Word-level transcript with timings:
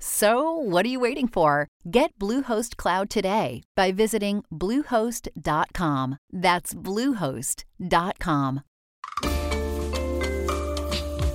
So, 0.00 0.52
what 0.52 0.86
are 0.86 0.88
you 0.88 1.00
waiting 1.00 1.26
for? 1.26 1.66
Get 1.90 2.16
Bluehost 2.20 2.76
Cloud 2.76 3.10
today 3.10 3.64
by 3.74 3.90
visiting 3.90 4.44
Bluehost.com. 4.52 6.18
That's 6.32 6.72
Bluehost.com. 6.72 8.60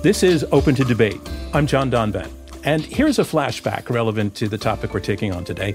This 0.02 0.22
is 0.22 0.46
Open 0.50 0.74
to 0.76 0.84
Debate. 0.84 1.20
I'm 1.52 1.66
John 1.66 1.90
Donvan. 1.90 2.30
And 2.64 2.82
here's 2.82 3.18
a 3.18 3.22
flashback 3.22 3.90
relevant 3.90 4.34
to 4.36 4.48
the 4.48 4.56
topic 4.56 4.94
we're 4.94 5.00
taking 5.00 5.34
on 5.34 5.44
today. 5.44 5.74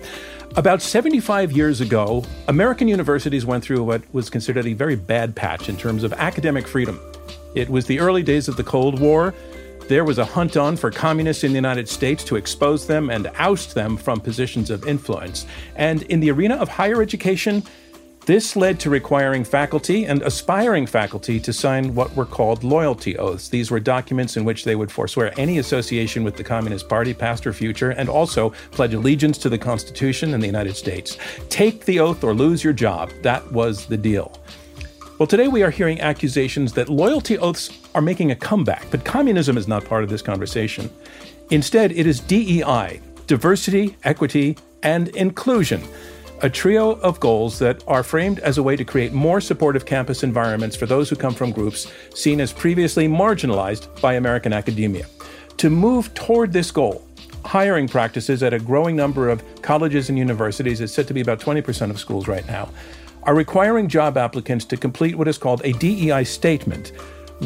About 0.55 0.81
75 0.81 1.51
years 1.51 1.81
ago, 1.81 2.25
American 2.47 2.87
universities 2.87 3.45
went 3.45 3.63
through 3.63 3.83
what 3.83 4.01
was 4.15 4.31
considered 4.31 4.65
a 4.65 4.73
very 4.73 4.95
bad 4.95 5.35
patch 5.35 5.69
in 5.69 5.77
terms 5.77 6.03
of 6.03 6.11
academic 6.13 6.67
freedom. 6.67 6.99
It 7.53 7.69
was 7.69 7.85
the 7.85 7.99
early 7.99 8.23
days 8.23 8.47
of 8.47 8.57
the 8.57 8.63
Cold 8.63 8.99
War. 8.99 9.35
There 9.89 10.05
was 10.05 10.19
a 10.19 10.25
hunt 10.25 10.55
on 10.55 10.77
for 10.77 10.91
communists 10.91 11.43
in 11.43 11.51
the 11.51 11.55
United 11.55 11.89
States 11.89 12.23
to 12.25 12.35
expose 12.35 12.85
them 12.85 13.09
and 13.09 13.25
oust 13.39 13.73
them 13.73 13.97
from 13.97 14.21
positions 14.21 14.69
of 14.69 14.85
influence. 14.85 15.47
And 15.75 16.03
in 16.03 16.19
the 16.19 16.29
arena 16.29 16.57
of 16.57 16.69
higher 16.69 17.01
education, 17.01 17.63
this 18.27 18.55
led 18.55 18.79
to 18.81 18.91
requiring 18.91 19.43
faculty 19.43 20.05
and 20.05 20.21
aspiring 20.21 20.85
faculty 20.85 21.39
to 21.39 21.51
sign 21.51 21.95
what 21.95 22.15
were 22.15 22.27
called 22.27 22.63
loyalty 22.63 23.17
oaths. 23.17 23.49
These 23.49 23.71
were 23.71 23.79
documents 23.79 24.37
in 24.37 24.45
which 24.45 24.63
they 24.63 24.75
would 24.75 24.91
forswear 24.91 25.33
any 25.39 25.57
association 25.57 26.23
with 26.23 26.35
the 26.35 26.43
Communist 26.43 26.87
Party, 26.87 27.15
past 27.15 27.47
or 27.47 27.53
future, 27.53 27.89
and 27.89 28.09
also 28.09 28.51
pledge 28.69 28.93
allegiance 28.93 29.39
to 29.39 29.49
the 29.49 29.57
Constitution 29.57 30.35
and 30.35 30.43
the 30.43 30.47
United 30.47 30.75
States. 30.75 31.17
Take 31.49 31.85
the 31.85 31.99
oath 31.99 32.23
or 32.23 32.35
lose 32.35 32.63
your 32.63 32.73
job. 32.73 33.09
That 33.23 33.51
was 33.51 33.87
the 33.87 33.97
deal. 33.97 34.39
Well, 35.19 35.27
today 35.27 35.49
we 35.49 35.63
are 35.63 35.69
hearing 35.69 35.99
accusations 35.99 36.71
that 36.73 36.87
loyalty 36.87 37.37
oaths 37.37 37.77
are 37.93 38.01
making 38.01 38.31
a 38.31 38.37
comeback, 38.37 38.89
but 38.89 39.03
communism 39.03 39.57
is 39.57 39.67
not 39.67 39.83
part 39.83 40.05
of 40.05 40.09
this 40.09 40.21
conversation. 40.21 40.89
Instead, 41.49 41.91
it 41.91 42.07
is 42.07 42.21
DEI 42.21 43.01
diversity, 43.27 43.97
equity, 44.05 44.57
and 44.81 45.09
inclusion 45.09 45.83
a 46.41 46.49
trio 46.49 46.91
of 47.01 47.19
goals 47.19 47.59
that 47.59 47.83
are 47.85 48.01
framed 48.01 48.39
as 48.39 48.57
a 48.57 48.63
way 48.63 48.77
to 48.77 48.85
create 48.85 49.11
more 49.11 49.41
supportive 49.41 49.85
campus 49.85 50.23
environments 50.23 50.77
for 50.77 50.85
those 50.85 51.09
who 51.09 51.17
come 51.17 51.33
from 51.33 51.51
groups 51.51 51.91
seen 52.15 52.39
as 52.39 52.53
previously 52.53 53.09
marginalized 53.09 53.99
by 53.99 54.13
American 54.13 54.53
academia. 54.53 55.05
To 55.57 55.69
move 55.69 56.13
toward 56.13 56.53
this 56.53 56.71
goal, 56.71 57.05
hiring 57.43 57.89
practices 57.89 58.41
at 58.41 58.53
a 58.53 58.59
growing 58.59 58.95
number 58.95 59.27
of 59.27 59.43
colleges 59.61 60.07
and 60.07 60.17
universities, 60.17 60.79
it's 60.79 60.93
said 60.93 61.07
to 61.09 61.13
be 61.13 61.19
about 61.19 61.41
20% 61.41 61.89
of 61.89 61.99
schools 61.99 62.29
right 62.29 62.47
now, 62.47 62.69
are 63.23 63.35
requiring 63.35 63.87
job 63.87 64.17
applicants 64.17 64.65
to 64.65 64.77
complete 64.77 65.15
what 65.15 65.27
is 65.27 65.37
called 65.37 65.61
a 65.63 65.73
DEI 65.73 66.23
statement, 66.23 66.91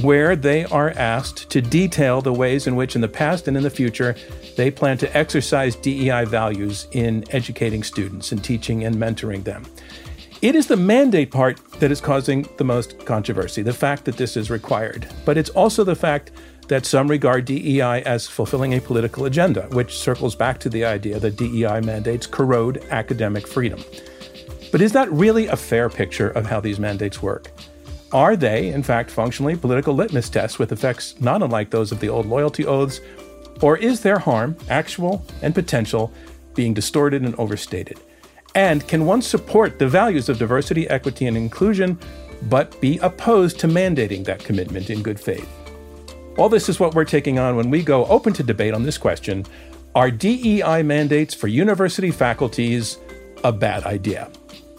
where 0.01 0.35
they 0.35 0.65
are 0.65 0.91
asked 0.91 1.49
to 1.51 1.61
detail 1.61 2.21
the 2.21 2.33
ways 2.33 2.67
in 2.67 2.75
which, 2.75 2.95
in 2.95 3.01
the 3.01 3.07
past 3.07 3.47
and 3.47 3.55
in 3.55 3.63
the 3.63 3.69
future, 3.69 4.15
they 4.57 4.71
plan 4.71 4.97
to 4.97 5.17
exercise 5.17 5.75
DEI 5.75 6.25
values 6.25 6.87
in 6.91 7.23
educating 7.31 7.83
students 7.83 8.31
and 8.31 8.43
teaching 8.43 8.85
and 8.85 8.95
mentoring 8.95 9.43
them. 9.43 9.65
It 10.41 10.55
is 10.55 10.67
the 10.67 10.75
mandate 10.75 11.31
part 11.31 11.63
that 11.79 11.91
is 11.91 12.01
causing 12.01 12.47
the 12.57 12.65
most 12.65 13.05
controversy, 13.05 13.61
the 13.61 13.71
fact 13.71 14.03
that 14.05 14.17
this 14.17 14.35
is 14.35 14.49
required. 14.49 15.07
But 15.25 15.37
it's 15.37 15.49
also 15.51 15.83
the 15.83 15.95
fact 15.95 16.31
that 16.67 16.85
some 16.85 17.07
regard 17.07 17.45
DEI 17.45 18.03
as 18.03 18.27
fulfilling 18.27 18.73
a 18.73 18.81
political 18.81 19.25
agenda, 19.25 19.63
which 19.71 19.97
circles 19.97 20.35
back 20.35 20.59
to 20.59 20.69
the 20.69 20.85
idea 20.85 21.19
that 21.19 21.37
DEI 21.37 21.81
mandates 21.81 22.27
corrode 22.27 22.83
academic 22.89 23.47
freedom. 23.47 23.83
But 24.73 24.81
is 24.81 24.93
that 24.93 25.11
really 25.11 25.45
a 25.45 25.55
fair 25.55 25.87
picture 25.87 26.29
of 26.29 26.47
how 26.47 26.59
these 26.59 26.79
mandates 26.79 27.21
work? 27.21 27.51
Are 28.11 28.35
they, 28.35 28.69
in 28.69 28.81
fact, 28.81 29.11
functionally 29.11 29.55
political 29.55 29.93
litmus 29.93 30.29
tests 30.29 30.57
with 30.57 30.71
effects 30.71 31.13
not 31.21 31.43
unlike 31.43 31.69
those 31.69 31.91
of 31.91 31.99
the 31.99 32.09
old 32.09 32.25
loyalty 32.25 32.65
oaths? 32.65 32.99
Or 33.61 33.77
is 33.77 34.01
their 34.01 34.17
harm, 34.17 34.57
actual 34.71 35.23
and 35.43 35.53
potential, 35.53 36.11
being 36.55 36.73
distorted 36.73 37.21
and 37.21 37.35
overstated? 37.35 37.99
And 38.55 38.87
can 38.87 39.05
one 39.05 39.21
support 39.21 39.77
the 39.77 39.87
values 39.87 40.27
of 40.27 40.39
diversity, 40.39 40.89
equity, 40.89 41.27
and 41.27 41.37
inclusion, 41.37 41.99
but 42.49 42.81
be 42.81 42.97
opposed 42.97 43.59
to 43.59 43.67
mandating 43.67 44.25
that 44.25 44.43
commitment 44.43 44.89
in 44.89 45.03
good 45.03 45.19
faith? 45.19 45.47
All 46.35 46.49
this 46.49 46.67
is 46.67 46.79
what 46.79 46.95
we're 46.95 47.05
taking 47.05 47.37
on 47.37 47.55
when 47.55 47.69
we 47.69 47.83
go 47.83 48.07
open 48.07 48.33
to 48.33 48.41
debate 48.41 48.73
on 48.73 48.81
this 48.81 48.97
question 48.97 49.45
Are 49.93 50.09
DEI 50.09 50.81
mandates 50.81 51.35
for 51.35 51.47
university 51.47 52.09
faculties 52.09 52.97
a 53.43 53.51
bad 53.51 53.83
idea? 53.83 54.31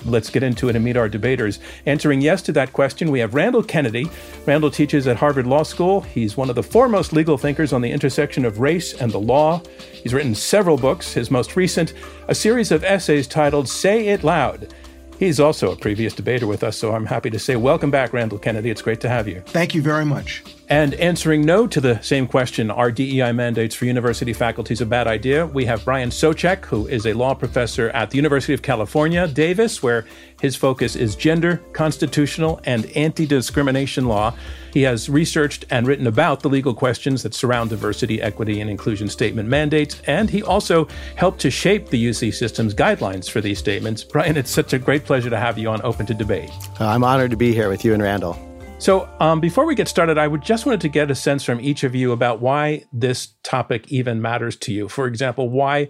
Let's 0.04 0.30
get 0.30 0.42
into 0.42 0.68
it 0.68 0.76
and 0.76 0.84
meet 0.84 0.96
our 0.96 1.08
debaters. 1.08 1.58
Answering 1.86 2.20
yes 2.20 2.42
to 2.42 2.52
that 2.52 2.72
question, 2.72 3.10
we 3.10 3.20
have 3.20 3.34
Randall 3.34 3.62
Kennedy. 3.62 4.10
Randall 4.46 4.70
teaches 4.70 5.06
at 5.06 5.16
Harvard 5.16 5.46
Law 5.46 5.62
School. 5.62 6.02
He's 6.02 6.36
one 6.36 6.50
of 6.50 6.56
the 6.56 6.62
foremost 6.62 7.12
legal 7.12 7.38
thinkers 7.38 7.72
on 7.72 7.80
the 7.80 7.90
intersection 7.90 8.44
of 8.44 8.60
race 8.60 8.92
and 8.94 9.12
the 9.12 9.20
law. 9.20 9.62
He's 9.92 10.14
written 10.14 10.34
several 10.34 10.76
books, 10.76 11.12
his 11.12 11.30
most 11.30 11.56
recent, 11.56 11.94
a 12.28 12.34
series 12.34 12.70
of 12.70 12.84
essays 12.84 13.26
titled 13.26 13.68
Say 13.68 14.08
It 14.08 14.24
Loud. 14.24 14.74
He's 15.18 15.38
also 15.38 15.72
a 15.72 15.76
previous 15.76 16.12
debater 16.12 16.46
with 16.46 16.64
us, 16.64 16.76
so 16.76 16.94
I'm 16.94 17.06
happy 17.06 17.30
to 17.30 17.38
say 17.38 17.56
welcome 17.56 17.90
back, 17.90 18.12
Randall 18.12 18.38
Kennedy. 18.38 18.70
It's 18.70 18.82
great 18.82 19.00
to 19.02 19.08
have 19.08 19.28
you. 19.28 19.42
Thank 19.46 19.74
you 19.74 19.80
very 19.80 20.04
much. 20.04 20.42
And 20.68 20.94
answering 20.94 21.42
no 21.42 21.66
to 21.66 21.80
the 21.80 22.00
same 22.00 22.26
question, 22.26 22.70
are 22.70 22.90
DEI 22.90 23.32
mandates 23.32 23.74
for 23.74 23.84
university 23.84 24.32
faculties 24.32 24.80
a 24.80 24.86
bad 24.86 25.06
idea? 25.06 25.46
We 25.46 25.66
have 25.66 25.84
Brian 25.84 26.08
Soucek, 26.08 26.64
who 26.64 26.86
is 26.86 27.06
a 27.06 27.12
law 27.12 27.34
professor 27.34 27.90
at 27.90 28.10
the 28.10 28.16
University 28.16 28.54
of 28.54 28.62
California, 28.62 29.28
Davis, 29.28 29.82
where 29.82 30.06
his 30.40 30.56
focus 30.56 30.96
is 30.96 31.16
gender, 31.16 31.62
constitutional, 31.74 32.60
and 32.64 32.86
anti 32.96 33.26
discrimination 33.26 34.06
law. 34.06 34.34
He 34.72 34.82
has 34.82 35.08
researched 35.08 35.66
and 35.70 35.86
written 35.86 36.06
about 36.06 36.40
the 36.40 36.48
legal 36.48 36.74
questions 36.74 37.22
that 37.22 37.34
surround 37.34 37.70
diversity, 37.70 38.22
equity, 38.22 38.60
and 38.60 38.70
inclusion 38.70 39.08
statement 39.08 39.48
mandates, 39.48 40.00
and 40.06 40.30
he 40.30 40.42
also 40.42 40.88
helped 41.16 41.40
to 41.42 41.50
shape 41.50 41.90
the 41.90 42.08
UC 42.08 42.32
system's 42.34 42.74
guidelines 42.74 43.30
for 43.30 43.40
these 43.40 43.58
statements. 43.58 44.02
Brian, 44.02 44.36
it's 44.36 44.50
such 44.50 44.72
a 44.72 44.78
great 44.78 45.04
pleasure 45.04 45.30
to 45.30 45.38
have 45.38 45.58
you 45.58 45.68
on 45.68 45.82
Open 45.82 46.06
to 46.06 46.14
Debate. 46.14 46.50
Uh, 46.80 46.86
I'm 46.86 47.04
honored 47.04 47.30
to 47.32 47.36
be 47.36 47.52
here 47.52 47.68
with 47.68 47.84
you 47.84 47.92
and 47.92 48.02
Randall. 48.02 48.53
So, 48.78 49.08
um, 49.20 49.40
before 49.40 49.64
we 49.64 49.74
get 49.74 49.88
started, 49.88 50.18
I 50.18 50.28
would 50.28 50.42
just 50.42 50.66
wanted 50.66 50.80
to 50.82 50.88
get 50.88 51.10
a 51.10 51.14
sense 51.14 51.44
from 51.44 51.60
each 51.60 51.84
of 51.84 51.94
you 51.94 52.12
about 52.12 52.40
why 52.40 52.84
this 52.92 53.28
topic 53.42 53.90
even 53.90 54.20
matters 54.20 54.56
to 54.56 54.72
you. 54.72 54.88
For 54.88 55.06
example, 55.06 55.48
why 55.48 55.88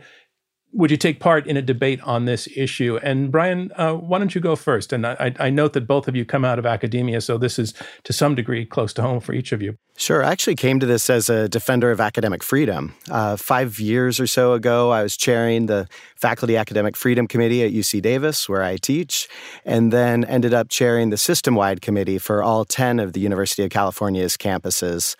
would 0.75 0.91
you 0.91 0.97
take 0.97 1.21
part 1.21 1.47
in 1.47 1.57
a 1.57 1.63
debate 1.63 2.01
on 2.03 2.25
this 2.25 2.49
issue? 2.57 2.99
And 3.03 3.31
Brian, 3.31 3.71
uh, 3.77 3.95
why 3.95 4.19
don't 4.19 4.35
you 4.35 4.41
go 4.41 4.57
first? 4.57 4.93
And 4.93 5.07
I, 5.07 5.33
I, 5.39 5.49
note 5.49 5.73
that 5.75 5.87
both 5.87 6.09
of 6.09 6.17
you 6.17 6.25
come 6.25 6.45
out 6.45 6.59
of 6.59 6.67
academia, 6.67 7.21
so 7.21 7.39
this 7.39 7.61
is 7.61 7.75
to 8.03 8.13
some 8.13 8.35
degree 8.35 8.67
close 8.67 8.93
to 8.95 9.03
home 9.03 9.21
for 9.21 9.33
each 9.33 9.53
of 9.53 9.63
you. 9.63 9.79
Sure. 9.97 10.25
I 10.25 10.33
actually 10.33 10.57
came 10.57 10.81
to 10.81 10.87
this 10.87 11.09
as 11.09 11.31
a 11.31 11.49
defender 11.49 11.93
of 11.93 12.01
academic 12.01 12.43
freedom. 12.43 12.95
Uh, 13.09 13.37
five 13.37 13.79
years 13.79 14.19
or 14.19 14.27
so 14.27 14.55
ago, 14.55 14.91
I 14.91 15.05
was 15.05 15.17
chairing 15.17 15.67
the 15.67 15.89
Faculty 16.17 16.57
Academic 16.57 16.97
Freedom 16.97 17.29
Committee 17.29 17.63
at 17.63 17.73
UC 17.73 18.03
Davis, 18.03 18.49
where 18.49 18.65
I 18.65 18.77
teach, 18.77 19.29
and 19.65 19.93
then 19.93 20.25
ended 20.25 20.53
up 20.53 20.69
chairing 20.69 21.11
the 21.11 21.17
system 21.17 21.55
wide 21.55 21.81
committee 21.81 22.19
for 22.19 22.43
all 22.43 22.65
10 22.65 22.99
of 22.99 23.13
the 23.13 23.21
University 23.21 23.63
of 23.63 23.71
California's 23.71 24.37
campuses 24.37 25.15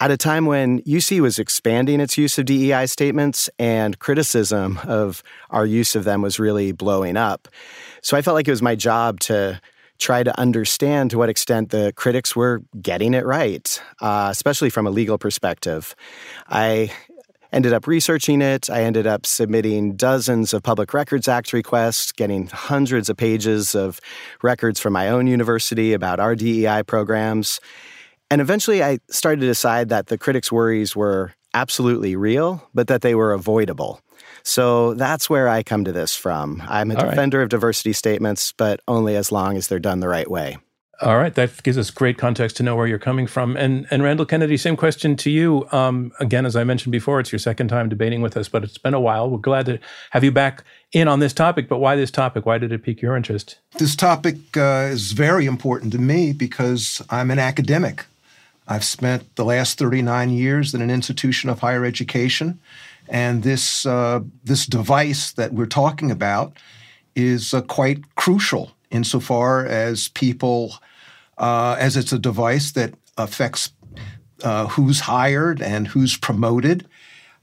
at 0.00 0.10
a 0.10 0.16
time 0.16 0.46
when 0.46 0.82
UC 0.82 1.20
was 1.20 1.38
expanding 1.38 2.00
its 2.00 2.18
use 2.18 2.38
of 2.38 2.46
DEI 2.46 2.86
statements 2.86 3.48
and 3.58 3.98
criticism 3.98 4.78
of 4.84 5.22
our 5.50 5.64
use 5.64 5.94
of 5.94 6.04
them 6.04 6.20
was 6.20 6.38
really 6.38 6.72
blowing 6.72 7.16
up. 7.16 7.48
So 8.02 8.16
I 8.16 8.22
felt 8.22 8.34
like 8.34 8.48
it 8.48 8.50
was 8.50 8.62
my 8.62 8.74
job 8.74 9.20
to 9.20 9.60
try 9.98 10.22
to 10.22 10.38
understand 10.38 11.10
to 11.12 11.18
what 11.18 11.28
extent 11.28 11.70
the 11.70 11.92
critics 11.94 12.34
were 12.34 12.62
getting 12.82 13.14
it 13.14 13.24
right, 13.24 13.80
uh, 14.00 14.28
especially 14.30 14.68
from 14.68 14.86
a 14.86 14.90
legal 14.90 15.18
perspective. 15.18 15.94
I 16.48 16.90
ended 17.52 17.72
up 17.72 17.86
researching 17.86 18.42
it. 18.42 18.68
I 18.68 18.82
ended 18.82 19.06
up 19.06 19.24
submitting 19.24 19.94
dozens 19.94 20.52
of 20.52 20.64
Public 20.64 20.92
Records 20.92 21.28
Act 21.28 21.52
requests, 21.52 22.10
getting 22.10 22.48
hundreds 22.48 23.08
of 23.08 23.16
pages 23.16 23.76
of 23.76 24.00
records 24.42 24.80
from 24.80 24.92
my 24.92 25.08
own 25.08 25.28
university 25.28 25.92
about 25.92 26.18
our 26.18 26.34
DEI 26.34 26.82
programs. 26.82 27.60
And 28.34 28.40
eventually 28.40 28.82
I 28.82 28.98
started 29.10 29.42
to 29.42 29.46
decide 29.46 29.90
that 29.90 30.08
the 30.08 30.18
critics' 30.18 30.50
worries 30.50 30.96
were 30.96 31.34
absolutely 31.54 32.16
real, 32.16 32.68
but 32.74 32.88
that 32.88 33.00
they 33.00 33.14
were 33.14 33.32
avoidable. 33.32 34.00
So 34.42 34.94
that's 34.94 35.30
where 35.30 35.48
I 35.48 35.62
come 35.62 35.84
to 35.84 35.92
this 35.92 36.16
from. 36.16 36.60
I'm 36.66 36.90
a 36.90 36.96
All 36.96 37.08
defender 37.08 37.38
right. 37.38 37.44
of 37.44 37.50
diversity 37.50 37.92
statements, 37.92 38.50
but 38.50 38.80
only 38.88 39.14
as 39.14 39.30
long 39.30 39.56
as 39.56 39.68
they're 39.68 39.78
done 39.78 40.00
the 40.00 40.08
right 40.08 40.28
way. 40.28 40.58
All 41.00 41.16
right, 41.16 41.32
that 41.36 41.62
gives 41.62 41.78
us 41.78 41.92
great 41.92 42.18
context 42.18 42.56
to 42.56 42.64
know 42.64 42.74
where 42.74 42.88
you're 42.88 42.98
coming 42.98 43.28
from. 43.28 43.56
And 43.56 43.86
and 43.92 44.02
Randall 44.02 44.26
Kennedy, 44.26 44.56
same 44.56 44.76
question 44.76 45.14
to 45.18 45.30
you. 45.30 45.68
Um, 45.70 46.10
again, 46.18 46.44
as 46.44 46.56
I 46.56 46.64
mentioned 46.64 46.90
before, 46.90 47.20
it's 47.20 47.30
your 47.30 47.38
second 47.38 47.68
time 47.68 47.88
debating 47.88 48.20
with 48.20 48.36
us, 48.36 48.48
but 48.48 48.64
it's 48.64 48.78
been 48.78 48.94
a 48.94 49.00
while. 49.00 49.30
We're 49.30 49.38
glad 49.38 49.66
to 49.66 49.78
have 50.10 50.24
you 50.24 50.32
back 50.32 50.64
in 50.90 51.06
on 51.06 51.20
this 51.20 51.32
topic. 51.32 51.68
But 51.68 51.78
why 51.78 51.94
this 51.94 52.10
topic? 52.10 52.46
Why 52.46 52.58
did 52.58 52.72
it 52.72 52.82
pique 52.82 53.00
your 53.00 53.16
interest? 53.16 53.60
This 53.78 53.94
topic 53.94 54.56
uh, 54.56 54.88
is 54.90 55.12
very 55.12 55.46
important 55.46 55.92
to 55.92 56.00
me 56.00 56.32
because 56.32 57.00
I'm 57.10 57.30
an 57.30 57.38
academic. 57.38 58.06
I've 58.66 58.84
spent 58.84 59.36
the 59.36 59.44
last 59.44 59.78
39 59.78 60.30
years 60.30 60.74
in 60.74 60.80
an 60.80 60.90
institution 60.90 61.50
of 61.50 61.60
higher 61.60 61.84
education, 61.84 62.60
and 63.08 63.42
this 63.42 63.84
uh, 63.84 64.20
this 64.42 64.66
device 64.66 65.32
that 65.32 65.52
we're 65.52 65.66
talking 65.66 66.10
about 66.10 66.56
is 67.14 67.52
uh, 67.52 67.60
quite 67.62 68.14
crucial 68.14 68.72
insofar 68.90 69.66
as 69.66 70.08
people, 70.08 70.74
uh, 71.36 71.76
as 71.78 71.96
it's 71.96 72.12
a 72.12 72.18
device 72.18 72.72
that 72.72 72.94
affects 73.18 73.70
uh, 74.42 74.66
who's 74.68 75.00
hired 75.00 75.60
and 75.60 75.88
who's 75.88 76.16
promoted. 76.16 76.86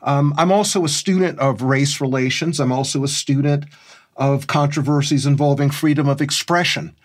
Um, 0.01 0.33
I'm 0.37 0.51
also 0.51 0.83
a 0.83 0.89
student 0.89 1.39
of 1.39 1.61
race 1.61 2.01
relations. 2.01 2.59
I'm 2.59 2.71
also 2.71 3.03
a 3.03 3.07
student 3.07 3.65
of 4.17 4.47
controversies 4.47 5.25
involving 5.25 5.69
freedom 5.69 6.09
of 6.09 6.21
expression. 6.21 6.95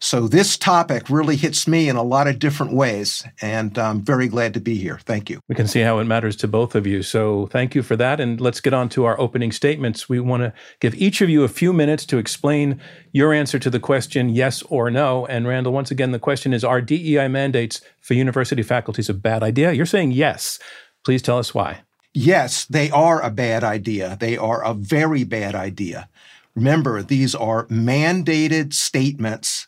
So 0.00 0.28
this 0.28 0.58
topic 0.58 1.08
really 1.08 1.36
hits 1.36 1.66
me 1.66 1.88
in 1.88 1.96
a 1.96 2.02
lot 2.02 2.26
of 2.26 2.38
different 2.38 2.74
ways, 2.74 3.24
and 3.40 3.78
I'm 3.78 4.02
very 4.02 4.28
glad 4.28 4.52
to 4.54 4.60
be 4.60 4.76
here. 4.76 4.98
Thank 4.98 5.30
you. 5.30 5.40
We 5.48 5.54
can 5.54 5.66
see 5.66 5.80
how 5.80 5.98
it 5.98 6.04
matters 6.04 6.36
to 6.36 6.48
both 6.48 6.74
of 6.74 6.86
you. 6.86 7.02
So 7.02 7.46
thank 7.46 7.74
you 7.74 7.82
for 7.82 7.96
that. 7.96 8.20
And 8.20 8.40
let's 8.40 8.60
get 8.60 8.74
on 8.74 8.88
to 8.90 9.04
our 9.04 9.18
opening 9.18 9.50
statements. 9.50 10.08
We 10.08 10.20
want 10.20 10.42
to 10.42 10.52
give 10.80 10.94
each 10.96 11.20
of 11.20 11.30
you 11.30 11.42
a 11.42 11.48
few 11.48 11.72
minutes 11.72 12.04
to 12.06 12.18
explain 12.18 12.80
your 13.12 13.32
answer 13.32 13.58
to 13.58 13.70
the 13.70 13.80
question 13.80 14.28
yes 14.28 14.62
or 14.62 14.90
no. 14.90 15.26
And 15.26 15.46
Randall, 15.46 15.72
once 15.72 15.90
again, 15.90 16.10
the 16.10 16.18
question 16.18 16.52
is 16.52 16.64
Are 16.64 16.82
DEI 16.82 17.28
mandates 17.28 17.80
for 18.00 18.14
university 18.14 18.62
faculties 18.62 19.08
a 19.08 19.14
bad 19.14 19.42
idea? 19.42 19.72
You're 19.72 19.86
saying 19.86 20.12
yes. 20.12 20.58
Please 21.04 21.22
tell 21.22 21.38
us 21.38 21.54
why. 21.54 21.80
Yes, 22.12 22.64
they 22.66 22.90
are 22.90 23.20
a 23.22 23.30
bad 23.30 23.64
idea. 23.64 24.16
They 24.20 24.36
are 24.36 24.64
a 24.64 24.74
very 24.74 25.24
bad 25.24 25.54
idea. 25.54 26.08
Remember, 26.54 27.02
these 27.02 27.34
are 27.34 27.66
mandated 27.66 28.72
statements 28.72 29.66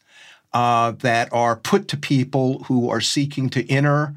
uh, 0.52 0.93
that 0.93 1.32
are 1.32 1.56
put 1.56 1.88
to 1.88 1.96
people 1.96 2.64
who 2.64 2.88
are 2.88 3.00
seeking 3.00 3.48
to 3.50 3.70
enter 3.70 4.14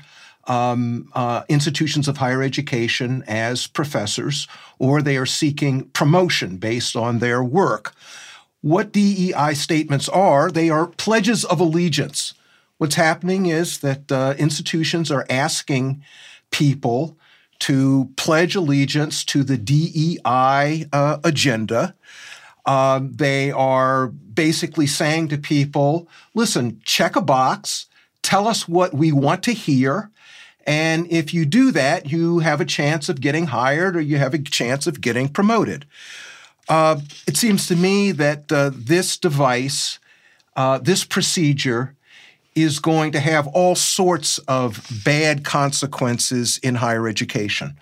um, 0.47 1.09
uh, 1.13 1.43
institutions 1.47 2.07
of 2.07 2.17
higher 2.17 2.41
education 2.41 3.23
as 3.27 3.67
professors, 3.67 4.47
or 4.79 5.01
they 5.01 5.15
are 5.15 5.25
seeking 5.25 5.83
promotion 5.89 6.57
based 6.57 6.95
on 6.95 7.19
their 7.19 7.43
work. 7.43 7.93
What 8.61 8.91
DEI 8.91 9.53
statements 9.53 10.09
are, 10.09 10.51
they 10.51 10.69
are 10.69 10.87
pledges 10.87 11.45
of 11.45 11.59
allegiance. 11.59 12.33
What's 12.77 12.95
happening 12.95 13.45
is 13.45 13.79
that 13.79 14.11
uh, 14.11 14.35
institutions 14.37 15.11
are 15.11 15.25
asking 15.29 16.03
people 16.51 17.17
to 17.59 18.09
pledge 18.15 18.55
allegiance 18.55 19.23
to 19.25 19.43
the 19.43 19.57
DEI 19.57 20.85
uh, 20.91 21.17
agenda. 21.23 21.93
Um, 22.65 23.13
they 23.13 23.51
are 23.51 24.07
basically 24.07 24.87
saying 24.87 25.29
to 25.29 25.37
people, 25.37 26.07
listen, 26.33 26.81
check 26.83 27.15
a 27.15 27.21
box, 27.21 27.87
tell 28.21 28.47
us 28.47 28.67
what 28.67 28.93
we 28.93 29.11
want 29.11 29.43
to 29.43 29.53
hear. 29.53 30.11
And 30.65 31.11
if 31.11 31.33
you 31.33 31.45
do 31.45 31.71
that, 31.71 32.11
you 32.11 32.39
have 32.39 32.61
a 32.61 32.65
chance 32.65 33.09
of 33.09 33.21
getting 33.21 33.47
hired 33.47 33.95
or 33.95 34.01
you 34.01 34.17
have 34.17 34.33
a 34.33 34.39
chance 34.39 34.85
of 34.87 35.01
getting 35.01 35.27
promoted. 35.27 35.85
Uh, 36.67 37.01
it 37.25 37.35
seems 37.35 37.65
to 37.67 37.75
me 37.75 38.11
that 38.11 38.51
uh, 38.51 38.69
this 38.73 39.17
device, 39.17 39.97
uh, 40.55 40.77
this 40.77 41.03
procedure, 41.03 41.95
is 42.53 42.79
going 42.79 43.11
to 43.13 43.19
have 43.19 43.47
all 43.47 43.73
sorts 43.73 44.37
of 44.39 44.85
bad 45.03 45.43
consequences 45.43 46.59
in 46.59 46.75
higher 46.75 47.07
education 47.07 47.77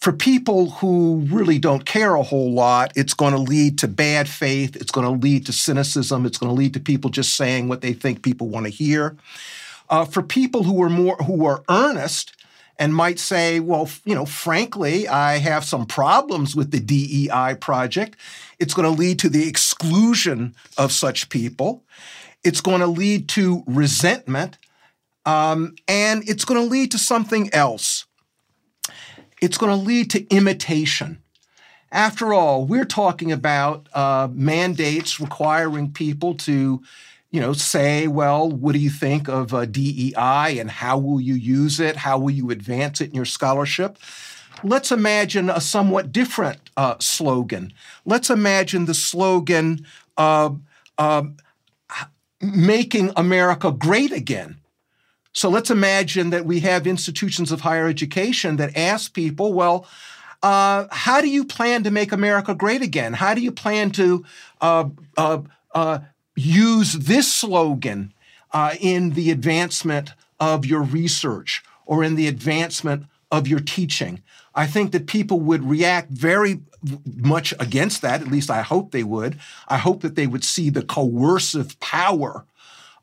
for 0.00 0.12
people 0.12 0.70
who 0.70 1.26
really 1.30 1.58
don't 1.58 1.86
care 1.86 2.14
a 2.14 2.22
whole 2.22 2.52
lot, 2.52 2.92
it's 2.94 3.14
going 3.14 3.32
to 3.32 3.38
lead 3.38 3.78
to 3.78 3.88
bad 3.88 4.28
faith. 4.28 4.76
It's 4.76 4.90
going 4.90 5.06
to 5.06 5.26
lead 5.26 5.46
to 5.46 5.52
cynicism. 5.52 6.26
It's 6.26 6.36
going 6.36 6.50
to 6.50 6.54
lead 6.54 6.74
to 6.74 6.80
people 6.80 7.10
just 7.10 7.36
saying 7.36 7.68
what 7.68 7.80
they 7.80 7.92
think 7.92 8.22
people 8.22 8.48
want 8.48 8.66
to 8.66 8.70
hear. 8.70 9.16
Uh, 9.88 10.04
for 10.04 10.22
people 10.22 10.62
who 10.62 10.82
are 10.82 10.90
more 10.90 11.16
who 11.16 11.46
are 11.46 11.62
earnest 11.68 12.36
and 12.78 12.94
might 12.94 13.18
say, 13.18 13.60
well, 13.60 13.88
you 14.04 14.14
know, 14.14 14.26
frankly, 14.26 15.06
I 15.06 15.38
have 15.38 15.64
some 15.64 15.86
problems 15.86 16.56
with 16.56 16.70
the 16.70 16.80
DEI 16.80 17.56
project. 17.60 18.16
It's 18.58 18.74
going 18.74 18.92
to 18.92 19.00
lead 19.00 19.18
to 19.20 19.28
the 19.28 19.48
exclusion 19.48 20.54
of 20.76 20.90
such 20.90 21.28
people. 21.28 21.84
It's 22.42 22.60
going 22.60 22.80
to 22.80 22.86
lead 22.86 23.28
to 23.30 23.62
resentment. 23.66 24.58
Um, 25.24 25.76
and 25.88 26.28
it's 26.28 26.44
going 26.44 26.60
to 26.60 26.68
lead 26.68 26.90
to 26.90 26.98
something 26.98 27.52
else 27.54 28.04
it's 29.44 29.58
going 29.58 29.78
to 29.78 29.84
lead 29.84 30.10
to 30.10 30.26
imitation. 30.34 31.22
After 31.92 32.32
all, 32.32 32.64
we're 32.64 32.86
talking 32.86 33.30
about 33.30 33.88
uh, 33.92 34.28
mandates 34.32 35.20
requiring 35.20 35.92
people 35.92 36.34
to, 36.36 36.82
you 37.30 37.40
know, 37.40 37.52
say, 37.52 38.08
well, 38.08 38.50
what 38.50 38.72
do 38.72 38.78
you 38.78 38.88
think 38.88 39.28
of 39.28 39.52
uh, 39.52 39.66
DEI 39.66 40.58
and 40.58 40.70
how 40.70 40.96
will 40.98 41.20
you 41.20 41.34
use 41.34 41.78
it? 41.78 41.96
How 41.96 42.18
will 42.18 42.30
you 42.30 42.50
advance 42.50 43.02
it 43.02 43.10
in 43.10 43.14
your 43.14 43.26
scholarship? 43.26 43.98
Let's 44.62 44.90
imagine 44.90 45.50
a 45.50 45.60
somewhat 45.60 46.10
different 46.10 46.70
uh, 46.78 46.94
slogan. 46.98 47.74
Let's 48.06 48.30
imagine 48.30 48.86
the 48.86 48.94
slogan, 48.94 49.84
making 52.40 53.12
America 53.14 53.70
great 53.72 54.10
again. 54.10 54.56
So 55.34 55.50
let's 55.50 55.70
imagine 55.70 56.30
that 56.30 56.46
we 56.46 56.60
have 56.60 56.86
institutions 56.86 57.50
of 57.50 57.60
higher 57.60 57.88
education 57.88 58.56
that 58.56 58.76
ask 58.76 59.12
people, 59.12 59.52
well, 59.52 59.86
uh, 60.44 60.86
how 60.92 61.20
do 61.20 61.28
you 61.28 61.44
plan 61.44 61.82
to 61.82 61.90
make 61.90 62.12
America 62.12 62.54
great 62.54 62.82
again? 62.82 63.14
How 63.14 63.34
do 63.34 63.40
you 63.40 63.50
plan 63.50 63.90
to 63.92 64.24
uh, 64.60 64.88
uh, 65.16 65.42
uh 65.74 65.98
use 66.36 66.92
this 66.92 67.32
slogan 67.32 68.12
uh, 68.52 68.74
in 68.80 69.10
the 69.10 69.30
advancement 69.30 70.12
of 70.38 70.64
your 70.64 70.82
research 70.82 71.64
or 71.84 72.04
in 72.04 72.14
the 72.14 72.28
advancement 72.28 73.06
of 73.32 73.48
your 73.48 73.60
teaching? 73.60 74.22
I 74.54 74.68
think 74.68 74.92
that 74.92 75.08
people 75.08 75.40
would 75.40 75.64
react 75.64 76.10
very 76.10 76.60
much 77.04 77.52
against 77.58 78.02
that. 78.02 78.20
At 78.20 78.28
least 78.28 78.50
I 78.50 78.62
hope 78.62 78.92
they 78.92 79.02
would. 79.02 79.40
I 79.66 79.78
hope 79.78 80.02
that 80.02 80.14
they 80.14 80.28
would 80.28 80.44
see 80.44 80.70
the 80.70 80.82
coercive 80.82 81.80
power 81.80 82.44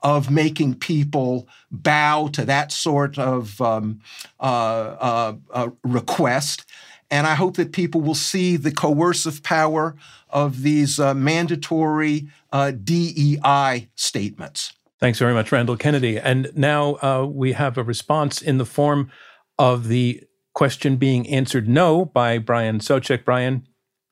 of 0.01 0.31
making 0.31 0.75
people 0.75 1.47
bow 1.69 2.27
to 2.29 2.45
that 2.45 2.71
sort 2.71 3.17
of 3.17 3.61
um, 3.61 3.99
uh, 4.39 4.43
uh, 4.43 5.33
uh, 5.51 5.69
request. 5.83 6.65
And 7.09 7.27
I 7.27 7.35
hope 7.35 7.57
that 7.57 7.71
people 7.73 8.01
will 8.01 8.15
see 8.15 8.55
the 8.55 8.71
coercive 8.71 9.43
power 9.43 9.95
of 10.29 10.61
these 10.61 10.99
uh, 10.99 11.13
mandatory 11.13 12.27
uh, 12.51 12.71
DEI 12.71 13.89
statements. 13.95 14.73
Thanks 14.99 15.19
very 15.19 15.33
much, 15.33 15.51
Randall 15.51 15.77
Kennedy. 15.77 16.17
And 16.17 16.51
now 16.55 17.25
we 17.25 17.53
have 17.53 17.77
a 17.77 17.83
response 17.83 18.41
in 18.41 18.59
the 18.59 18.65
form 18.65 19.11
of 19.57 19.87
the 19.87 20.23
question 20.53 20.97
being 20.97 21.27
answered 21.27 21.67
no 21.67 22.05
by 22.05 22.37
Brian 22.37 22.79
Soucek. 22.79 23.25
Brian, 23.25 23.67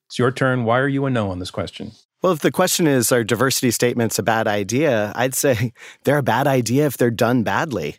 it's 0.08 0.18
your 0.18 0.32
turn. 0.32 0.64
Why 0.64 0.80
are 0.80 0.88
you 0.88 1.06
a 1.06 1.10
no 1.10 1.30
on 1.30 1.40
this 1.40 1.52
question? 1.52 1.92
Well, 2.22 2.34
if 2.34 2.40
the 2.40 2.52
question 2.52 2.86
is, 2.86 3.14
are 3.14 3.24
diversity 3.24 3.72
statements 3.72 4.20
a 4.20 4.24
bad 4.24 4.46
idea? 4.46 5.14
I'd 5.16 5.36
say 5.36 5.72
they're 6.04 6.18
a 6.18 6.24
bad 6.24 6.48
idea 6.48 6.86
if 6.86 6.98
they're 6.98 7.12
done 7.12 7.44
badly. 7.44 7.96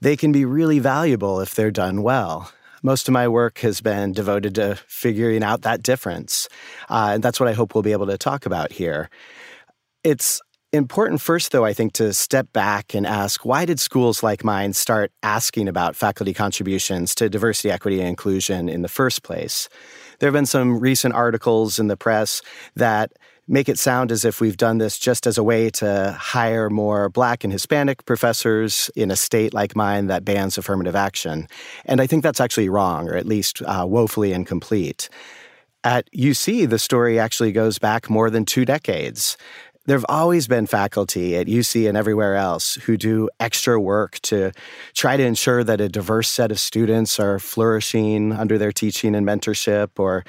They 0.00 0.16
can 0.16 0.30
be 0.30 0.44
really 0.44 0.78
valuable 0.78 1.40
if 1.40 1.54
they're 1.54 1.72
done 1.72 2.02
well. 2.02 2.52
Most 2.84 3.08
of 3.08 3.12
my 3.12 3.26
work 3.26 3.58
has 3.58 3.80
been 3.80 4.12
devoted 4.12 4.54
to 4.56 4.76
figuring 4.86 5.42
out 5.42 5.62
that 5.62 5.82
difference. 5.82 6.48
Uh, 6.88 7.12
and 7.14 7.22
that's 7.22 7.40
what 7.40 7.48
I 7.48 7.52
hope 7.52 7.74
we'll 7.74 7.82
be 7.82 7.92
able 7.92 8.06
to 8.06 8.18
talk 8.18 8.46
about 8.46 8.70
here. 8.70 9.10
It's 10.04 10.40
important 10.72 11.20
first, 11.20 11.50
though, 11.50 11.64
I 11.64 11.72
think, 11.72 11.94
to 11.94 12.12
step 12.12 12.52
back 12.52 12.94
and 12.94 13.06
ask 13.06 13.44
why 13.44 13.64
did 13.64 13.80
schools 13.80 14.22
like 14.22 14.44
mine 14.44 14.72
start 14.74 15.10
asking 15.22 15.66
about 15.66 15.96
faculty 15.96 16.34
contributions 16.34 17.14
to 17.16 17.28
diversity, 17.28 17.72
equity, 17.72 17.98
and 17.98 18.08
inclusion 18.08 18.68
in 18.68 18.82
the 18.82 18.88
first 18.88 19.24
place? 19.24 19.68
There 20.18 20.28
have 20.28 20.34
been 20.34 20.46
some 20.46 20.78
recent 20.78 21.14
articles 21.14 21.80
in 21.80 21.88
the 21.88 21.96
press 21.96 22.42
that 22.76 23.12
make 23.46 23.68
it 23.68 23.78
sound 23.78 24.10
as 24.10 24.24
if 24.24 24.40
we've 24.40 24.56
done 24.56 24.78
this 24.78 24.98
just 24.98 25.26
as 25.26 25.36
a 25.36 25.42
way 25.42 25.68
to 25.68 26.16
hire 26.18 26.70
more 26.70 27.08
black 27.08 27.44
and 27.44 27.52
Hispanic 27.52 28.04
professors 28.06 28.90
in 28.96 29.10
a 29.10 29.16
state 29.16 29.52
like 29.52 29.76
mine 29.76 30.06
that 30.06 30.24
bans 30.24 30.56
affirmative 30.56 30.96
action. 30.96 31.46
And 31.84 32.00
I 32.00 32.06
think 32.06 32.22
that's 32.22 32.40
actually 32.40 32.68
wrong, 32.68 33.08
or 33.08 33.16
at 33.16 33.26
least 33.26 33.62
uh, 33.62 33.84
woefully 33.86 34.32
incomplete. 34.32 35.08
At 35.82 36.10
UC, 36.12 36.70
the 36.70 36.78
story 36.78 37.18
actually 37.18 37.52
goes 37.52 37.78
back 37.78 38.08
more 38.08 38.30
than 38.30 38.46
two 38.46 38.64
decades. 38.64 39.36
There 39.86 39.96
have 39.96 40.06
always 40.08 40.48
been 40.48 40.66
faculty 40.66 41.36
at 41.36 41.46
UC 41.46 41.86
and 41.88 41.96
everywhere 41.96 42.36
else 42.36 42.74
who 42.74 42.96
do 42.96 43.28
extra 43.38 43.78
work 43.78 44.18
to 44.20 44.50
try 44.94 45.16
to 45.16 45.22
ensure 45.22 45.62
that 45.62 45.80
a 45.80 45.88
diverse 45.88 46.28
set 46.28 46.50
of 46.50 46.58
students 46.58 47.20
are 47.20 47.38
flourishing 47.38 48.32
under 48.32 48.56
their 48.56 48.72
teaching 48.72 49.14
and 49.14 49.26
mentorship, 49.26 49.90
or 49.98 50.24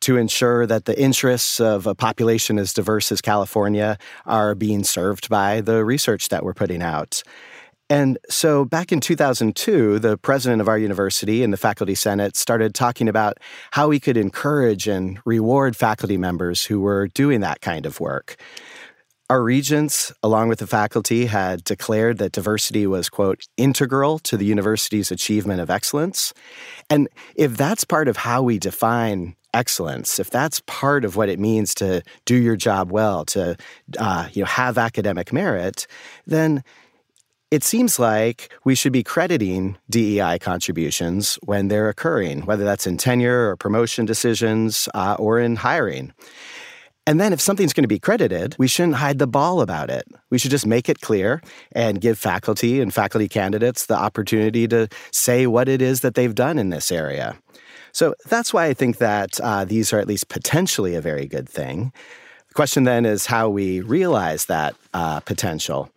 to 0.00 0.16
ensure 0.16 0.66
that 0.66 0.84
the 0.84 0.98
interests 1.00 1.60
of 1.60 1.86
a 1.86 1.94
population 1.94 2.58
as 2.58 2.72
diverse 2.72 3.10
as 3.10 3.20
California 3.20 3.98
are 4.26 4.54
being 4.54 4.84
served 4.84 5.28
by 5.28 5.60
the 5.60 5.84
research 5.84 6.28
that 6.28 6.44
we're 6.44 6.54
putting 6.54 6.82
out. 6.82 7.22
And 7.90 8.18
so 8.28 8.64
back 8.64 8.92
in 8.92 9.00
2002, 9.00 9.98
the 9.98 10.16
president 10.16 10.60
of 10.60 10.68
our 10.68 10.78
university 10.78 11.42
and 11.42 11.52
the 11.52 11.56
faculty 11.56 11.96
senate 11.96 12.36
started 12.36 12.72
talking 12.72 13.08
about 13.08 13.38
how 13.72 13.88
we 13.88 13.98
could 13.98 14.16
encourage 14.16 14.86
and 14.86 15.18
reward 15.24 15.74
faculty 15.74 16.16
members 16.16 16.64
who 16.64 16.80
were 16.80 17.08
doing 17.08 17.40
that 17.40 17.60
kind 17.60 17.86
of 17.86 17.98
work. 17.98 18.36
Our 19.30 19.44
regents, 19.44 20.12
along 20.24 20.48
with 20.48 20.58
the 20.58 20.66
faculty, 20.66 21.26
had 21.26 21.62
declared 21.62 22.18
that 22.18 22.32
diversity 22.32 22.84
was, 22.84 23.08
quote, 23.08 23.46
integral 23.56 24.18
to 24.18 24.36
the 24.36 24.44
university's 24.44 25.12
achievement 25.12 25.60
of 25.60 25.70
excellence. 25.70 26.34
And 26.90 27.08
if 27.36 27.56
that's 27.56 27.84
part 27.84 28.08
of 28.08 28.16
how 28.16 28.42
we 28.42 28.58
define 28.58 29.36
excellence, 29.54 30.18
if 30.18 30.30
that's 30.30 30.62
part 30.66 31.04
of 31.04 31.14
what 31.14 31.28
it 31.28 31.38
means 31.38 31.76
to 31.76 32.02
do 32.24 32.34
your 32.34 32.56
job 32.56 32.90
well, 32.90 33.24
to 33.26 33.56
uh, 33.98 34.28
you 34.32 34.42
know, 34.42 34.46
have 34.46 34.76
academic 34.76 35.32
merit, 35.32 35.86
then 36.26 36.64
it 37.52 37.62
seems 37.62 38.00
like 38.00 38.52
we 38.64 38.74
should 38.74 38.92
be 38.92 39.04
crediting 39.04 39.76
DEI 39.88 40.40
contributions 40.40 41.38
when 41.44 41.68
they're 41.68 41.88
occurring, 41.88 42.46
whether 42.46 42.64
that's 42.64 42.86
in 42.86 42.96
tenure 42.96 43.50
or 43.50 43.56
promotion 43.56 44.06
decisions 44.06 44.88
uh, 44.92 45.14
or 45.20 45.38
in 45.38 45.54
hiring. 45.54 46.12
And 47.10 47.18
then 47.18 47.32
if 47.32 47.40
something's 47.40 47.72
going 47.72 47.82
to 47.82 47.88
be 47.88 47.98
credited, 47.98 48.54
we 48.56 48.68
shouldn't 48.68 48.94
hide 48.94 49.18
the 49.18 49.26
ball 49.26 49.62
about 49.62 49.90
it. 49.90 50.06
We 50.30 50.38
should 50.38 50.52
just 50.52 50.64
make 50.64 50.88
it 50.88 51.00
clear 51.00 51.42
and 51.72 52.00
give 52.00 52.20
faculty 52.20 52.80
and 52.80 52.94
faculty 52.94 53.26
candidates 53.26 53.86
the 53.86 53.96
opportunity 53.96 54.68
to 54.68 54.86
say 55.10 55.48
what 55.48 55.68
it 55.68 55.82
is 55.82 56.02
that 56.02 56.14
they've 56.14 56.36
done 56.36 56.56
in 56.56 56.70
this 56.70 56.92
area. 56.92 57.36
So 57.90 58.14
that's 58.26 58.54
why 58.54 58.66
I 58.66 58.74
think 58.74 58.98
that 58.98 59.40
uh, 59.40 59.64
these 59.64 59.92
are 59.92 59.98
at 59.98 60.06
least 60.06 60.28
potentially 60.28 60.94
a 60.94 61.00
very 61.00 61.26
good 61.26 61.48
thing. 61.48 61.92
The 62.46 62.54
question 62.54 62.84
then 62.84 63.04
is 63.04 63.26
how 63.26 63.48
we 63.48 63.80
realize 63.80 64.44
that 64.44 64.76
uh, 64.94 65.18
potential. 65.18 65.90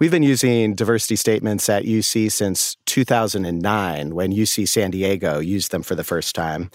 We've 0.00 0.10
been 0.10 0.22
using 0.22 0.74
diversity 0.74 1.16
statements 1.16 1.66
at 1.70 1.84
UC 1.84 2.30
since 2.30 2.76
2009 2.84 4.14
when 4.14 4.32
UC 4.32 4.68
San 4.68 4.90
Diego 4.90 5.38
used 5.38 5.72
them 5.72 5.82
for 5.82 5.94
the 5.94 6.04
first 6.04 6.34
time. 6.34 6.70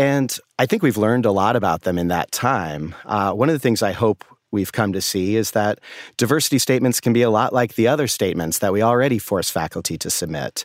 And 0.00 0.34
I 0.58 0.64
think 0.64 0.82
we've 0.82 0.96
learned 0.96 1.26
a 1.26 1.30
lot 1.30 1.56
about 1.56 1.82
them 1.82 1.98
in 1.98 2.08
that 2.08 2.32
time. 2.32 2.94
Uh, 3.04 3.34
one 3.34 3.50
of 3.50 3.52
the 3.52 3.58
things 3.58 3.82
I 3.82 3.92
hope 3.92 4.24
we've 4.50 4.72
come 4.72 4.94
to 4.94 5.02
see 5.02 5.36
is 5.36 5.50
that 5.50 5.78
diversity 6.16 6.58
statements 6.58 7.02
can 7.02 7.12
be 7.12 7.20
a 7.20 7.28
lot 7.28 7.52
like 7.52 7.74
the 7.74 7.86
other 7.86 8.06
statements 8.06 8.60
that 8.60 8.72
we 8.72 8.80
already 8.80 9.18
force 9.18 9.50
faculty 9.50 9.98
to 9.98 10.08
submit. 10.08 10.64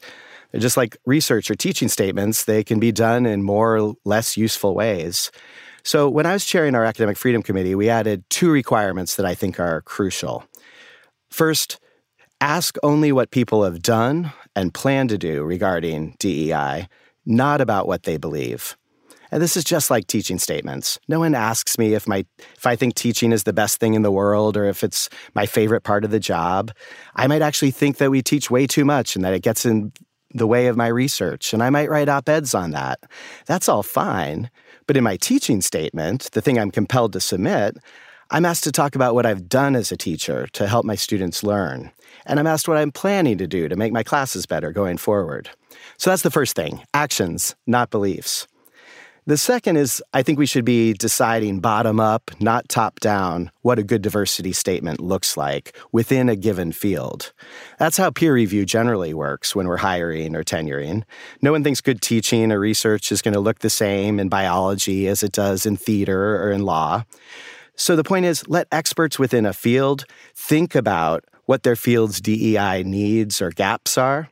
They're 0.51 0.61
just 0.61 0.77
like 0.77 0.95
research 1.05 1.51
or 1.51 1.55
teaching 1.55 1.89
statements, 1.89 2.45
they 2.45 2.63
can 2.63 2.79
be 2.79 2.93
done 2.93 3.25
in 3.25 3.43
more 3.43 3.77
or 3.77 3.95
less 4.05 4.37
useful 4.37 4.73
ways. 4.73 5.31
So, 5.83 6.09
when 6.09 6.25
I 6.25 6.31
was 6.31 6.45
chairing 6.45 6.73
our 6.73 6.85
Academic 6.85 7.17
Freedom 7.17 7.43
Committee, 7.43 7.75
we 7.75 7.89
added 7.89 8.23
two 8.29 8.49
requirements 8.49 9.17
that 9.17 9.25
I 9.25 9.35
think 9.35 9.59
are 9.59 9.81
crucial. 9.81 10.45
First, 11.29 11.77
ask 12.39 12.77
only 12.83 13.11
what 13.11 13.31
people 13.31 13.65
have 13.65 13.81
done 13.81 14.31
and 14.55 14.73
plan 14.73 15.09
to 15.09 15.17
do 15.17 15.43
regarding 15.43 16.15
DEI, 16.19 16.87
not 17.25 17.59
about 17.59 17.85
what 17.85 18.03
they 18.03 18.15
believe. 18.15 18.77
And 19.31 19.41
this 19.41 19.57
is 19.57 19.63
just 19.63 19.89
like 19.89 20.07
teaching 20.07 20.39
statements. 20.39 20.99
No 21.07 21.19
one 21.19 21.35
asks 21.35 21.77
me 21.77 21.93
if 21.93 22.07
my 22.07 22.25
if 22.55 22.65
I 22.65 22.75
think 22.75 22.95
teaching 22.95 23.31
is 23.31 23.43
the 23.43 23.53
best 23.53 23.79
thing 23.79 23.93
in 23.93 24.01
the 24.01 24.11
world 24.11 24.57
or 24.57 24.65
if 24.65 24.83
it's 24.83 25.09
my 25.33 25.45
favorite 25.45 25.81
part 25.81 26.05
of 26.05 26.11
the 26.11 26.19
job. 26.19 26.71
I 27.15 27.27
might 27.27 27.41
actually 27.41 27.71
think 27.71 27.97
that 27.97 28.11
we 28.11 28.21
teach 28.21 28.51
way 28.51 28.67
too 28.67 28.85
much 28.85 29.15
and 29.15 29.25
that 29.25 29.33
it 29.33 29.41
gets 29.41 29.65
in 29.65 29.91
the 30.33 30.47
way 30.47 30.67
of 30.67 30.75
my 30.75 30.87
research, 30.87 31.53
and 31.53 31.63
I 31.63 31.69
might 31.69 31.89
write 31.89 32.09
op-eds 32.09 32.53
on 32.53 32.71
that. 32.71 32.99
That's 33.45 33.69
all 33.69 33.83
fine. 33.83 34.49
But 34.85 34.97
in 34.97 35.03
my 35.03 35.15
teaching 35.15 35.61
statement, 35.61 36.29
the 36.33 36.41
thing 36.41 36.59
I'm 36.59 36.71
compelled 36.71 37.13
to 37.13 37.21
submit, 37.21 37.77
I'm 38.31 38.45
asked 38.45 38.65
to 38.65 38.71
talk 38.71 38.95
about 38.95 39.15
what 39.15 39.25
I've 39.25 39.47
done 39.47 39.75
as 39.75 39.91
a 39.91 39.97
teacher 39.97 40.47
to 40.53 40.67
help 40.67 40.83
my 40.83 40.95
students 40.95 41.43
learn. 41.43 41.91
And 42.25 42.39
I'm 42.39 42.47
asked 42.47 42.67
what 42.67 42.77
I'm 42.77 42.91
planning 42.91 43.37
to 43.37 43.47
do 43.47 43.69
to 43.69 43.75
make 43.75 43.93
my 43.93 44.03
classes 44.03 44.45
better 44.45 44.71
going 44.71 44.97
forward. 44.97 45.49
So 45.97 46.09
that's 46.09 46.23
the 46.23 46.31
first 46.31 46.55
thing 46.55 46.83
actions, 46.93 47.55
not 47.65 47.89
beliefs. 47.89 48.47
The 49.27 49.37
second 49.37 49.77
is 49.77 50.03
I 50.13 50.21
think 50.21 50.37
we 50.37 50.45
should 50.45 50.65
be 50.65 50.93
deciding 50.93 51.59
bottom 51.59 51.99
up, 51.99 52.29
not 52.39 52.69
top 52.69 52.99
down, 52.99 53.49
what 53.63 53.79
a 53.79 53.83
good 53.83 54.03
diversity 54.03 54.53
statement 54.53 54.99
looks 54.99 55.35
like 55.35 55.75
within 55.91 56.29
a 56.29 56.35
given 56.35 56.71
field. 56.71 57.33
That's 57.79 57.97
how 57.97 58.11
peer 58.11 58.35
review 58.35 58.67
generally 58.67 59.15
works 59.15 59.55
when 59.55 59.67
we're 59.67 59.77
hiring 59.77 60.35
or 60.35 60.43
tenuring. 60.43 61.05
No 61.41 61.51
one 61.51 61.63
thinks 61.63 61.81
good 61.81 62.03
teaching 62.03 62.51
or 62.51 62.59
research 62.59 63.11
is 63.11 63.23
going 63.23 63.33
to 63.33 63.39
look 63.39 63.59
the 63.59 63.69
same 63.71 64.19
in 64.19 64.29
biology 64.29 65.07
as 65.07 65.23
it 65.23 65.31
does 65.31 65.65
in 65.65 65.75
theater 65.75 66.43
or 66.43 66.51
in 66.51 66.61
law. 66.61 67.03
So 67.75 67.95
the 67.95 68.03
point 68.03 68.27
is 68.27 68.47
let 68.47 68.67
experts 68.71 69.17
within 69.17 69.47
a 69.47 69.53
field 69.53 70.05
think 70.35 70.75
about 70.75 71.25
what 71.45 71.63
their 71.63 71.75
field's 71.75 72.21
DEI 72.21 72.83
needs 72.83 73.41
or 73.41 73.49
gaps 73.49 73.97
are 73.97 74.29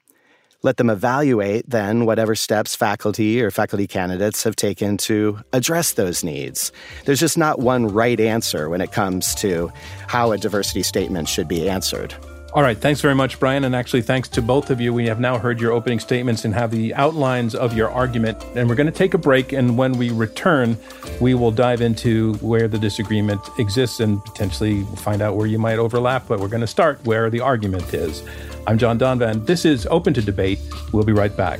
let 0.64 0.78
them 0.78 0.90
evaluate 0.90 1.70
then 1.70 2.06
whatever 2.06 2.36
steps 2.36 2.76
faculty 2.76 3.42
or 3.42 3.52
faculty 3.52 3.86
candidates 3.86 4.44
have 4.44 4.56
taken 4.56 4.98
to 4.98 5.40
address 5.52 5.94
those 5.94 6.24
needs. 6.24 6.72
There's 7.06 7.20
just 7.20 7.38
not 7.38 7.60
one 7.60 7.88
right 7.88 8.20
answer 8.20 8.70
when 8.70 8.82
it 8.82 8.94
comes 8.94 9.36
to 9.36 9.72
how 10.08 10.32
a 10.32 10.38
diversity 10.38 10.84
statement 10.84 11.28
should 11.28 11.48
be 11.48 11.70
answered. 11.70 12.16
All 12.54 12.62
right. 12.62 12.78
Thanks 12.78 13.02
very 13.02 13.16
much, 13.16 13.40
Brian. 13.40 13.64
And 13.64 13.76
actually, 13.76 14.04
thanks 14.04 14.30
to 14.30 14.42
both 14.42 14.70
of 14.70 14.80
you. 14.80 14.94
We 14.94 15.08
have 15.08 15.20
now 15.20 15.40
heard 15.40 15.60
your 15.60 15.72
opening 15.72 16.00
statements 16.00 16.46
and 16.46 16.54
have 16.54 16.70
the 16.70 16.94
outlines 16.94 17.56
of 17.56 17.76
your 17.76 17.90
argument. 17.90 18.46
And 18.56 18.70
we're 18.70 18.76
going 18.76 18.86
to 18.86 18.94
take 18.94 19.16
a 19.16 19.18
break. 19.18 19.54
And 19.54 19.76
when 19.76 19.94
we 19.94 20.12
return, 20.12 20.78
we 21.20 21.34
will 21.34 21.50
dive 21.50 21.82
into 21.82 22.36
where 22.36 22.68
the 22.68 22.78
disagreement 22.78 23.42
exists 23.58 24.00
and 24.00 24.24
potentially 24.24 24.84
find 24.98 25.24
out 25.24 25.36
where 25.36 25.48
you 25.48 25.58
might 25.58 25.80
overlap. 25.80 26.28
But 26.28 26.40
we're 26.40 26.48
going 26.48 26.62
to 26.62 26.68
start 26.68 27.04
where 27.06 27.32
the 27.32 27.40
argument 27.40 27.92
is. 27.92 28.22
I'm 28.66 28.78
John 28.78 28.98
Donvan. 28.98 29.46
This 29.46 29.66
is 29.66 29.86
Open 29.88 30.14
to 30.14 30.22
Debate. 30.22 30.58
We'll 30.94 31.04
be 31.04 31.12
right 31.12 31.36
back. 31.36 31.60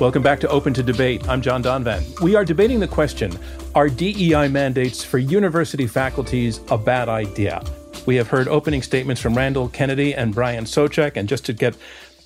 Welcome 0.00 0.22
back 0.22 0.38
to 0.38 0.48
Open 0.48 0.72
to 0.74 0.82
Debate. 0.84 1.28
I'm 1.28 1.42
John 1.42 1.60
Donvan. 1.60 2.20
We 2.20 2.36
are 2.36 2.44
debating 2.44 2.78
the 2.78 2.86
question 2.86 3.36
Are 3.74 3.88
DEI 3.88 4.46
mandates 4.46 5.02
for 5.02 5.18
university 5.18 5.88
faculties 5.88 6.60
a 6.68 6.78
bad 6.78 7.08
idea? 7.08 7.64
We 8.06 8.14
have 8.16 8.28
heard 8.28 8.48
opening 8.48 8.80
statements 8.80 9.20
from 9.20 9.36
Randall 9.36 9.68
Kennedy 9.68 10.14
and 10.14 10.34
Brian 10.34 10.64
Soucek. 10.64 11.16
And 11.16 11.28
just 11.28 11.44
to 11.46 11.52
get 11.52 11.76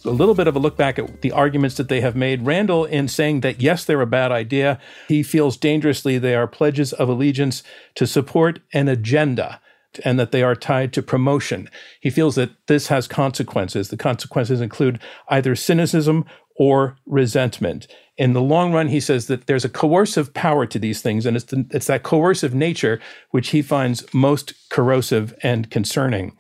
a 0.05 0.11
little 0.11 0.35
bit 0.35 0.47
of 0.47 0.57
a 0.57 0.59
look 0.59 0.77
back 0.77 0.99
at 0.99 1.23
the 1.23 1.33
arguments 1.33 1.77
that 1.77 1.89
they 1.89 2.01
have 2.01 2.17
made, 2.17 2.47
Randall, 2.47 2.85
in 2.85 3.09
saying 3.09 3.41
that 3.41 3.61
yes, 3.61 3.85
they're 3.85 4.01
a 4.01 4.07
bad 4.07 4.33
idea, 4.33 4.79
he 5.09 5.23
feels 5.23 5.57
dangerously 5.57 6.19
they 6.19 6.35
are 6.35 6.47
pledges 6.47 6.93
of 6.93 7.09
allegiance 7.09 7.63
to 7.95 8.07
support 8.07 8.61
an 8.73 8.89
agenda 8.89 9.61
and 10.05 10.19
that 10.19 10.33
they 10.33 10.43
are 10.43 10.55
tied 10.55 10.93
to 10.95 11.03
promotion. 11.03 11.69
He 12.01 12.11
feels 12.11 12.35
that 12.37 12.51
this 12.67 12.89
has 12.89 13.07
consequences. 13.07 13.89
The 13.89 13.97
consequences 13.97 14.61
include 14.61 15.01
either 15.29 15.55
cynicism 15.55 16.25
or 16.57 16.97
resentment. 17.07 17.87
In 18.17 18.33
the 18.33 18.43
long 18.43 18.73
run, 18.73 18.89
he 18.89 19.01
says 19.01 19.27
that 19.27 19.47
there's 19.47 19.65
a 19.65 19.71
coercive 19.71 20.35
power 20.35 20.67
to 20.67 20.79
these 20.79 21.03
things, 21.03 21.27
and 21.27 21.37
it's, 21.37 21.47
the, 21.47 21.67
it's 21.71 21.87
that 21.87 22.03
coercive 22.03 22.55
nature 22.55 23.01
which 23.31 23.51
he 23.51 23.63
finds 23.63 24.13
most 24.13 24.55
corrosive 24.69 25.35
and 25.43 25.71
concerning. 25.71 26.37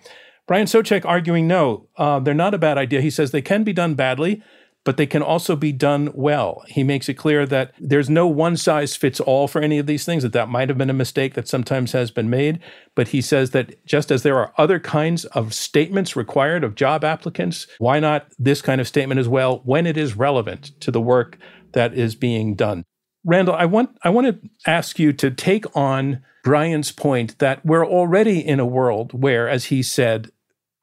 Brian 0.52 0.66
Soucek 0.66 1.06
arguing 1.06 1.49
no, 1.49 1.88
uh, 1.97 2.21
they're 2.21 2.35
not 2.35 2.52
a 2.52 2.59
bad 2.59 2.76
idea. 2.76 3.00
He 3.00 3.09
says 3.09 3.30
they 3.30 3.40
can 3.40 3.64
be 3.64 3.73
done 3.73 3.94
badly, 3.94 4.42
but 4.85 4.99
they 4.99 5.06
can 5.06 5.23
also 5.23 5.56
be 5.56 5.73
done 5.73 6.11
well. 6.12 6.62
He 6.68 6.85
makes 6.85 7.09
it 7.09 7.14
clear 7.14 7.47
that 7.47 7.73
there's 7.80 8.11
no 8.11 8.26
one 8.26 8.59
size 8.59 8.94
fits 8.94 9.18
all 9.18 9.49
for 9.49 9.62
any 9.62 9.78
of 9.78 9.87
these 9.87 10.04
things, 10.04 10.23
that 10.25 10.35
that 10.35 10.50
might 10.50 10.68
have 10.68 10.76
been 10.76 10.90
a 10.90 10.92
mistake 10.92 11.32
that 11.32 11.49
sometimes 11.49 11.92
has 11.92 12.11
been 12.11 12.28
made. 12.28 12.61
But 12.94 13.09
he 13.09 13.23
says 13.23 13.52
that 13.52 13.82
just 13.87 14.12
as 14.12 14.25
there 14.25 14.37
are 14.37 14.52
other 14.59 14.78
kinds 14.78 15.25
of 15.25 15.54
statements 15.54 16.16
required 16.16 16.64
of 16.64 16.75
job 16.75 17.02
applicants, 17.02 17.66
why 17.78 17.99
not 17.99 18.26
this 18.38 18.61
kind 18.61 18.78
of 18.78 18.87
statement 18.87 19.21
as 19.21 19.28
well 19.28 19.62
when 19.64 19.87
it 19.87 19.97
is 19.97 20.18
relevant 20.18 20.78
to 20.80 20.90
the 20.90 21.00
work 21.00 21.38
that 21.73 21.94
is 21.94 22.14
being 22.14 22.56
done? 22.56 22.85
Randall, 23.25 23.54
I 23.54 23.64
want 23.64 23.97
I 24.04 24.11
want 24.11 24.26
to 24.26 24.50
ask 24.66 24.99
you 24.99 25.14
to 25.14 25.30
take 25.30 25.64
on 25.75 26.21
Brian's 26.44 26.92
point 26.92 27.38
that 27.38 27.64
we're 27.64 27.87
already 27.87 28.47
in 28.47 28.61
a 28.61 28.66
world 28.66 29.12
where, 29.14 29.49
as 29.49 29.66
he 29.66 29.82
said, 29.82 30.30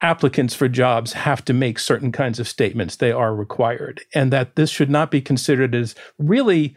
applicants 0.02 0.54
for 0.54 0.68
jobs 0.68 1.12
have 1.12 1.44
to 1.44 1.52
make 1.52 1.78
certain 1.78 2.12
kinds 2.12 2.40
of 2.40 2.48
statements. 2.48 2.96
They 2.96 3.12
are 3.12 3.34
required. 3.34 4.02
And 4.14 4.32
that 4.32 4.56
this 4.56 4.70
should 4.70 4.90
not 4.90 5.10
be 5.10 5.20
considered 5.20 5.74
as 5.74 5.94
really 6.18 6.76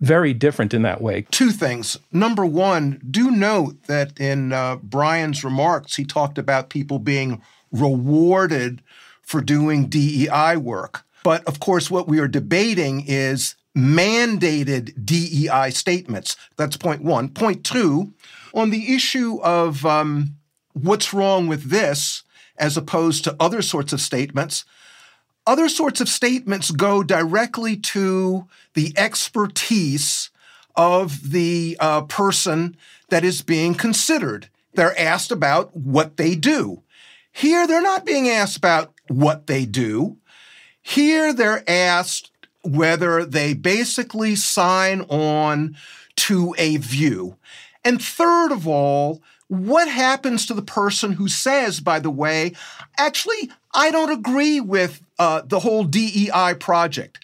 very 0.00 0.34
different 0.34 0.74
in 0.74 0.82
that 0.82 1.00
way. 1.00 1.26
Two 1.30 1.50
things. 1.50 1.98
Number 2.12 2.44
one, 2.44 3.00
do 3.10 3.30
note 3.30 3.84
that 3.84 4.18
in 4.20 4.52
uh, 4.52 4.76
Brian's 4.76 5.44
remarks, 5.44 5.96
he 5.96 6.04
talked 6.04 6.38
about 6.38 6.68
people 6.68 6.98
being 6.98 7.42
rewarded 7.70 8.82
for 9.22 9.40
doing 9.40 9.86
DEI 9.88 10.56
work. 10.56 11.04
But 11.24 11.44
of 11.44 11.60
course, 11.60 11.90
what 11.90 12.08
we 12.08 12.18
are 12.18 12.28
debating 12.28 13.04
is 13.06 13.54
mandated 13.76 15.04
DEI 15.04 15.70
statements. 15.70 16.36
That's 16.56 16.76
point 16.76 17.02
one. 17.02 17.30
Point 17.30 17.64
two, 17.64 18.12
on 18.52 18.70
the 18.70 18.94
issue 18.94 19.40
of 19.42 19.86
um, 19.86 20.36
what's 20.74 21.14
wrong 21.14 21.46
with 21.46 21.70
this 21.70 22.22
as 22.58 22.76
opposed 22.76 23.24
to 23.24 23.36
other 23.40 23.62
sorts 23.62 23.92
of 23.92 24.00
statements, 24.00 24.64
other 25.46 25.68
sorts 25.68 26.00
of 26.00 26.08
statements 26.08 26.70
go 26.70 27.02
directly 27.02 27.76
to 27.76 28.46
the 28.74 28.92
expertise 28.96 30.30
of 30.76 31.32
the 31.32 31.76
uh, 31.80 32.02
person 32.02 32.76
that 33.08 33.24
is 33.24 33.42
being 33.42 33.74
considered. 33.74 34.48
They're 34.74 34.98
asked 34.98 35.30
about 35.30 35.76
what 35.76 36.16
they 36.16 36.34
do. 36.34 36.82
Here, 37.32 37.66
they're 37.66 37.82
not 37.82 38.06
being 38.06 38.28
asked 38.28 38.56
about 38.56 38.92
what 39.08 39.46
they 39.46 39.66
do. 39.66 40.18
Here, 40.80 41.32
they're 41.32 41.68
asked 41.68 42.30
whether 42.62 43.24
they 43.24 43.54
basically 43.54 44.36
sign 44.36 45.02
on 45.02 45.76
to 46.16 46.54
a 46.58 46.76
view. 46.76 47.36
And 47.84 48.02
third 48.02 48.52
of 48.52 48.68
all, 48.68 49.22
what 49.52 49.86
happens 49.86 50.46
to 50.46 50.54
the 50.54 50.62
person 50.62 51.12
who 51.12 51.28
says, 51.28 51.78
by 51.78 51.98
the 51.98 52.10
way, 52.10 52.54
actually, 52.96 53.50
I 53.74 53.90
don't 53.90 54.10
agree 54.10 54.60
with 54.60 55.02
uh, 55.18 55.42
the 55.44 55.60
whole 55.60 55.84
DEI 55.84 56.54
project? 56.58 57.22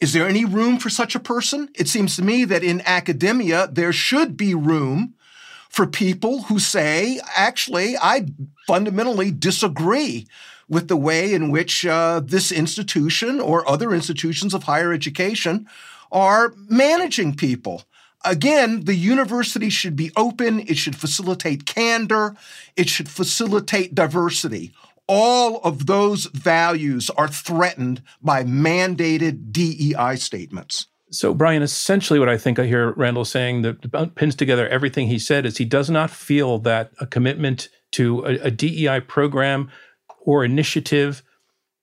Is 0.00 0.12
there 0.12 0.28
any 0.28 0.44
room 0.44 0.78
for 0.78 0.88
such 0.88 1.16
a 1.16 1.20
person? 1.20 1.68
It 1.74 1.88
seems 1.88 2.14
to 2.14 2.22
me 2.22 2.44
that 2.44 2.62
in 2.62 2.80
academia, 2.86 3.66
there 3.72 3.92
should 3.92 4.36
be 4.36 4.54
room 4.54 5.14
for 5.68 5.84
people 5.84 6.42
who 6.42 6.60
say, 6.60 7.20
actually, 7.34 7.96
I 7.96 8.26
fundamentally 8.68 9.32
disagree 9.32 10.28
with 10.68 10.86
the 10.86 10.96
way 10.96 11.34
in 11.34 11.50
which 11.50 11.84
uh, 11.84 12.20
this 12.24 12.52
institution 12.52 13.40
or 13.40 13.68
other 13.68 13.92
institutions 13.92 14.54
of 14.54 14.62
higher 14.62 14.92
education 14.92 15.66
are 16.12 16.54
managing 16.68 17.34
people. 17.34 17.82
Again, 18.24 18.84
the 18.84 18.96
university 18.96 19.70
should 19.70 19.94
be 19.94 20.10
open, 20.16 20.60
it 20.60 20.76
should 20.76 20.96
facilitate 20.96 21.66
candor, 21.66 22.36
it 22.76 22.88
should 22.88 23.08
facilitate 23.08 23.94
diversity. 23.94 24.72
All 25.06 25.60
of 25.62 25.86
those 25.86 26.26
values 26.26 27.10
are 27.10 27.28
threatened 27.28 28.02
by 28.20 28.44
mandated 28.44 29.52
DEI 29.52 30.16
statements. 30.16 30.88
So, 31.10 31.32
Brian, 31.32 31.62
essentially 31.62 32.18
what 32.18 32.28
I 32.28 32.36
think 32.36 32.58
I 32.58 32.66
hear 32.66 32.92
Randall 32.92 33.24
saying 33.24 33.62
that 33.62 34.14
pins 34.14 34.34
together 34.34 34.68
everything 34.68 35.06
he 35.06 35.18
said 35.18 35.46
is 35.46 35.56
he 35.56 35.64
does 35.64 35.88
not 35.88 36.10
feel 36.10 36.58
that 36.60 36.92
a 37.00 37.06
commitment 37.06 37.70
to 37.92 38.24
a, 38.26 38.46
a 38.46 38.50
DEI 38.50 39.00
program 39.00 39.70
or 40.20 40.44
initiative 40.44 41.22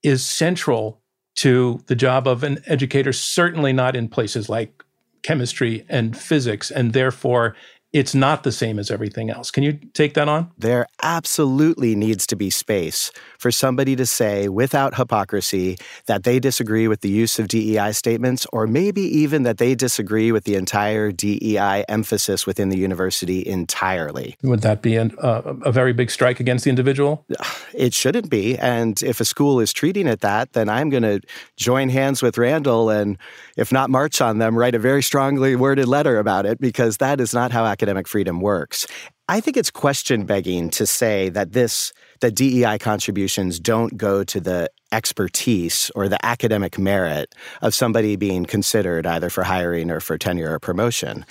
is 0.04 0.24
central 0.24 1.02
to 1.38 1.82
the 1.88 1.96
job 1.96 2.28
of 2.28 2.44
an 2.44 2.60
educator, 2.68 3.12
certainly 3.12 3.74
not 3.74 3.96
in 3.96 4.08
places 4.08 4.48
like 4.48 4.85
chemistry 5.26 5.84
and 5.90 6.16
physics. 6.16 6.70
And 6.70 6.94
therefore, 6.94 7.56
it's 7.96 8.14
not 8.14 8.44
the 8.44 8.52
same 8.52 8.78
as 8.78 8.92
everything 8.92 9.30
else. 9.30 9.50
Can 9.50 9.64
you 9.64 9.72
take 9.94 10.16
that 10.16 10.28
on? 10.28 10.52
There 10.58 10.86
absolutely 11.02 11.96
needs 11.96 12.28
to 12.28 12.36
be 12.36 12.50
space 12.50 13.10
for 13.38 13.52
somebody 13.52 13.96
to 13.96 14.06
say, 14.06 14.50
without 14.50 14.96
hypocrisy, 14.96 15.78
that 16.08 16.26
they 16.26 16.38
disagree 16.38 16.90
with 16.90 17.00
the 17.00 17.10
use 17.10 17.40
of 17.40 17.48
DEI 17.48 17.94
statements, 17.94 18.46
or 18.52 18.68
maybe 18.68 19.02
even 19.02 19.44
that 19.44 19.60
they 19.60 19.76
disagree 19.76 20.34
with 20.34 20.44
the 20.44 20.56
entire 20.56 21.14
DEI 21.14 21.86
emphasis 21.88 22.46
within 22.46 22.68
the 22.68 22.78
university 22.78 23.48
entirely. 23.48 24.36
Would 24.44 24.60
that 24.60 24.82
be 24.82 24.98
an, 24.98 25.16
uh, 25.20 25.54
a 25.64 25.72
very 25.72 25.94
big 25.94 26.12
strike 26.12 26.42
against 26.42 26.66
the 26.66 26.70
individual? 26.70 27.26
It 27.74 27.94
shouldn't 27.94 28.30
be. 28.30 28.58
And 28.58 29.04
if 29.04 29.20
a 29.20 29.26
school 29.26 29.60
is 29.60 29.74
treating 29.74 30.08
it 30.08 30.22
that, 30.22 30.54
then 30.54 30.70
I'm 30.70 30.90
going 30.90 31.04
to 31.04 31.20
join 31.58 31.90
hands 31.90 32.22
with 32.22 32.38
Randall 32.38 32.90
and, 32.90 33.18
if 33.58 33.70
not 33.70 33.90
march 33.90 34.22
on 34.22 34.38
them, 34.38 34.58
write 34.58 34.76
a 34.76 34.80
very 34.80 35.04
strongly 35.04 35.58
worded 35.58 35.86
letter 35.86 36.18
about 36.18 36.46
it 36.46 36.58
because 36.62 36.98
that 36.98 37.20
is 37.20 37.34
not 37.34 37.52
how 37.52 37.66
academics 37.66 37.85
academic 37.86 38.08
freedom 38.08 38.42
works. 38.42 38.88
I 39.28 39.40
think 39.40 39.58
it's 39.58 39.70
question 39.70 40.26
begging 40.26 40.72
to 40.72 40.88
say 40.88 41.30
that 41.30 41.52
this 41.52 41.94
that 42.22 42.34
DEI 42.34 42.80
contributions 42.80 43.60
don't 43.60 43.96
go 43.96 44.24
to 44.24 44.40
the 44.40 44.72
expertise 44.92 45.92
or 45.94 46.10
the 46.10 46.24
academic 46.26 46.80
merit 46.80 47.36
of 47.62 47.76
somebody 47.76 48.16
being 48.16 48.46
considered 48.46 49.06
either 49.06 49.30
for 49.30 49.44
hiring 49.44 49.92
or 49.92 50.00
for 50.00 50.18
tenure 50.18 50.54
or 50.54 50.60
promotion. 50.60 51.26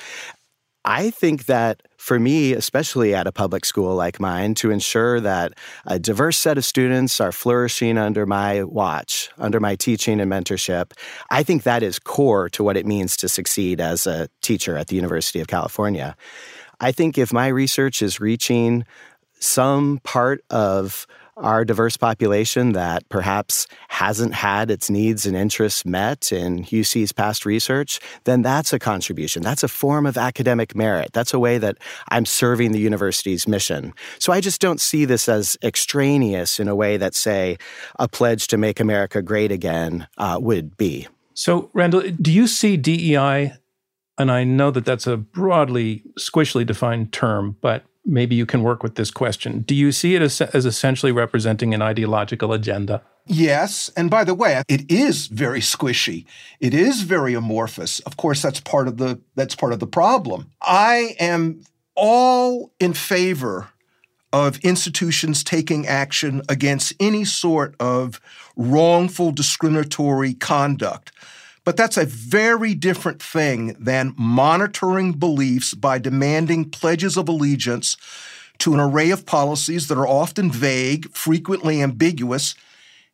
I 0.84 1.10
think 1.10 1.46
that 1.46 1.82
for 1.96 2.20
me, 2.20 2.52
especially 2.52 3.14
at 3.14 3.26
a 3.26 3.32
public 3.32 3.64
school 3.64 3.96
like 3.96 4.20
mine, 4.20 4.54
to 4.56 4.70
ensure 4.70 5.18
that 5.20 5.54
a 5.86 5.98
diverse 5.98 6.36
set 6.36 6.58
of 6.58 6.64
students 6.64 7.20
are 7.20 7.32
flourishing 7.32 7.96
under 7.96 8.26
my 8.26 8.62
watch, 8.62 9.30
under 9.38 9.58
my 9.58 9.74
teaching 9.74 10.20
and 10.20 10.30
mentorship, 10.30 10.92
I 11.30 11.42
think 11.42 11.62
that 11.62 11.82
is 11.82 11.98
core 11.98 12.48
to 12.50 12.62
what 12.62 12.76
it 12.76 12.86
means 12.86 13.16
to 13.16 13.28
succeed 13.28 13.80
as 13.80 14.06
a 14.06 14.28
teacher 14.42 14.76
at 14.76 14.88
the 14.88 14.96
University 14.96 15.40
of 15.40 15.46
California. 15.46 16.14
I 16.84 16.92
think 16.92 17.16
if 17.16 17.32
my 17.32 17.48
research 17.48 18.02
is 18.02 18.20
reaching 18.20 18.84
some 19.40 20.00
part 20.04 20.44
of 20.50 21.06
our 21.38 21.64
diverse 21.64 21.96
population 21.96 22.74
that 22.74 23.08
perhaps 23.08 23.66
hasn't 23.88 24.34
had 24.34 24.70
its 24.70 24.90
needs 24.90 25.24
and 25.24 25.34
interests 25.34 25.86
met 25.86 26.30
in 26.30 26.64
UC's 26.64 27.10
past 27.10 27.46
research, 27.46 28.00
then 28.24 28.42
that's 28.42 28.74
a 28.74 28.78
contribution. 28.78 29.42
That's 29.42 29.62
a 29.62 29.68
form 29.68 30.04
of 30.04 30.18
academic 30.18 30.76
merit. 30.76 31.14
That's 31.14 31.32
a 31.32 31.38
way 31.38 31.56
that 31.56 31.78
I'm 32.10 32.26
serving 32.26 32.72
the 32.72 32.80
university's 32.80 33.48
mission. 33.48 33.94
So 34.18 34.34
I 34.34 34.42
just 34.42 34.60
don't 34.60 34.80
see 34.80 35.06
this 35.06 35.26
as 35.26 35.56
extraneous 35.62 36.60
in 36.60 36.68
a 36.68 36.76
way 36.76 36.98
that, 36.98 37.14
say, 37.14 37.56
a 37.98 38.08
pledge 38.08 38.46
to 38.48 38.58
make 38.58 38.78
America 38.78 39.22
great 39.22 39.50
again 39.50 40.06
uh, 40.18 40.36
would 40.38 40.76
be. 40.76 41.08
So, 41.32 41.70
Randall, 41.72 42.02
do 42.02 42.30
you 42.30 42.46
see 42.46 42.76
DEI? 42.76 43.54
And 44.18 44.30
I 44.30 44.44
know 44.44 44.70
that 44.70 44.84
that's 44.84 45.06
a 45.06 45.16
broadly, 45.16 46.02
squishly 46.18 46.64
defined 46.64 47.12
term, 47.12 47.56
but 47.60 47.84
maybe 48.04 48.34
you 48.34 48.46
can 48.46 48.62
work 48.62 48.82
with 48.82 48.94
this 48.94 49.10
question. 49.10 49.60
Do 49.60 49.74
you 49.74 49.90
see 49.92 50.14
it 50.14 50.22
as, 50.22 50.40
as 50.40 50.66
essentially 50.66 51.12
representing 51.12 51.74
an 51.74 51.82
ideological 51.82 52.52
agenda? 52.52 53.02
Yes, 53.26 53.90
and 53.96 54.10
by 54.10 54.24
the 54.24 54.34
way, 54.34 54.62
it 54.68 54.90
is 54.90 55.28
very 55.28 55.60
squishy. 55.60 56.26
It 56.60 56.74
is 56.74 57.02
very 57.02 57.32
amorphous. 57.32 58.00
Of 58.00 58.18
course, 58.18 58.42
that's 58.42 58.60
part 58.60 58.86
of 58.86 58.98
the 58.98 59.18
that's 59.34 59.54
part 59.54 59.72
of 59.72 59.80
the 59.80 59.86
problem. 59.86 60.50
I 60.60 61.16
am 61.18 61.62
all 61.94 62.72
in 62.78 62.92
favor 62.92 63.70
of 64.30 64.58
institutions 64.58 65.42
taking 65.42 65.86
action 65.86 66.42
against 66.48 66.92
any 67.00 67.24
sort 67.24 67.74
of 67.80 68.20
wrongful 68.56 69.32
discriminatory 69.32 70.34
conduct. 70.34 71.12
But 71.64 71.76
that's 71.76 71.96
a 71.96 72.04
very 72.04 72.74
different 72.74 73.22
thing 73.22 73.74
than 73.78 74.14
monitoring 74.18 75.12
beliefs 75.12 75.74
by 75.74 75.98
demanding 75.98 76.70
pledges 76.70 77.16
of 77.16 77.28
allegiance 77.28 77.96
to 78.58 78.74
an 78.74 78.80
array 78.80 79.10
of 79.10 79.26
policies 79.26 79.88
that 79.88 79.98
are 79.98 80.06
often 80.06 80.50
vague, 80.50 81.10
frequently 81.10 81.82
ambiguous, 81.82 82.54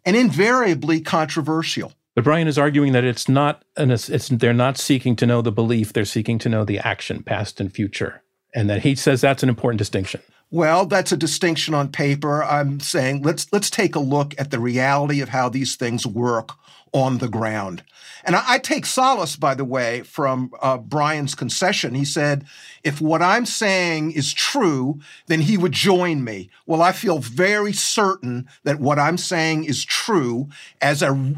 and 0.04 0.16
invariably 0.16 1.00
controversial. 1.00 1.92
But 2.14 2.24
Brian 2.24 2.48
is 2.48 2.58
arguing 2.58 2.92
that 2.92 3.04
it's 3.04 3.28
not 3.28 3.64
an, 3.76 3.90
it's, 3.90 4.28
they're 4.28 4.52
not 4.52 4.76
seeking 4.76 5.14
to 5.16 5.26
know 5.26 5.42
the 5.42 5.52
belief, 5.52 5.92
they're 5.92 6.04
seeking 6.04 6.38
to 6.40 6.48
know 6.48 6.64
the 6.64 6.80
action, 6.80 7.22
past 7.22 7.60
and 7.60 7.72
future. 7.72 8.22
And 8.52 8.68
that 8.68 8.82
he 8.82 8.96
says 8.96 9.20
that's 9.20 9.44
an 9.44 9.48
important 9.48 9.78
distinction. 9.78 10.20
Well, 10.50 10.86
that's 10.86 11.12
a 11.12 11.16
distinction 11.16 11.74
on 11.74 11.92
paper. 11.92 12.42
I'm 12.42 12.80
saying 12.80 13.22
let's 13.22 13.46
let's 13.52 13.70
take 13.70 13.94
a 13.94 14.00
look 14.00 14.34
at 14.38 14.50
the 14.50 14.58
reality 14.58 15.20
of 15.20 15.28
how 15.28 15.48
these 15.48 15.76
things 15.76 16.04
work 16.04 16.50
on 16.92 17.18
the 17.18 17.28
ground. 17.28 17.82
And 18.24 18.36
I, 18.36 18.42
I 18.46 18.58
take 18.58 18.86
solace, 18.86 19.36
by 19.36 19.54
the 19.54 19.64
way, 19.64 20.02
from 20.02 20.52
uh, 20.60 20.78
Brian's 20.78 21.34
concession. 21.34 21.94
He 21.94 22.04
said, 22.04 22.44
if 22.82 23.00
what 23.00 23.22
I'm 23.22 23.46
saying 23.46 24.12
is 24.12 24.32
true, 24.32 25.00
then 25.26 25.40
he 25.40 25.56
would 25.56 25.72
join 25.72 26.24
me. 26.24 26.50
Well, 26.66 26.82
I 26.82 26.92
feel 26.92 27.18
very 27.18 27.72
certain 27.72 28.48
that 28.64 28.80
what 28.80 28.98
I'm 28.98 29.18
saying 29.18 29.64
is 29.64 29.84
true 29.84 30.48
as 30.80 31.02
a, 31.02 31.34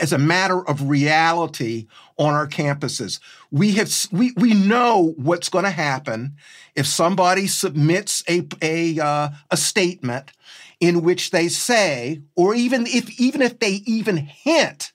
as 0.00 0.12
a 0.12 0.18
matter 0.18 0.66
of 0.66 0.88
reality 0.88 1.86
on 2.16 2.34
our 2.34 2.46
campuses. 2.46 3.20
We 3.50 3.72
have 3.72 3.92
we 4.10 4.32
we 4.36 4.54
know 4.54 5.14
what's 5.16 5.48
going 5.48 5.64
to 5.64 5.70
happen 5.70 6.36
if 6.74 6.86
somebody 6.86 7.46
submits 7.46 8.22
a 8.28 8.46
a 8.60 8.98
uh, 9.00 9.28
a 9.50 9.56
statement 9.56 10.32
in 10.80 11.02
which 11.02 11.30
they 11.30 11.48
say, 11.48 12.22
or 12.36 12.54
even 12.54 12.86
if 12.86 13.18
even 13.20 13.42
if 13.42 13.58
they 13.58 13.82
even 13.86 14.16
hint 14.16 14.91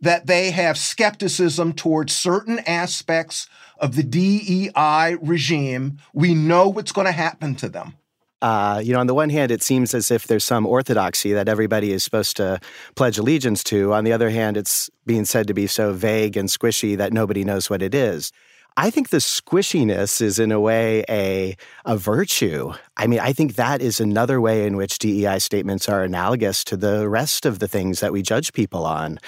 that 0.00 0.26
they 0.26 0.50
have 0.50 0.78
skepticism 0.78 1.72
towards 1.72 2.14
certain 2.14 2.60
aspects 2.60 3.48
of 3.78 3.94
the 3.96 4.02
DEI 4.02 5.16
regime, 5.20 5.98
we 6.12 6.34
know 6.34 6.68
what's 6.68 6.92
going 6.92 7.06
to 7.06 7.12
happen 7.12 7.54
to 7.56 7.68
them. 7.68 7.94
Uh, 8.40 8.80
you 8.84 8.92
know, 8.92 9.00
on 9.00 9.08
the 9.08 9.14
one 9.14 9.30
hand, 9.30 9.50
it 9.50 9.62
seems 9.62 9.94
as 9.94 10.10
if 10.10 10.28
there's 10.28 10.44
some 10.44 10.64
orthodoxy 10.64 11.32
that 11.32 11.48
everybody 11.48 11.92
is 11.92 12.04
supposed 12.04 12.36
to 12.36 12.60
pledge 12.94 13.18
allegiance 13.18 13.64
to. 13.64 13.92
On 13.92 14.04
the 14.04 14.12
other 14.12 14.30
hand, 14.30 14.56
it's 14.56 14.88
being 15.06 15.24
said 15.24 15.48
to 15.48 15.54
be 15.54 15.66
so 15.66 15.92
vague 15.92 16.36
and 16.36 16.48
squishy 16.48 16.96
that 16.96 17.12
nobody 17.12 17.42
knows 17.42 17.68
what 17.68 17.82
it 17.82 17.94
is. 17.94 18.30
I 18.76 18.90
think 18.90 19.08
the 19.08 19.16
squishiness 19.16 20.22
is, 20.22 20.38
in 20.38 20.52
a 20.52 20.60
way, 20.60 21.04
a, 21.08 21.56
a 21.84 21.96
virtue. 21.96 22.72
I 22.96 23.08
mean, 23.08 23.18
I 23.18 23.32
think 23.32 23.56
that 23.56 23.82
is 23.82 23.98
another 23.98 24.40
way 24.40 24.68
in 24.68 24.76
which 24.76 25.00
DEI 25.00 25.40
statements 25.40 25.88
are 25.88 26.04
analogous 26.04 26.62
to 26.62 26.76
the 26.76 27.08
rest 27.08 27.44
of 27.44 27.58
the 27.58 27.66
things 27.66 27.98
that 27.98 28.12
we 28.12 28.22
judge 28.22 28.52
people 28.52 28.86
on. 28.86 29.18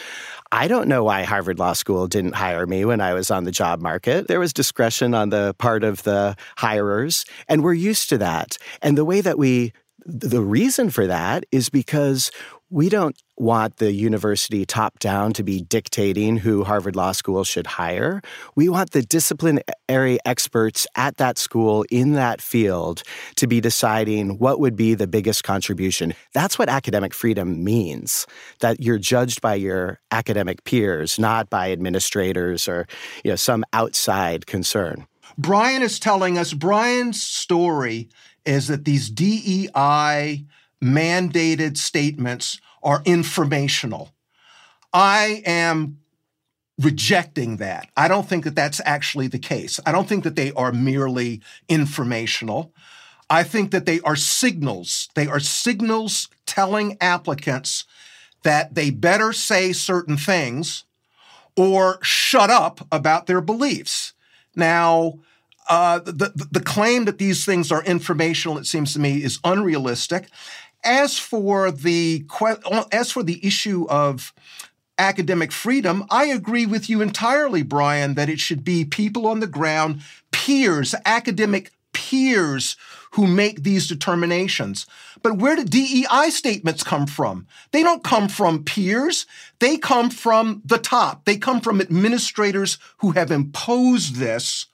I 0.53 0.67
don't 0.67 0.89
know 0.89 1.05
why 1.05 1.23
Harvard 1.23 1.59
Law 1.59 1.75
School 1.75 2.09
didn't 2.09 2.35
hire 2.35 2.67
me 2.67 2.85
when 2.85 3.01
I 3.01 3.15
was 3.15 3.31
on 3.31 3.45
the 3.45 3.53
job 3.53 3.81
market. 3.81 4.27
There 4.27 4.41
was 4.41 4.53
discretion 4.53 5.15
on 5.15 5.31
the 5.31 5.55
part 5.59 5.85
of 5.85 6.03
the 6.03 6.37
hirers, 6.57 7.25
and 7.49 7.63
we're 7.63 7.75
used 7.75 8.09
to 8.09 8.19
that. 8.19 8.59
And 8.83 8.99
the 8.99 9.05
way 9.05 9.21
that 9.21 9.39
we 9.39 9.73
the 10.07 10.43
reason 10.43 10.91
for 10.91 11.07
that 11.07 11.45
is 11.53 11.69
because 11.69 12.31
we 12.71 12.89
don't 12.89 13.21
want 13.37 13.79
the 13.79 13.93
university 13.93 14.65
top 14.65 15.01
down 15.01 15.33
to 15.33 15.43
be 15.43 15.61
dictating 15.61 16.37
who 16.37 16.63
Harvard 16.63 16.95
Law 16.95 17.11
School 17.11 17.43
should 17.43 17.67
hire. 17.67 18.23
We 18.55 18.69
want 18.69 18.93
the 18.93 19.03
disciplinary 19.03 20.19
experts 20.25 20.87
at 20.95 21.17
that 21.17 21.37
school 21.37 21.85
in 21.91 22.13
that 22.13 22.41
field 22.41 23.03
to 23.37 23.49
be 23.49 23.61
deciding 23.61 24.39
what 24.39 24.61
would 24.61 24.77
be 24.77 24.95
the 24.95 25.09
biggest 25.09 25.43
contribution. 25.43 26.15
That's 26.33 26.59
what 26.61 26.69
academic 26.69 27.13
freedom 27.13 27.65
means, 27.65 28.25
that 28.61 28.81
you're 28.81 28.99
judged 28.99 29.41
by 29.41 29.55
your 29.55 29.99
academic 30.13 30.63
peers, 30.63 31.19
not 31.19 31.51
by 31.51 31.73
administrators 31.73 32.69
or 32.69 32.87
you 33.25 33.33
know, 33.33 33.37
some 33.37 33.65
outside 33.73 34.47
concern. 34.47 35.07
Brian 35.37 35.83
is 35.83 35.99
telling 35.99 36.39
us, 36.39 36.53
Brian's 36.53 37.21
story 37.21 38.11
is 38.45 38.69
that 38.69 38.85
these 38.85 39.11
DEI 39.11 40.45
mandated 40.83 41.77
statements 41.77 42.61
are 42.83 43.03
informational. 43.05 44.11
I 44.93 45.43
am 45.47 45.99
rejecting 46.81 47.59
that. 47.59 47.91
I 47.97 48.09
don't 48.09 48.29
think 48.29 48.45
that 48.45 48.55
that's 48.55 48.81
actually 48.85 49.29
the 49.29 49.39
case. 49.39 49.79
I 49.85 49.93
don't 49.93 50.09
think 50.09 50.25
that 50.25 50.37
they 50.37 50.53
are 50.53 50.73
merely 50.73 51.43
informational. 51.69 52.73
I 53.29 53.43
think 53.43 53.71
that 53.71 53.87
they 53.87 54.01
are 54.01 54.17
signals. 54.17 55.09
They 55.15 55.27
are 55.27 55.41
signals 55.41 56.29
telling 56.47 56.97
applicants 57.01 57.85
that 58.43 58.75
they 58.75 58.91
better 58.91 59.33
say 59.33 59.73
certain 59.73 60.17
things 60.17 60.85
or 61.57 61.99
shut 62.03 62.51
up 62.51 62.87
about 62.91 63.27
their 63.27 63.41
beliefs. 63.41 64.15
Now, 64.57 65.21
uh, 65.69 66.01
the, 66.01 66.49
the 66.51 66.61
claim 66.61 67.05
that 67.05 67.19
these 67.19 67.45
things 67.45 67.71
are 67.71 67.85
informational, 67.85 68.59
it 68.59 68.67
seems 68.67 68.93
to 68.95 68.99
me, 68.99 69.23
is 69.23 69.39
unrealistic. 69.45 70.29
As 70.83 71.19
for 71.19 71.71
the 71.71 72.25
uh, 72.41 72.85
as 72.91 73.13
for 73.13 73.23
the 73.23 73.45
issue 73.47 73.87
of 73.89 74.33
academic 74.99 75.53
freedom, 75.53 76.05
I 76.11 76.27
agree 76.27 76.67
with 76.67 76.89
you 76.89 77.01
entirely, 77.01 77.63
Brian, 77.63 78.15
that 78.15 78.29
it 78.29 78.41
should 78.41 78.65
be 78.65 78.85
people 78.85 79.27
on 79.27 79.41
the 79.41 79.47
ground, 79.47 80.03
peers, 80.31 80.95
academic 81.05 81.73
peers 81.93 82.77
who 83.13 83.27
make 83.27 83.63
these 83.63 83.89
determinations. 83.89 84.87
But 85.23 85.39
where 85.39 85.57
do 85.57 85.65
DEI 85.65 86.31
statements 86.31 86.83
come 86.83 87.07
from? 87.07 87.47
They 87.73 87.83
don't 87.83 88.05
come 88.05 88.29
from 88.29 88.65
peers. 88.65 89.27
They 89.59 89.77
come 89.77 90.11
from 90.11 90.63
the 90.65 90.79
top. 90.79 91.25
They 91.25 91.37
come 91.37 91.61
from 91.61 91.81
administrators 91.81 92.79
who 92.99 93.13
have 93.13 93.31
imposed 93.31 94.17
this 94.17 94.67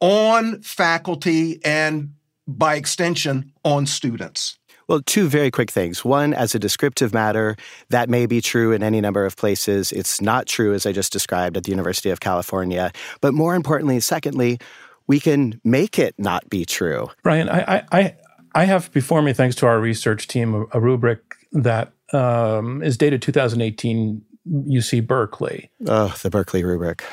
on 0.00 0.62
faculty 0.62 1.60
and 1.64 2.14
by 2.46 2.74
extension 2.74 3.52
on 3.64 3.86
students. 3.86 4.58
Well, 4.90 5.02
two 5.06 5.28
very 5.28 5.52
quick 5.52 5.70
things. 5.70 6.04
One, 6.04 6.34
as 6.34 6.52
a 6.52 6.58
descriptive 6.58 7.14
matter, 7.14 7.54
that 7.90 8.10
may 8.10 8.26
be 8.26 8.40
true 8.40 8.72
in 8.72 8.82
any 8.82 9.00
number 9.00 9.24
of 9.24 9.36
places. 9.36 9.92
It's 9.92 10.20
not 10.20 10.48
true, 10.48 10.74
as 10.74 10.84
I 10.84 10.90
just 10.90 11.12
described, 11.12 11.56
at 11.56 11.62
the 11.62 11.70
University 11.70 12.10
of 12.10 12.18
California. 12.18 12.90
But 13.20 13.32
more 13.32 13.54
importantly, 13.54 14.00
secondly, 14.00 14.58
we 15.06 15.20
can 15.20 15.60
make 15.62 15.96
it 15.96 16.16
not 16.18 16.50
be 16.50 16.64
true. 16.64 17.08
Brian, 17.22 17.48
I, 17.48 17.84
I, 17.92 18.16
I 18.56 18.64
have 18.64 18.90
before 18.90 19.22
me, 19.22 19.32
thanks 19.32 19.54
to 19.56 19.66
our 19.66 19.78
research 19.78 20.26
team, 20.26 20.66
a, 20.72 20.80
rubric 20.80 21.20
that 21.52 21.92
um, 22.12 22.82
is 22.82 22.98
dated 22.98 23.22
2018 23.22 24.22
UC 24.48 25.06
Berkeley. 25.06 25.70
Oh, 25.86 26.12
the 26.20 26.30
Berkeley 26.30 26.64
rubric. 26.64 27.04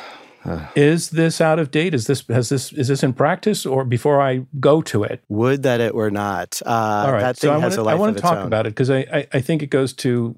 Is 0.75 1.10
this 1.10 1.41
out 1.41 1.60
of 1.60 1.71
date? 1.71 1.93
Is 1.93 2.07
this 2.07 2.25
has 2.27 2.49
this 2.49 2.71
is 2.71 2.88
this 2.88 3.03
in 3.03 3.13
practice 3.13 3.65
or 3.65 3.83
before 3.83 4.21
I 4.21 4.45
go 4.60 4.81
to 4.83 5.03
it? 5.03 5.23
Would 5.29 5.63
that 5.63 5.81
it 5.81 5.93
were 5.93 6.12
not. 6.12 6.62
Uh, 6.65 6.69
All 6.69 7.12
right. 7.12 7.38
so 7.38 7.53
I 7.53 7.57
want 7.57 7.73
to, 7.73 7.83
I 7.83 7.95
want 7.95 8.15
to 8.15 8.21
talk 8.21 8.38
own. 8.38 8.47
about 8.47 8.65
it 8.65 8.71
because 8.71 8.89
I, 8.89 8.99
I, 9.12 9.27
I 9.33 9.41
think 9.41 9.62
it 9.62 9.67
goes 9.67 9.93
to 9.93 10.38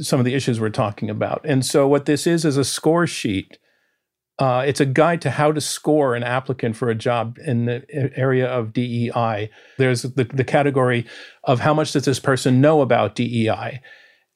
some 0.00 0.18
of 0.18 0.24
the 0.24 0.34
issues 0.34 0.60
we're 0.60 0.70
talking 0.70 1.08
about. 1.08 1.40
And 1.44 1.64
so 1.64 1.86
what 1.86 2.06
this 2.06 2.26
is 2.26 2.44
is 2.44 2.56
a 2.56 2.64
score 2.64 3.06
sheet. 3.06 3.58
Uh, 4.38 4.62
it's 4.64 4.78
a 4.78 4.86
guide 4.86 5.20
to 5.20 5.30
how 5.30 5.50
to 5.50 5.60
score 5.60 6.14
an 6.14 6.22
applicant 6.22 6.76
for 6.76 6.88
a 6.90 6.94
job 6.94 7.38
in 7.44 7.64
the 7.64 7.84
area 8.16 8.46
of 8.46 8.72
DEI. 8.72 9.50
There's 9.78 10.02
the, 10.02 10.24
the 10.24 10.44
category 10.44 11.06
of 11.42 11.58
how 11.58 11.74
much 11.74 11.92
does 11.92 12.04
this 12.04 12.20
person 12.20 12.60
know 12.60 12.80
about 12.80 13.16
DEI 13.16 13.80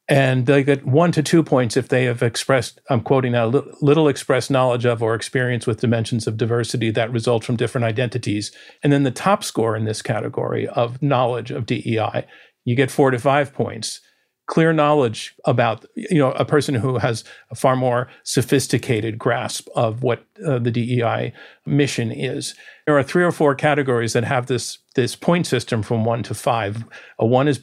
and 0.08 0.46
they 0.46 0.64
get 0.64 0.84
one 0.84 1.12
to 1.12 1.22
two 1.22 1.42
points 1.42 1.76
if 1.76 1.88
they 1.88 2.04
have 2.04 2.22
expressed 2.22 2.80
i'm 2.90 3.00
quoting 3.00 3.32
now 3.32 3.46
little 3.46 4.08
expressed 4.08 4.50
knowledge 4.50 4.84
of 4.84 5.02
or 5.02 5.14
experience 5.14 5.66
with 5.66 5.80
dimensions 5.80 6.26
of 6.26 6.36
diversity 6.36 6.90
that 6.90 7.12
result 7.12 7.44
from 7.44 7.56
different 7.56 7.84
identities 7.84 8.52
and 8.82 8.92
then 8.92 9.04
the 9.04 9.10
top 9.10 9.44
score 9.44 9.76
in 9.76 9.84
this 9.84 10.02
category 10.02 10.66
of 10.68 11.00
knowledge 11.00 11.50
of 11.50 11.66
dei 11.66 12.26
you 12.64 12.74
get 12.74 12.90
four 12.90 13.10
to 13.10 13.18
five 13.18 13.52
points 13.52 14.00
clear 14.46 14.72
knowledge 14.72 15.34
about 15.44 15.84
you 15.94 16.18
know 16.18 16.32
a 16.32 16.44
person 16.44 16.74
who 16.74 16.98
has 16.98 17.24
a 17.50 17.54
far 17.54 17.76
more 17.76 18.08
sophisticated 18.22 19.18
grasp 19.18 19.68
of 19.74 20.02
what 20.02 20.26
uh, 20.46 20.58
the 20.58 20.70
DEI 20.70 21.32
mission 21.64 22.10
is. 22.10 22.54
There 22.86 22.98
are 22.98 23.02
three 23.02 23.24
or 23.24 23.32
four 23.32 23.54
categories 23.54 24.12
that 24.12 24.24
have 24.24 24.46
this 24.46 24.78
this 24.94 25.16
point 25.16 25.46
system 25.46 25.82
from 25.82 26.04
1 26.04 26.24
to 26.24 26.34
5. 26.34 26.84
A 27.18 27.26
1 27.26 27.48
is 27.48 27.60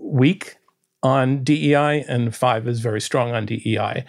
weak, 0.00 0.56
on 1.04 1.44
DEI, 1.44 2.04
and 2.08 2.34
five 2.34 2.66
is 2.66 2.80
very 2.80 3.00
strong 3.00 3.32
on 3.32 3.46
DEI. 3.46 4.04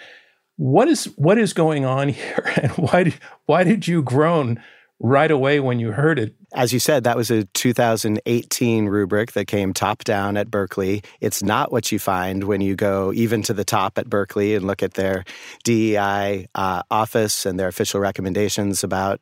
What 0.55 0.87
is 0.87 1.05
what 1.17 1.37
is 1.37 1.53
going 1.53 1.85
on 1.85 2.09
here, 2.09 2.51
and 2.55 2.71
why 2.71 3.03
did, 3.03 3.15
why 3.45 3.63
did 3.63 3.87
you 3.87 4.01
groan 4.01 4.63
right 4.99 5.29
away 5.29 5.59
when 5.59 5.77
you 5.77 5.91
heard 5.91 6.17
it? 6.17 6.35
As 6.53 6.71
you 6.71 6.79
said, 6.79 7.03
that 7.03 7.17
was 7.17 7.29
a 7.29 7.43
2018 7.43 8.85
rubric 8.85 9.33
that 9.33 9.45
came 9.45 9.73
top 9.73 10.05
down 10.05 10.37
at 10.37 10.49
Berkeley. 10.49 11.03
It's 11.19 11.43
not 11.43 11.71
what 11.71 11.91
you 11.91 11.99
find 11.99 12.45
when 12.45 12.61
you 12.61 12.77
go 12.77 13.11
even 13.13 13.43
to 13.43 13.53
the 13.53 13.65
top 13.65 13.97
at 13.97 14.09
Berkeley 14.09 14.55
and 14.55 14.65
look 14.65 14.81
at 14.81 14.93
their 14.93 15.25
DEI 15.65 16.47
uh, 16.55 16.83
office 16.89 17.45
and 17.45 17.59
their 17.59 17.67
official 17.67 17.99
recommendations 17.99 18.83
about 18.83 19.21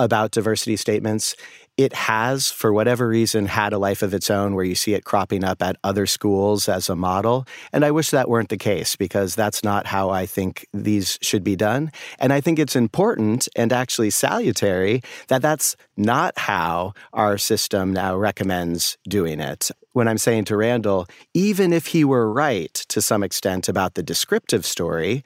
about 0.00 0.30
diversity 0.30 0.76
statements 0.76 1.34
it 1.78 1.92
has, 1.94 2.50
for 2.50 2.72
whatever 2.72 3.06
reason, 3.06 3.46
had 3.46 3.72
a 3.72 3.78
life 3.78 4.02
of 4.02 4.12
its 4.12 4.30
own 4.30 4.54
where 4.54 4.64
you 4.64 4.74
see 4.74 4.94
it 4.94 5.04
cropping 5.04 5.44
up 5.44 5.62
at 5.62 5.76
other 5.84 6.06
schools 6.06 6.68
as 6.68 6.88
a 6.88 6.96
model. 6.96 7.46
And 7.72 7.84
I 7.84 7.92
wish 7.92 8.10
that 8.10 8.28
weren't 8.28 8.48
the 8.48 8.58
case 8.58 8.96
because 8.96 9.36
that's 9.36 9.62
not 9.62 9.86
how 9.86 10.10
I 10.10 10.26
think 10.26 10.66
these 10.74 11.18
should 11.22 11.44
be 11.44 11.54
done. 11.54 11.92
And 12.18 12.32
I 12.32 12.40
think 12.40 12.58
it's 12.58 12.74
important 12.74 13.48
and 13.54 13.72
actually 13.72 14.10
salutary 14.10 15.02
that 15.28 15.40
that's 15.40 15.76
not 15.96 16.36
how 16.36 16.94
our 17.12 17.38
system 17.38 17.92
now 17.92 18.16
recommends 18.16 18.98
doing 19.08 19.38
it. 19.38 19.70
When 19.92 20.08
I'm 20.08 20.18
saying 20.18 20.46
to 20.46 20.56
Randall, 20.56 21.06
even 21.32 21.72
if 21.72 21.86
he 21.86 22.04
were 22.04 22.30
right 22.30 22.74
to 22.74 23.00
some 23.00 23.22
extent 23.22 23.68
about 23.68 23.94
the 23.94 24.02
descriptive 24.02 24.66
story, 24.66 25.22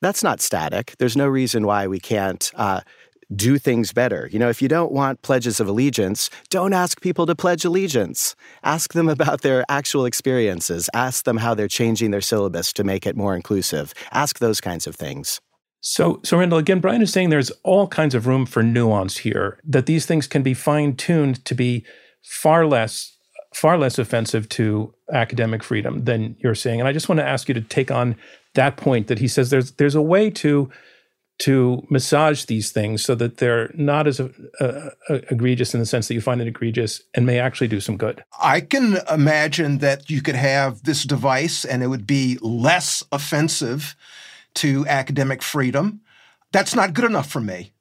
that's 0.00 0.22
not 0.22 0.40
static. 0.40 0.94
There's 0.98 1.16
no 1.16 1.26
reason 1.26 1.66
why 1.66 1.86
we 1.86 2.00
can't. 2.00 2.50
Uh, 2.54 2.80
do 3.34 3.58
things 3.58 3.92
better. 3.92 4.28
You 4.32 4.38
know, 4.38 4.48
if 4.48 4.60
you 4.60 4.68
don't 4.68 4.92
want 4.92 5.22
pledges 5.22 5.60
of 5.60 5.68
allegiance, 5.68 6.30
don't 6.50 6.72
ask 6.72 7.00
people 7.00 7.26
to 7.26 7.34
pledge 7.34 7.64
allegiance. 7.64 8.34
Ask 8.62 8.92
them 8.92 9.08
about 9.08 9.42
their 9.42 9.64
actual 9.68 10.06
experiences. 10.06 10.88
Ask 10.94 11.24
them 11.24 11.38
how 11.38 11.54
they're 11.54 11.68
changing 11.68 12.10
their 12.10 12.20
syllabus 12.20 12.72
to 12.74 12.84
make 12.84 13.06
it 13.06 13.16
more 13.16 13.36
inclusive. 13.36 13.94
Ask 14.12 14.38
those 14.38 14.60
kinds 14.60 14.86
of 14.86 14.96
things. 14.96 15.40
So, 15.80 16.20
so 16.24 16.38
Randall, 16.38 16.58
again, 16.58 16.80
Brian 16.80 17.02
is 17.02 17.12
saying 17.12 17.28
there's 17.28 17.50
all 17.62 17.86
kinds 17.86 18.14
of 18.14 18.26
room 18.26 18.46
for 18.46 18.62
nuance 18.62 19.18
here. 19.18 19.60
That 19.64 19.84
these 19.84 20.06
things 20.06 20.26
can 20.26 20.42
be 20.42 20.54
fine 20.54 20.96
tuned 20.96 21.44
to 21.44 21.54
be 21.54 21.84
far 22.22 22.66
less, 22.66 23.18
far 23.54 23.76
less 23.76 23.98
offensive 23.98 24.48
to 24.50 24.94
academic 25.12 25.62
freedom 25.62 26.04
than 26.04 26.36
you're 26.38 26.54
saying. 26.54 26.80
And 26.80 26.88
I 26.88 26.92
just 26.92 27.08
want 27.10 27.18
to 27.18 27.26
ask 27.26 27.48
you 27.48 27.54
to 27.54 27.60
take 27.60 27.90
on 27.90 28.16
that 28.54 28.78
point 28.78 29.08
that 29.08 29.18
he 29.18 29.28
says 29.28 29.50
there's 29.50 29.72
there's 29.72 29.94
a 29.94 30.02
way 30.02 30.30
to 30.30 30.70
to 31.38 31.84
massage 31.90 32.44
these 32.44 32.70
things 32.70 33.04
so 33.04 33.14
that 33.16 33.38
they're 33.38 33.70
not 33.74 34.06
as 34.06 34.20
uh, 34.20 34.28
uh, 34.60 34.90
egregious 35.30 35.74
in 35.74 35.80
the 35.80 35.86
sense 35.86 36.06
that 36.08 36.14
you 36.14 36.20
find 36.20 36.40
it 36.40 36.46
egregious 36.46 37.02
and 37.14 37.26
may 37.26 37.38
actually 37.38 37.68
do 37.68 37.80
some 37.80 37.96
good. 37.96 38.22
I 38.40 38.60
can 38.60 38.98
imagine 39.10 39.78
that 39.78 40.08
you 40.08 40.22
could 40.22 40.36
have 40.36 40.84
this 40.84 41.02
device 41.02 41.64
and 41.64 41.82
it 41.82 41.88
would 41.88 42.06
be 42.06 42.38
less 42.40 43.02
offensive 43.10 43.96
to 44.54 44.86
academic 44.86 45.42
freedom. 45.42 46.00
That's 46.52 46.74
not 46.74 46.94
good 46.94 47.04
enough 47.04 47.28
for 47.28 47.40
me. 47.40 47.72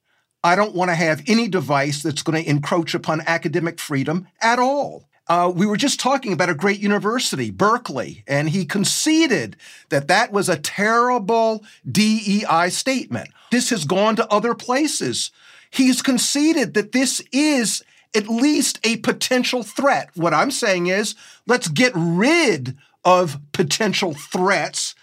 I 0.44 0.56
don't 0.56 0.76
want 0.76 0.89
to 0.89 0.96
have 0.96 1.24
any 1.28 1.48
device 1.48 2.04
that's 2.04 2.24
going 2.24 2.44
to 2.44 2.50
encroach 2.50 2.94
upon 2.96 3.22
academic 3.22 3.80
freedom 3.80 4.28
at 4.42 4.60
all. 4.60 5.08
Uh, 5.27 5.51
we 5.53 5.65
were 5.65 5.77
just 5.77 5.99
talking 5.99 6.33
about 6.33 6.49
a 6.49 6.55
great 6.55 6.79
university, 6.79 7.49
Berkeley, 7.49 8.23
and 8.27 8.49
he 8.49 8.65
conceded 8.65 9.55
that 9.89 10.09
that 10.09 10.33
was 10.33 10.49
a 10.49 10.59
terrible 10.59 11.63
DEI 11.89 12.69
statement. 12.69 13.29
This 13.49 13.69
has 13.69 13.86
gone 13.86 14.17
to 14.17 14.27
other 14.29 14.53
places. 14.53 15.31
He's 15.69 16.01
conceded 16.01 16.73
that 16.73 16.91
this 16.91 17.21
is 17.31 17.83
at 18.13 18.27
least 18.27 18.79
a 18.83 18.97
potential 18.97 19.63
threat. 19.63 20.09
What 20.15 20.33
I'm 20.33 20.51
saying 20.51 20.88
is 20.88 21.15
let's 21.47 21.69
get 21.69 21.93
rid 21.95 22.77
of 23.05 23.39
potential 23.53 24.13
threats 24.13 24.93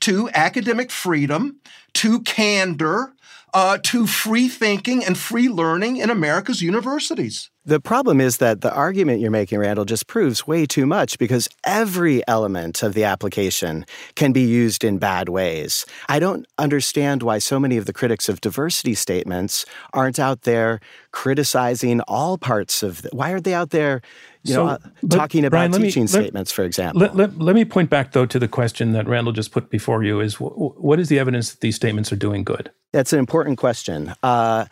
to 0.00 0.30
academic 0.34 0.90
freedom, 0.90 1.60
to 1.94 2.20
candor, 2.22 3.12
uh, 3.56 3.78
to 3.82 4.06
free 4.06 4.48
thinking 4.48 5.02
and 5.02 5.16
free 5.16 5.48
learning 5.48 5.96
in 5.96 6.10
America's 6.10 6.60
universities. 6.60 7.50
The 7.64 7.80
problem 7.80 8.20
is 8.20 8.36
that 8.36 8.60
the 8.60 8.72
argument 8.72 9.20
you're 9.20 9.30
making, 9.30 9.58
Randall, 9.58 9.86
just 9.86 10.06
proves 10.06 10.46
way 10.46 10.66
too 10.66 10.84
much 10.84 11.18
because 11.18 11.48
every 11.64 12.22
element 12.28 12.82
of 12.82 12.92
the 12.92 13.04
application 13.04 13.86
can 14.14 14.32
be 14.32 14.42
used 14.42 14.84
in 14.84 14.98
bad 14.98 15.30
ways. 15.30 15.86
I 16.06 16.18
don't 16.18 16.46
understand 16.58 17.22
why 17.22 17.38
so 17.38 17.58
many 17.58 17.78
of 17.78 17.86
the 17.86 17.94
critics 17.94 18.28
of 18.28 18.42
diversity 18.42 18.94
statements 18.94 19.64
aren't 19.94 20.18
out 20.18 20.42
there 20.42 20.78
criticizing 21.10 22.02
all 22.02 22.36
parts 22.36 22.82
of 22.82 23.00
the, 23.02 23.08
why 23.12 23.30
are 23.30 23.40
they 23.40 23.54
out 23.54 23.70
there 23.70 24.02
you 24.48 24.54
so, 24.54 24.66
know, 24.66 24.72
uh, 24.72 24.78
talking 25.10 25.44
about 25.44 25.70
Brian, 25.70 25.72
teaching 25.72 26.04
me, 26.04 26.08
statements, 26.08 26.52
for 26.52 26.64
example. 26.64 27.00
Let, 27.00 27.16
let, 27.16 27.38
let, 27.38 27.54
me 27.54 27.64
point 27.64 27.90
back, 27.90 28.12
though, 28.12 28.26
to 28.26 28.38
the 28.38 28.48
question 28.48 28.92
that 28.92 29.06
Randall 29.06 29.32
just 29.32 29.52
put 29.52 29.70
before 29.70 30.02
you 30.02 30.20
is 30.20 30.34
what 30.40 31.00
is 31.00 31.08
the 31.08 31.18
evidence 31.18 31.50
that 31.50 31.60
these 31.60 31.76
statements 31.76 32.12
are 32.12 32.16
doing 32.16 32.44
good? 32.44 32.70
That's 32.92 33.12
an 33.12 33.18
important 33.18 33.58
question. 33.58 34.14
Uh, 34.22 34.66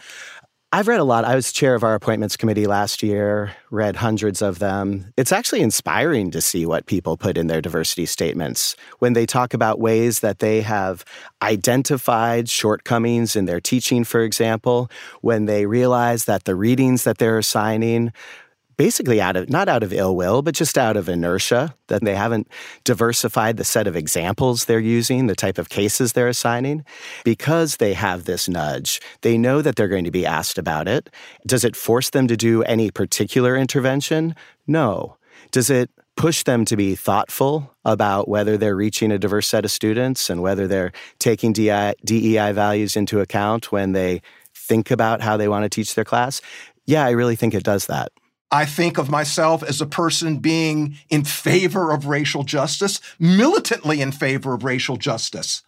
I've 0.75 0.89
read 0.89 0.99
a 0.99 1.05
lot. 1.05 1.25
I 1.25 1.37
was 1.37 1.53
chair 1.53 1.77
of 1.77 1.85
our 1.85 1.95
appointments 1.95 2.37
committee 2.37 2.67
last 2.67 3.01
year, 3.01 3.55
read 3.71 3.95
hundreds 3.95 4.43
of 4.43 4.59
them. 4.59 5.13
It's 5.17 5.31
actually 5.31 5.61
inspiring 5.61 6.33
to 6.33 6.41
see 6.41 6.67
what 6.67 6.87
people 6.87 7.17
put 7.17 7.39
in 7.39 7.47
their 7.47 7.61
diversity 7.61 8.07
statements 8.07 8.75
when 8.99 9.13
they 9.13 9.25
talk 9.25 9.55
about 9.55 9.79
ways 9.79 10.19
that 10.19 10.41
they 10.41 10.63
have 10.63 11.05
identified 11.43 12.49
shortcomings 12.49 13.37
in 13.37 13.45
their 13.45 13.61
teaching, 13.61 14.03
for 14.03 14.23
example, 14.23 14.91
when 15.21 15.45
they 15.45 15.65
realize 15.65 16.25
that 16.25 16.43
the 16.43 16.57
readings 16.57 17.05
that 17.05 17.19
they're 17.19 17.39
assigning 17.39 18.13
basically 18.77 19.21
out 19.21 19.37
of 19.37 19.49
not 19.49 19.69
out 19.69 19.83
of 19.83 19.93
ill 19.93 20.17
will, 20.17 20.43
but 20.43 20.55
just 20.55 20.77
out 20.79 20.97
of 20.97 21.09
inertia 21.09 21.75
that 21.89 22.05
they 22.05 22.15
haven't 22.15 22.49
diversified 22.85 23.57
the 23.57 23.65
set 23.65 23.87
of 23.87 23.97
examples 23.97 24.65
they're 24.65 24.81
using, 24.81 25.27
the 25.27 25.35
type 25.35 25.59
of 25.59 25.69
cases 25.69 26.13
they're 26.13 26.29
assigning. 26.29 26.85
Because 27.25 27.77
they 27.77 27.95
have 27.95 28.25
this 28.25 28.49
nudge, 28.49 29.01
they 29.23 29.39
know 29.39 29.63
that 29.63 29.77
they're 29.77 29.89
going 29.89 30.05
to 30.05 30.11
be 30.11 30.27
asked 30.27 30.59
about 30.59 30.89
it. 30.89 31.11
Does 31.47 31.65
it 31.65 31.77
force 31.77 32.11
them 32.11 32.29
to 32.29 32.37
do 32.37 32.63
any 32.63 32.91
particular 32.91 33.57
intervention? 33.57 34.35
No. 34.67 35.17
Does 35.51 35.71
it 35.71 35.91
push 36.17 36.45
them 36.45 36.65
to 36.65 36.77
be 36.77 36.95
thoughtful 36.95 37.75
about 37.85 38.29
whether 38.29 38.57
they're 38.57 38.77
reaching 38.77 39.11
a 39.11 39.19
diverse 39.19 39.49
set 39.49 39.65
of 39.65 39.71
students 39.71 40.31
and 40.31 40.43
whether 40.43 40.67
they're 40.67 40.93
taking 41.19 41.53
DEI, 41.53 41.95
DEI 42.05 42.53
values 42.53 42.97
into 42.97 43.21
account 43.21 43.73
when 43.73 43.93
they 43.93 44.23
think 44.55 44.91
about 44.91 45.21
how 45.21 45.37
they 45.37 45.49
want 45.49 45.65
to 45.65 45.69
teach 45.69 45.95
their 45.95 46.05
class? 46.05 46.41
Yeah, 46.87 47.05
I 47.05 47.11
really 47.11 47.37
think 47.37 47.55
it 47.55 47.65
does 47.65 47.87
that. 47.87 48.13
I 48.55 48.67
think 48.67 48.99
of 48.99 49.11
myself 49.11 49.65
as 49.65 49.81
a 49.81 49.87
person 49.87 50.37
being 50.37 50.97
in 51.11 51.25
favor 51.25 51.91
of 51.91 52.07
racial 52.07 52.45
justice, 52.45 53.01
militantly 53.19 54.01
in 54.01 54.13
favor 54.13 54.55
of 54.55 54.63
racial 54.63 54.97
justice. 54.97 55.65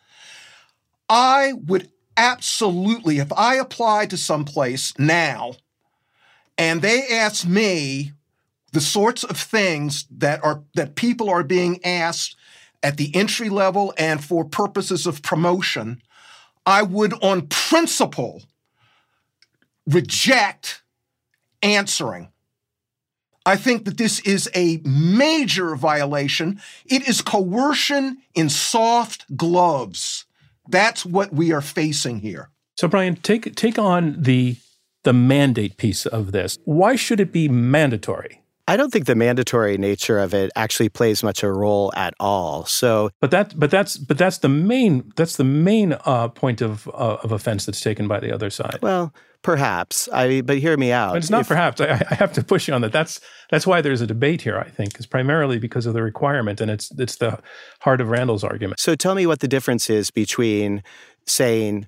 I 1.08 1.54
would 1.66 1.90
absolutely, 2.16 3.18
if 3.18 3.32
I 3.32 3.56
applied 3.56 4.10
to 4.10 4.16
some 4.16 4.44
place 4.44 4.96
now 5.00 5.54
and 6.56 6.80
they 6.80 7.08
asked 7.08 7.44
me 7.44 8.12
the 8.70 8.80
sorts 8.80 9.24
of 9.24 9.36
things 9.36 10.06
that 10.18 10.44
are 10.44 10.62
that 10.76 10.94
people 10.94 11.28
are 11.28 11.42
being 11.42 11.84
asked 11.84 12.36
at 12.84 12.98
the 12.98 13.12
entry 13.16 13.48
level 13.48 13.94
and 13.98 14.24
for 14.24 14.44
purposes 14.44 15.08
of 15.08 15.22
promotion, 15.22 16.00
I 16.64 16.82
would 16.82 17.14
on 17.20 17.48
principle 17.48 18.44
reject 19.88 20.84
answering 21.64 22.28
I 23.46 23.56
think 23.56 23.84
that 23.84 23.96
this 23.96 24.18
is 24.20 24.50
a 24.56 24.80
major 24.84 25.76
violation. 25.76 26.60
It 26.84 27.08
is 27.08 27.22
coercion 27.22 28.18
in 28.34 28.50
soft 28.50 29.36
gloves. 29.36 30.24
That's 30.68 31.06
what 31.06 31.32
we 31.32 31.52
are 31.52 31.60
facing 31.60 32.18
here. 32.20 32.50
So, 32.76 32.88
Brian, 32.88 33.14
take 33.14 33.54
take 33.54 33.78
on 33.78 34.16
the 34.20 34.56
the 35.04 35.12
mandate 35.12 35.76
piece 35.76 36.04
of 36.04 36.32
this. 36.32 36.58
Why 36.64 36.96
should 36.96 37.20
it 37.20 37.32
be 37.32 37.48
mandatory? 37.48 38.42
I 38.68 38.76
don't 38.76 38.92
think 38.92 39.06
the 39.06 39.14
mandatory 39.14 39.78
nature 39.78 40.18
of 40.18 40.34
it 40.34 40.50
actually 40.56 40.88
plays 40.88 41.22
much 41.22 41.42
a 41.42 41.52
role 41.52 41.92
at 41.94 42.14
all. 42.18 42.64
So, 42.64 43.10
but 43.20 43.30
that, 43.30 43.58
but 43.58 43.70
that's, 43.70 43.96
but 43.96 44.18
that's 44.18 44.38
the 44.38 44.48
main, 44.48 45.12
that's 45.14 45.36
the 45.36 45.44
main 45.44 45.96
uh, 46.04 46.28
point 46.28 46.60
of 46.60 46.88
uh, 46.88 47.18
of 47.22 47.32
offense 47.32 47.66
that's 47.66 47.80
taken 47.80 48.08
by 48.08 48.18
the 48.18 48.32
other 48.32 48.50
side. 48.50 48.78
Well, 48.82 49.12
perhaps. 49.42 50.08
I, 50.12 50.40
but 50.40 50.58
hear 50.58 50.76
me 50.76 50.90
out. 50.90 51.12
But 51.12 51.18
it's 51.18 51.30
not 51.30 51.42
if, 51.42 51.48
perhaps. 51.48 51.80
I, 51.80 52.04
I, 52.10 52.14
have 52.16 52.32
to 52.32 52.42
push 52.42 52.66
you 52.66 52.74
on 52.74 52.80
that. 52.80 52.92
That's 52.92 53.20
that's 53.50 53.66
why 53.66 53.80
there's 53.80 54.00
a 54.00 54.06
debate 54.06 54.42
here. 54.42 54.58
I 54.58 54.68
think 54.68 54.98
is 54.98 55.06
primarily 55.06 55.58
because 55.58 55.86
of 55.86 55.94
the 55.94 56.02
requirement, 56.02 56.60
and 56.60 56.70
it's 56.70 56.90
it's 56.98 57.16
the 57.16 57.38
heart 57.80 58.00
of 58.00 58.08
Randall's 58.08 58.44
argument. 58.44 58.80
So, 58.80 58.96
tell 58.96 59.14
me 59.14 59.26
what 59.26 59.38
the 59.40 59.48
difference 59.48 59.88
is 59.88 60.10
between 60.10 60.82
saying 61.26 61.86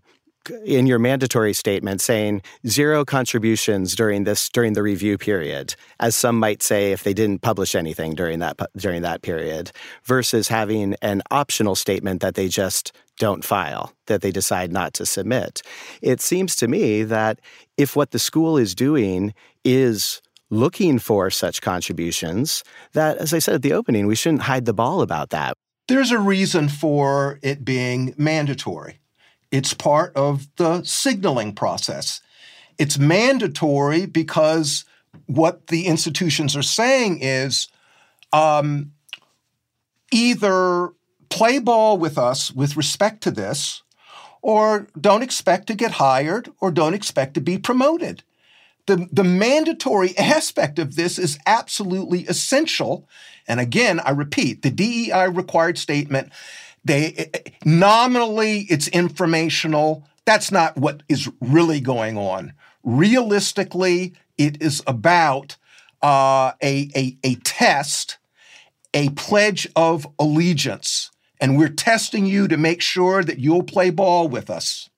in 0.65 0.87
your 0.87 0.99
mandatory 0.99 1.53
statement 1.53 2.01
saying 2.01 2.43
zero 2.67 3.05
contributions 3.05 3.95
during 3.95 4.25
this 4.25 4.49
during 4.49 4.73
the 4.73 4.83
review 4.83 5.19
period 5.19 5.75
as 6.01 6.15
some 6.15 6.39
might 6.39 6.63
say 6.63 6.93
if 6.93 7.03
they 7.03 7.15
didn't 7.15 7.43
publish 7.43 7.75
anything 7.75 8.15
during 8.15 8.39
that 8.39 8.57
during 8.77 9.03
that 9.03 9.23
period 9.23 9.71
versus 10.05 10.49
having 10.49 10.95
an 11.03 11.23
optional 11.31 11.75
statement 11.75 12.21
that 12.21 12.35
they 12.35 12.49
just 12.49 12.93
don't 13.19 13.45
file 13.45 13.93
that 14.07 14.23
they 14.23 14.31
decide 14.31 14.73
not 14.73 14.95
to 14.95 15.05
submit. 15.05 15.61
It 16.03 16.21
seems 16.21 16.55
to 16.57 16.69
me 16.69 17.03
that 17.03 17.41
if 17.77 17.97
what 17.97 18.13
the 18.13 18.19
school 18.19 18.57
is 18.57 18.75
doing 18.75 19.35
is 19.65 20.23
looking 20.51 20.99
for 20.99 21.29
such 21.29 21.61
contributions 21.61 22.65
that 22.95 23.19
as 23.19 23.35
i 23.35 23.39
said 23.39 23.57
at 23.57 23.63
the 23.63 23.75
opening 23.75 24.07
we 24.07 24.15
shouldn't 24.15 24.43
hide 24.43 24.65
the 24.65 24.73
ball 24.73 25.03
about 25.03 25.31
that. 25.31 25.57
There's 25.89 26.11
a 26.11 26.19
reason 26.19 26.69
for 26.69 27.39
it 27.43 27.65
being 27.65 28.15
mandatory 28.17 29.01
it's 29.51 29.75
part 29.75 30.15
of 30.15 30.47
the 30.57 30.83
signaling 30.83 31.55
process. 31.55 32.21
It's 32.79 32.99
mandatory 32.99 34.07
because 34.07 34.85
what 35.27 35.69
the 35.69 35.87
institutions 35.87 36.57
are 36.57 36.63
saying 36.63 37.21
is 37.23 37.69
um, 38.33 38.93
either 40.13 40.91
play 41.29 41.59
ball 41.59 41.99
with 41.99 42.19
us 42.19 42.53
with 42.53 42.77
respect 42.77 43.23
to 43.23 43.31
this, 43.31 43.83
or 44.41 44.87
don't 44.99 45.23
expect 45.23 45.67
to 45.67 45.75
get 45.75 45.93
hired, 45.93 46.51
or 46.61 46.71
don't 46.71 46.95
expect 46.95 47.35
to 47.35 47.41
be 47.41 47.59
promoted. 47.59 48.23
The, 48.87 49.09
the 49.13 49.25
mandatory 49.25 50.17
aspect 50.17 50.79
of 50.79 50.97
this 50.97 51.19
is 51.19 51.39
absolutely 51.47 52.25
essential. 52.27 53.09
And 53.47 53.61
again, 53.61 54.01
I 54.01 54.11
repeat, 54.11 54.63
the 54.63 54.71
DEI 54.71 55.29
required 55.29 55.77
statement 55.77 56.33
they 56.89 57.31
nominally 57.65 58.67
it's 58.69 58.89
informational. 58.89 60.09
That's 60.25 60.51
not 60.51 60.77
what 60.77 61.03
is 61.09 61.31
really 61.41 61.81
going 61.81 62.19
on. 62.19 62.53
Realistically, 62.83 64.15
it 64.37 64.61
is 64.61 64.83
about 64.87 65.57
uh, 66.03 66.53
a, 66.63 66.91
a, 66.97 67.17
a 67.23 67.35
test, 67.37 68.19
a 68.93 69.11
pledge 69.11 69.69
of 69.77 70.07
allegiance. 70.19 71.11
And 71.41 71.57
we're 71.57 71.69
testing 71.69 72.27
you 72.27 72.49
to 72.49 72.57
make 72.57 72.83
sure 72.83 73.23
that 73.23 73.39
you'll 73.39 73.63
play 73.63 73.91
ball 73.91 74.29
with 74.29 74.51
us. 74.51 74.91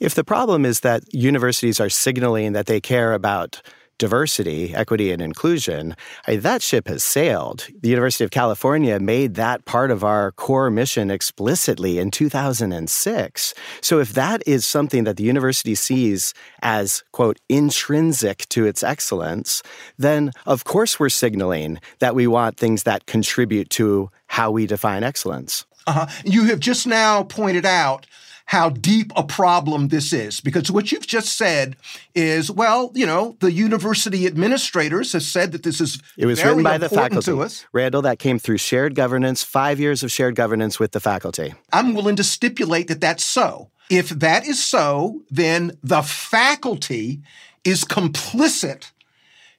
If 0.00 0.14
the 0.14 0.24
problem 0.24 0.64
is 0.66 0.80
that 0.80 1.02
universities 1.14 1.80
are 1.80 1.88
signaling 1.88 2.52
that 2.52 2.66
they 2.66 2.80
care 2.80 3.12
about 3.14 3.62
diversity, 3.98 4.74
equity, 4.74 5.10
and 5.10 5.22
inclusion, 5.22 5.96
I, 6.26 6.36
that 6.36 6.62
ship 6.62 6.88
has 6.88 7.02
sailed. 7.02 7.66
The 7.80 7.88
University 7.88 8.24
of 8.24 8.30
California 8.30 8.98
made 8.98 9.34
that 9.34 9.64
part 9.64 9.90
of 9.90 10.04
our 10.04 10.32
core 10.32 10.70
mission 10.70 11.10
explicitly 11.10 11.98
in 11.98 12.10
2006. 12.10 13.54
So 13.80 13.98
if 14.00 14.12
that 14.12 14.42
is 14.46 14.66
something 14.66 15.04
that 15.04 15.16
the 15.16 15.24
university 15.24 15.74
sees 15.74 16.34
as, 16.62 17.02
quote, 17.12 17.38
intrinsic 17.48 18.48
to 18.50 18.66
its 18.66 18.82
excellence, 18.82 19.62
then 19.98 20.32
of 20.46 20.64
course 20.64 20.98
we're 20.98 21.08
signaling 21.08 21.78
that 21.98 22.14
we 22.14 22.26
want 22.26 22.56
things 22.56 22.82
that 22.84 23.06
contribute 23.06 23.70
to 23.70 24.10
how 24.28 24.50
we 24.50 24.66
define 24.66 25.04
excellence. 25.04 25.64
Uh-huh. 25.86 26.06
You 26.24 26.44
have 26.44 26.60
just 26.60 26.86
now 26.86 27.22
pointed 27.24 27.66
out 27.66 28.06
how 28.46 28.68
deep 28.68 29.10
a 29.16 29.22
problem 29.22 29.88
this 29.88 30.12
is. 30.12 30.40
Because 30.40 30.70
what 30.70 30.92
you've 30.92 31.06
just 31.06 31.36
said 31.36 31.76
is, 32.14 32.50
well, 32.50 32.92
you 32.94 33.06
know, 33.06 33.36
the 33.40 33.50
university 33.50 34.26
administrators 34.26 35.12
have 35.12 35.22
said 35.22 35.52
that 35.52 35.62
this 35.62 35.80
is 35.80 36.00
it 36.16 36.26
was 36.26 36.44
written 36.44 36.62
by 36.62 36.78
the 36.78 36.88
faculty. 36.88 37.32
To 37.32 37.42
us. 37.42 37.64
Randall, 37.72 38.02
that 38.02 38.18
came 38.18 38.38
through 38.38 38.58
shared 38.58 38.94
governance, 38.94 39.42
five 39.42 39.80
years 39.80 40.02
of 40.02 40.12
shared 40.12 40.34
governance 40.34 40.78
with 40.78 40.92
the 40.92 41.00
faculty. 41.00 41.54
I'm 41.72 41.94
willing 41.94 42.16
to 42.16 42.24
stipulate 42.24 42.88
that 42.88 43.00
that's 43.00 43.24
so. 43.24 43.70
If 43.90 44.10
that 44.10 44.46
is 44.46 44.62
so, 44.62 45.22
then 45.30 45.78
the 45.82 46.02
faculty 46.02 47.22
is 47.64 47.84
complicit 47.84 48.90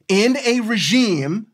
in 0.07 0.37
a 0.45 0.61
regime 0.61 1.47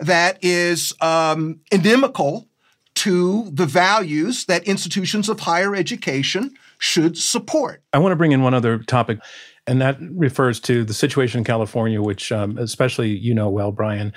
that 0.00 0.38
is 0.42 0.92
um, 1.00 1.60
inimical 1.72 2.48
to 2.94 3.50
the 3.52 3.66
values 3.66 4.46
that 4.46 4.64
institutions 4.64 5.28
of 5.28 5.40
higher 5.40 5.74
education 5.74 6.54
should 6.78 7.16
support. 7.16 7.82
I 7.92 7.98
want 7.98 8.12
to 8.12 8.16
bring 8.16 8.32
in 8.32 8.42
one 8.42 8.54
other 8.54 8.78
topic, 8.78 9.18
and 9.66 9.80
that 9.80 9.98
refers 10.00 10.60
to 10.60 10.84
the 10.84 10.94
situation 10.94 11.38
in 11.38 11.44
California, 11.44 12.02
which 12.02 12.32
um, 12.32 12.58
especially 12.58 13.10
you 13.10 13.34
know 13.34 13.48
well, 13.48 13.72
Brian, 13.72 14.12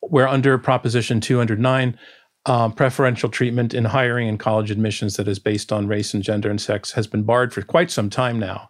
where 0.00 0.28
under 0.28 0.58
Proposition 0.58 1.20
209, 1.20 1.98
um, 2.46 2.72
preferential 2.72 3.28
treatment 3.28 3.72
in 3.72 3.84
hiring 3.84 4.28
and 4.28 4.38
college 4.38 4.70
admissions 4.70 5.16
that 5.16 5.28
is 5.28 5.38
based 5.38 5.72
on 5.72 5.86
race 5.86 6.12
and 6.12 6.22
gender 6.22 6.50
and 6.50 6.60
sex 6.60 6.92
has 6.92 7.06
been 7.06 7.22
barred 7.22 7.52
for 7.52 7.62
quite 7.62 7.90
some 7.90 8.10
time 8.10 8.38
now. 8.38 8.68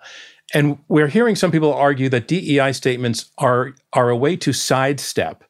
And 0.55 0.79
we're 0.89 1.09
hearing 1.09 1.37
some 1.37 1.51
people 1.51 1.73
argue 1.73 2.11
that 2.11 2.29
DEI 2.29 2.73
statements 2.73 3.31
are 3.39 3.75
are 3.93 4.11
a 4.11 4.17
way 4.17 4.37
to 4.37 4.53
sidestep 4.53 5.45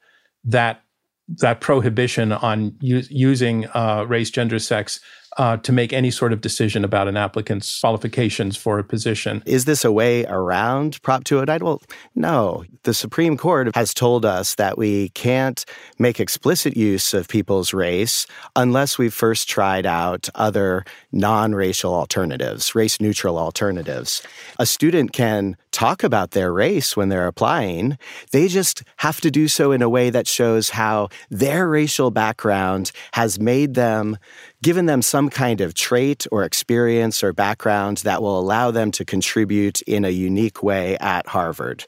that 0.45 0.83
that 1.29 1.61
prohibition 1.61 2.33
on 2.33 2.77
u- 2.81 3.03
using 3.09 3.67
uh, 3.75 4.05
race, 4.07 4.31
gender, 4.31 4.59
sex 4.59 5.01
uh, 5.37 5.57
to 5.59 5.73
make 5.73 5.93
any 5.93 6.11
sort 6.11 6.33
of 6.33 6.41
decision 6.41 6.85
about 6.85 7.09
an 7.09 7.17
applicant's 7.17 7.81
qualifications 7.81 8.57
for 8.57 8.79
a 8.79 8.85
position. 8.85 9.43
Is 9.47 9.65
this 9.65 9.85
a 9.85 9.93
way 9.93 10.25
around 10.27 11.01
Prop 11.03 11.25
209? 11.25 11.65
Well, 11.65 11.83
no. 12.15 12.65
The 12.85 12.95
Supreme 12.95 13.37
Court 13.37 13.75
has 13.75 13.95
told 13.95 14.25
us 14.25 14.57
that 14.57 14.77
we 14.77 15.11
can't 15.11 15.65
make 15.99 16.21
explicit 16.21 16.77
use 16.77 17.15
of 17.15 17.29
people's 17.29 17.73
race 17.73 18.27
unless 18.57 18.99
we've 18.99 19.15
first 19.15 19.49
tried 19.49 19.87
out 19.87 20.29
other 20.35 20.85
non 21.13 21.55
racial 21.55 21.95
alternatives, 21.95 22.75
race 22.75 23.01
neutral 23.01 23.39
alternatives. 23.39 24.23
A 24.59 24.67
student 24.67 25.13
can 25.13 25.57
talk 25.73 26.05
about 26.05 26.33
their 26.33 26.53
race 26.53 26.97
when 26.97 27.09
they're 27.09 27.27
applying, 27.27 27.99
they 28.31 28.47
just 28.47 28.83
have 28.99 29.21
to 29.23 29.31
do 29.31 29.49
so 29.49 29.73
in 29.73 29.83
a 29.83 29.89
way 29.89 30.11
that 30.11 30.29
shows 30.29 30.71
how 30.71 31.09
their 31.31 31.67
racial 31.67 32.11
background 32.11 32.93
has 33.15 33.41
made 33.41 33.75
them 33.75 34.19
given 34.63 34.87
them 34.87 35.03
some 35.03 35.29
kind 35.29 35.61
of 35.61 35.75
trait 35.75 36.27
or 36.31 36.45
experience 36.45 37.23
or 37.23 37.33
background 37.33 37.99
that 37.99 38.23
will 38.23 38.39
allow 38.39 38.71
them 38.71 38.91
to 38.93 39.05
contribute 39.05 39.83
in 39.83 40.05
a 40.05 40.11
unique 40.11 40.63
way 40.63 40.97
at 40.99 41.27
Harvard. 41.27 41.85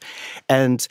And 0.49 0.85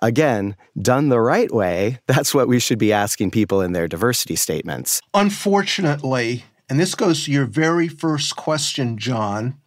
again, 0.00 0.56
done 0.80 1.10
the 1.10 1.20
right 1.20 1.52
way, 1.52 1.98
that's 2.06 2.34
what 2.34 2.48
we 2.48 2.58
should 2.58 2.78
be 2.78 2.92
asking 2.92 3.30
people 3.30 3.60
in 3.60 3.72
their 3.72 3.86
diversity 3.86 4.36
statements. 4.36 5.00
Unfortunately, 5.14 6.44
and 6.68 6.80
this 6.80 6.94
goes 6.94 7.24
to 7.24 7.32
your 7.32 7.46
very 7.46 7.88
first 7.88 8.36
question, 8.36 8.98
John, 8.98 9.58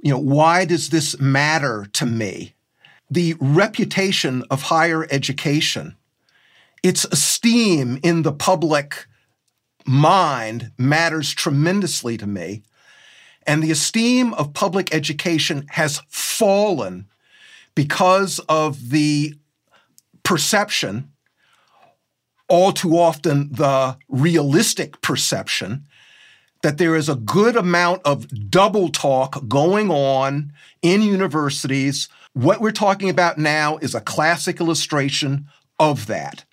you 0.00 0.10
know, 0.12 0.18
why 0.18 0.64
does 0.64 0.90
this 0.90 1.18
matter 1.18 1.86
to 1.94 2.06
me? 2.06 2.54
The 3.10 3.34
reputation 3.40 4.44
of 4.50 4.62
higher 4.62 5.06
education, 5.10 5.96
its 6.82 7.04
esteem 7.06 7.98
in 8.02 8.22
the 8.22 8.32
public 8.32 9.06
mind 9.86 10.72
matters 10.76 11.32
tremendously 11.32 12.16
to 12.16 12.26
me. 12.26 12.62
And 13.46 13.62
the 13.62 13.70
esteem 13.70 14.34
of 14.34 14.52
public 14.52 14.92
education 14.92 15.66
has 15.70 16.02
fallen 16.08 17.06
because 17.74 18.40
of 18.48 18.90
the 18.90 19.34
perception, 20.24 21.12
all 22.48 22.72
too 22.72 22.98
often 22.98 23.52
the 23.52 23.96
realistic 24.08 25.00
perception, 25.00 25.86
that 26.62 26.78
there 26.78 26.96
is 26.96 27.08
a 27.08 27.14
good 27.14 27.54
amount 27.54 28.02
of 28.04 28.50
double 28.50 28.88
talk 28.88 29.46
going 29.46 29.90
on 29.90 30.52
in 30.82 31.02
universities. 31.02 32.08
What 32.32 32.60
we're 32.60 32.72
talking 32.72 33.08
about 33.08 33.38
now 33.38 33.76
is 33.76 33.94
a 33.94 34.00
classic 34.00 34.60
illustration 34.60 35.46
of 35.78 36.06
that. 36.06 36.44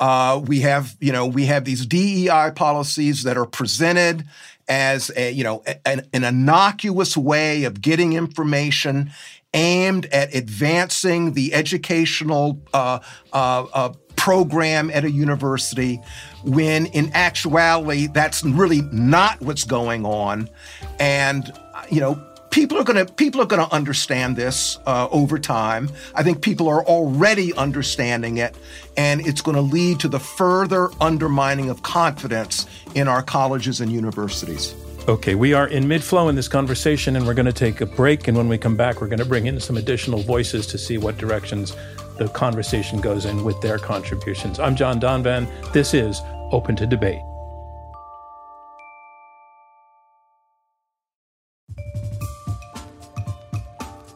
Uh, 0.00 0.40
we 0.44 0.60
have, 0.60 0.96
you 0.98 1.12
know, 1.12 1.26
we 1.26 1.46
have 1.46 1.64
these 1.64 1.84
DEI 1.86 2.50
policies 2.56 3.22
that 3.24 3.36
are 3.36 3.46
presented 3.46 4.24
as 4.66 5.10
a, 5.14 5.30
you 5.30 5.44
know, 5.44 5.62
an, 5.84 6.08
an 6.14 6.24
innocuous 6.24 7.16
way 7.16 7.64
of 7.64 7.82
getting 7.82 8.14
information 8.14 9.10
aimed 9.52 10.06
at 10.06 10.34
advancing 10.34 11.34
the 11.34 11.52
educational 11.52 12.62
uh, 12.72 13.00
uh, 13.32 13.66
uh, 13.74 13.92
program 14.16 14.90
at 14.90 15.04
a 15.04 15.10
university, 15.10 16.00
when 16.44 16.86
in 16.86 17.10
actuality, 17.14 18.06
that's 18.06 18.44
really 18.44 18.82
not 18.92 19.40
what's 19.40 19.64
going 19.64 20.06
on. 20.06 20.48
And, 20.98 21.52
you 21.90 22.00
know, 22.00 22.22
people 22.50 22.78
are 22.78 22.84
going 22.84 23.04
to 23.04 23.12
people 23.12 23.40
are 23.40 23.46
going 23.46 23.66
to 23.66 23.74
understand 23.74 24.36
this 24.36 24.78
uh, 24.86 25.08
over 25.10 25.38
time. 25.38 25.90
I 26.14 26.22
think 26.22 26.42
people 26.42 26.68
are 26.68 26.84
already 26.84 27.54
understanding 27.54 28.38
it, 28.38 28.54
and 28.96 29.26
it's 29.26 29.40
going 29.40 29.56
to 29.56 29.62
lead 29.62 30.00
to 30.00 30.08
the 30.08 30.20
further 30.20 30.90
undermining 31.00 31.70
of 31.70 31.82
confidence 31.82 32.66
in 32.94 33.08
our 33.08 33.22
colleges 33.22 33.80
and 33.80 33.90
universities. 33.90 34.74
Okay, 35.08 35.34
we 35.34 35.54
are 35.54 35.66
in 35.66 35.88
mid 35.88 36.04
flow 36.04 36.28
in 36.28 36.36
this 36.36 36.48
conversation, 36.48 37.16
and 37.16 37.26
we're 37.26 37.34
going 37.34 37.46
to 37.46 37.52
take 37.52 37.80
a 37.80 37.86
break. 37.86 38.28
And 38.28 38.36
when 38.36 38.48
we 38.48 38.58
come 38.58 38.76
back, 38.76 39.00
we're 39.00 39.08
going 39.08 39.18
to 39.18 39.24
bring 39.24 39.46
in 39.46 39.58
some 39.58 39.76
additional 39.76 40.22
voices 40.22 40.66
to 40.68 40.78
see 40.78 40.98
what 40.98 41.16
directions 41.16 41.74
the 42.18 42.28
conversation 42.28 43.00
goes 43.00 43.24
in 43.24 43.44
with 43.44 43.60
their 43.62 43.78
contributions. 43.78 44.60
I'm 44.60 44.76
John 44.76 45.00
Donvan. 45.00 45.48
This 45.72 45.94
is 45.94 46.20
Open 46.52 46.76
to 46.76 46.86
Debate. 46.86 47.22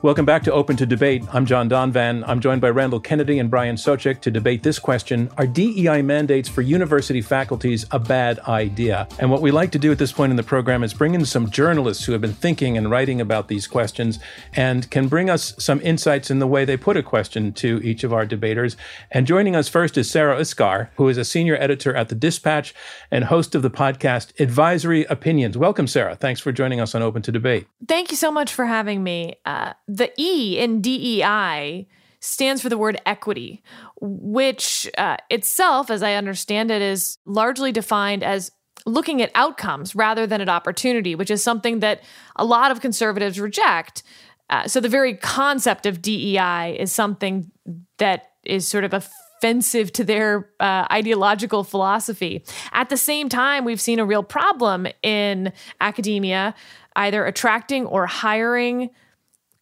Welcome 0.05 0.27
back 0.27 0.43
to 0.43 0.53
Open 0.53 0.77
to 0.77 0.85
Debate. 0.85 1.25
I'm 1.33 1.47
John 1.47 1.71
Donvan. 1.71 2.25
I'm 2.27 2.39
joined 2.39 2.61
by 2.61 2.69
Randall 2.69 3.01
Kennedy 3.01 3.39
and 3.39 3.51
Brian 3.51 3.77
Soucek 3.77 4.21
to 4.21 4.31
debate 4.31 4.63
this 4.63 4.79
question 4.79 5.31
Are 5.39 5.47
DEI 5.47 6.03
mandates 6.03 6.47
for 6.47 6.61
university 6.61 7.23
faculties 7.23 7.87
a 7.91 7.99
bad 7.99 8.39
idea? 8.41 9.09
And 9.19 9.31
what 9.31 9.41
we 9.41 9.51
like 9.51 9.73
to 9.73 9.79
do 9.79 9.91
at 9.91 9.97
this 9.97 10.13
point 10.13 10.31
in 10.31 10.37
the 10.37 10.43
program 10.43 10.85
is 10.85 10.93
bring 10.93 11.15
in 11.15 11.25
some 11.25 11.49
journalists 11.49 12.05
who 12.05 12.13
have 12.13 12.21
been 12.21 12.35
thinking 12.35 12.77
and 12.77 12.91
writing 12.91 13.19
about 13.19 13.49
these 13.49 13.67
questions 13.67 14.19
and 14.53 14.91
can 14.91 15.09
bring 15.09 15.31
us 15.31 15.55
some 15.59 15.81
insights 15.81 16.31
in 16.31 16.39
the 16.39 16.47
way 16.47 16.67
they 16.67 16.77
put 16.77 16.99
a 16.99 17.03
question 17.03 17.55
to 17.55 17.81
each 17.83 18.05
of 18.05 18.13
our 18.13 18.27
debaters. 18.27 18.77
And 19.11 19.27
joining 19.27 19.57
us 19.57 19.71
first 19.71 19.97
is 19.97 20.11
Sarah 20.11 20.39
Isgur, 20.39 20.91
who 20.97 21.09
is 21.09 21.17
a 21.17 21.25
senior 21.25 21.57
editor 21.57 21.97
at 21.97 22.11
The 22.11 22.15
Dispatch 22.15 22.75
and 23.11 23.25
host 23.25 23.55
of 23.55 23.63
the 23.63 23.71
podcast 23.71 24.39
Advisory 24.39 25.05
Opinions. 25.05 25.57
Welcome, 25.57 25.87
Sarah. 25.87 26.15
Thanks 26.15 26.43
for 26.43 26.53
joining 26.53 26.79
us 26.79 26.95
on 26.95 27.01
Open 27.01 27.23
to 27.23 27.33
Debate. 27.33 27.67
Thank 27.89 28.11
you 28.11 28.19
so 28.19 28.31
much 28.31 28.53
for 28.53 28.67
having 28.67 29.03
me. 29.03 29.37
Uh, 29.47 29.73
the 29.97 30.13
E 30.21 30.59
in 30.59 30.81
DEI 30.81 31.87
stands 32.21 32.63
for 32.63 32.69
the 32.69 32.79
word 32.79 33.01
equity, 33.07 33.63
which 34.01 34.91
uh, 34.99 35.17
itself, 35.31 35.91
as 35.91 36.03
I 36.03 36.15
understand 36.15 36.71
it, 36.71 36.83
is 36.83 37.19
largely 37.27 37.71
defined 37.71 38.25
as 38.25 38.51
looking 38.87 39.23
at 39.23 39.31
outcomes 39.35 39.95
rather 39.95 40.27
than 40.27 40.41
at 40.41 40.49
opportunity, 40.49 41.15
which 41.15 41.31
is 41.31 41.43
something 41.43 41.81
that 41.81 42.03
a 42.37 42.45
lot 42.45 42.71
of 42.71 42.81
conservatives 42.81 43.39
reject. 43.39 44.03
Uh, 44.51 44.67
so 44.67 44.81
the 44.81 44.89
very 44.89 45.15
concept 45.15 45.87
of 45.87 46.03
DEI 46.03 46.77
is 46.79 46.93
something 46.93 47.51
that 47.99 48.33
is 48.45 48.67
sort 48.67 48.85
of 48.85 48.93
offensive 48.93 49.93
to 49.93 50.05
their 50.05 50.51
uh, 50.61 50.87
ideological 50.91 51.63
philosophy. 51.63 52.45
At 52.73 52.89
the 52.89 52.97
same 52.97 53.29
time, 53.29 53.65
we've 53.65 53.81
seen 53.81 53.99
a 53.99 54.05
real 54.05 54.23
problem 54.23 54.87
in 55.03 55.53
academia, 55.81 56.55
either 56.97 57.25
attracting 57.25 57.87
or 57.87 58.07
hiring 58.07 58.91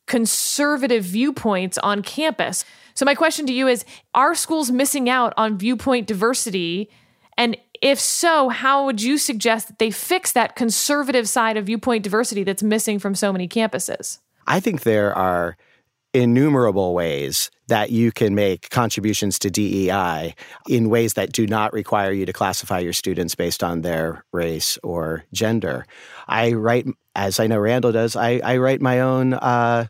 conservative 0.06 1.04
viewpoints 1.04 1.78
on 1.78 2.02
campus. 2.02 2.64
So, 2.94 3.04
my 3.04 3.14
question 3.14 3.46
to 3.46 3.52
you 3.52 3.68
is 3.68 3.84
Are 4.14 4.34
schools 4.34 4.70
missing 4.70 5.08
out 5.08 5.32
on 5.36 5.58
viewpoint 5.58 6.06
diversity? 6.06 6.90
And 7.36 7.56
if 7.80 7.98
so, 7.98 8.48
how 8.48 8.84
would 8.84 9.02
you 9.02 9.18
suggest 9.18 9.68
that 9.68 9.78
they 9.78 9.90
fix 9.90 10.32
that 10.32 10.54
conservative 10.54 11.28
side 11.28 11.56
of 11.56 11.66
viewpoint 11.66 12.04
diversity 12.04 12.44
that's 12.44 12.62
missing 12.62 12.98
from 12.98 13.14
so 13.14 13.32
many 13.32 13.48
campuses? 13.48 14.18
I 14.46 14.60
think 14.60 14.82
there 14.82 15.14
are 15.14 15.56
innumerable 16.14 16.94
ways 16.94 17.50
that 17.68 17.90
you 17.90 18.12
can 18.12 18.34
make 18.34 18.68
contributions 18.70 19.38
to 19.38 19.50
DEI 19.50 20.34
in 20.68 20.90
ways 20.90 21.14
that 21.14 21.32
do 21.32 21.46
not 21.46 21.72
require 21.72 22.12
you 22.12 22.26
to 22.26 22.32
classify 22.32 22.78
your 22.78 22.92
students 22.92 23.34
based 23.34 23.64
on 23.64 23.80
their 23.80 24.24
race 24.32 24.78
or 24.82 25.24
gender. 25.32 25.86
I 26.28 26.52
write, 26.52 26.86
as 27.14 27.40
I 27.40 27.46
know 27.46 27.58
Randall 27.58 27.92
does, 27.92 28.14
I, 28.14 28.40
I 28.44 28.58
write 28.58 28.82
my 28.82 29.00
own 29.00 29.32
uh, 29.34 29.86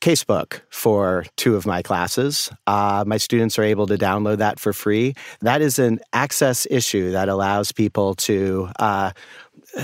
casebook 0.00 0.60
for 0.70 1.26
two 1.36 1.56
of 1.56 1.66
my 1.66 1.82
classes. 1.82 2.50
Uh, 2.66 3.04
my 3.06 3.18
students 3.18 3.58
are 3.58 3.64
able 3.64 3.86
to 3.88 3.98
download 3.98 4.38
that 4.38 4.58
for 4.58 4.72
free. 4.72 5.14
That 5.40 5.60
is 5.60 5.78
an 5.78 6.00
access 6.12 6.66
issue 6.70 7.10
that 7.10 7.28
allows 7.28 7.72
people 7.72 8.14
to. 8.14 8.70
Uh, 8.78 9.10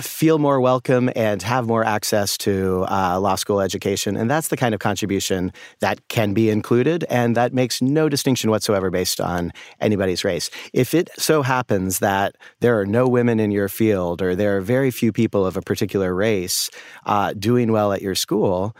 feel 0.00 0.38
more 0.38 0.60
welcome 0.60 1.10
and 1.14 1.42
have 1.42 1.66
more 1.66 1.84
access 1.84 2.36
to 2.38 2.84
uh, 2.88 3.18
law 3.20 3.34
school 3.34 3.60
education. 3.60 4.16
And 4.16 4.30
that's 4.30 4.48
the 4.48 4.56
kind 4.56 4.74
of 4.74 4.80
contribution 4.80 5.52
that 5.80 6.06
can 6.08 6.34
be 6.34 6.50
included 6.50 7.04
and 7.10 7.36
that 7.36 7.52
makes 7.52 7.80
no 7.80 8.08
distinction 8.08 8.50
whatsoever 8.50 8.90
based 8.90 9.20
on 9.20 9.52
anybody's 9.80 10.24
race. 10.24 10.50
If 10.72 10.94
it 10.94 11.10
so 11.16 11.42
happens 11.42 12.00
that 12.00 12.36
there 12.60 12.78
are 12.78 12.86
no 12.86 13.06
women 13.06 13.38
in 13.40 13.50
your 13.50 13.68
field 13.68 14.20
or 14.22 14.34
there 14.34 14.56
are 14.56 14.60
very 14.60 14.90
few 14.90 15.12
people 15.12 15.46
of 15.46 15.56
a 15.56 15.62
particular 15.62 16.14
race 16.14 16.70
uh, 17.06 17.32
doing 17.34 17.72
well 17.72 17.92
at 17.92 18.02
your 18.02 18.14
school, 18.14 18.74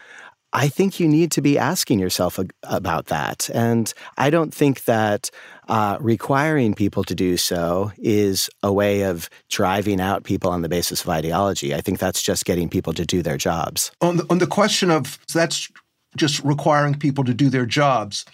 I 0.55 0.69
think 0.69 1.01
you 1.01 1.09
need 1.09 1.33
to 1.33 1.43
be 1.43 1.59
asking 1.59 1.99
yourself 1.99 2.39
about 2.63 3.07
that. 3.07 3.51
And 3.53 3.93
I 4.17 4.31
don't 4.31 4.55
think 4.55 4.85
that 4.85 5.31
uh, 5.69 5.99
requiring 6.01 6.75
people 6.75 7.03
to 7.05 7.15
do 7.15 7.37
so 7.37 7.91
is 7.99 8.49
a 8.63 8.73
way 8.73 9.03
of 9.03 9.29
driving 9.51 10.01
out 10.01 10.23
people 10.23 10.53
on 10.53 10.63
the 10.63 10.69
basis 10.69 11.03
of 11.03 11.09
ideology. 11.09 11.75
I 11.75 11.81
think 11.81 11.99
that's 11.99 12.23
just 12.23 12.45
getting 12.45 12.69
people 12.69 12.93
to 12.93 13.05
do 13.05 13.21
their 13.21 13.37
jobs. 13.37 13.91
On 14.01 14.19
the, 14.19 14.27
on 14.31 14.39
the 14.39 14.47
question 14.47 14.93
of 14.93 15.19
that's 15.33 15.71
just 16.17 16.43
requiring 16.45 16.95
people 16.95 17.25
to 17.25 17.35
do 17.35 17.51
their 17.51 17.67
jobs, 17.67 18.25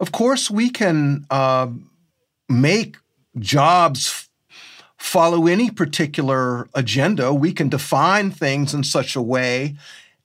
of 0.00 0.12
course, 0.12 0.50
we 0.50 0.68
can 0.68 1.24
uh, 1.30 1.68
make 2.46 2.98
jobs 3.38 4.28
follow 4.98 5.46
any 5.46 5.70
particular 5.70 6.68
agenda. 6.74 7.32
We 7.32 7.52
can 7.52 7.70
define 7.70 8.30
things 8.30 8.74
in 8.74 8.84
such 8.84 9.16
a 9.16 9.22
way 9.22 9.76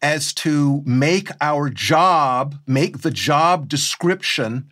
as 0.01 0.33
to 0.33 0.81
make 0.85 1.29
our 1.41 1.69
job, 1.69 2.55
make 2.65 2.99
the 2.99 3.11
job 3.11 3.67
description 3.67 4.69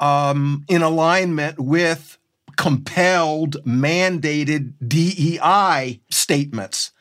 um, 0.00 0.64
in 0.68 0.82
alignment 0.82 1.58
with 1.58 2.18
compelled, 2.56 3.56
mandated 3.64 4.72
DEI 4.86 6.00
statements. 6.10 6.92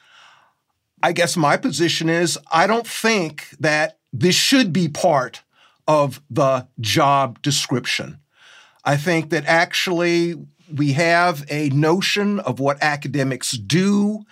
I 1.01 1.11
guess 1.11 1.35
my 1.35 1.57
position 1.57 2.09
is 2.09 2.39
I 2.51 2.67
don't 2.67 2.87
think 2.87 3.49
that 3.59 3.99
this 4.13 4.35
should 4.35 4.71
be 4.71 4.87
part 4.87 5.41
of 5.87 6.21
the 6.29 6.67
job 6.79 7.41
description. 7.41 8.19
I 8.83 8.97
think 8.97 9.29
that 9.31 9.45
actually 9.45 10.35
we 10.73 10.93
have 10.93 11.45
a 11.49 11.69
notion 11.69 12.39
of 12.39 12.59
what 12.59 12.81
academics 12.81 13.51
do, 13.51 14.23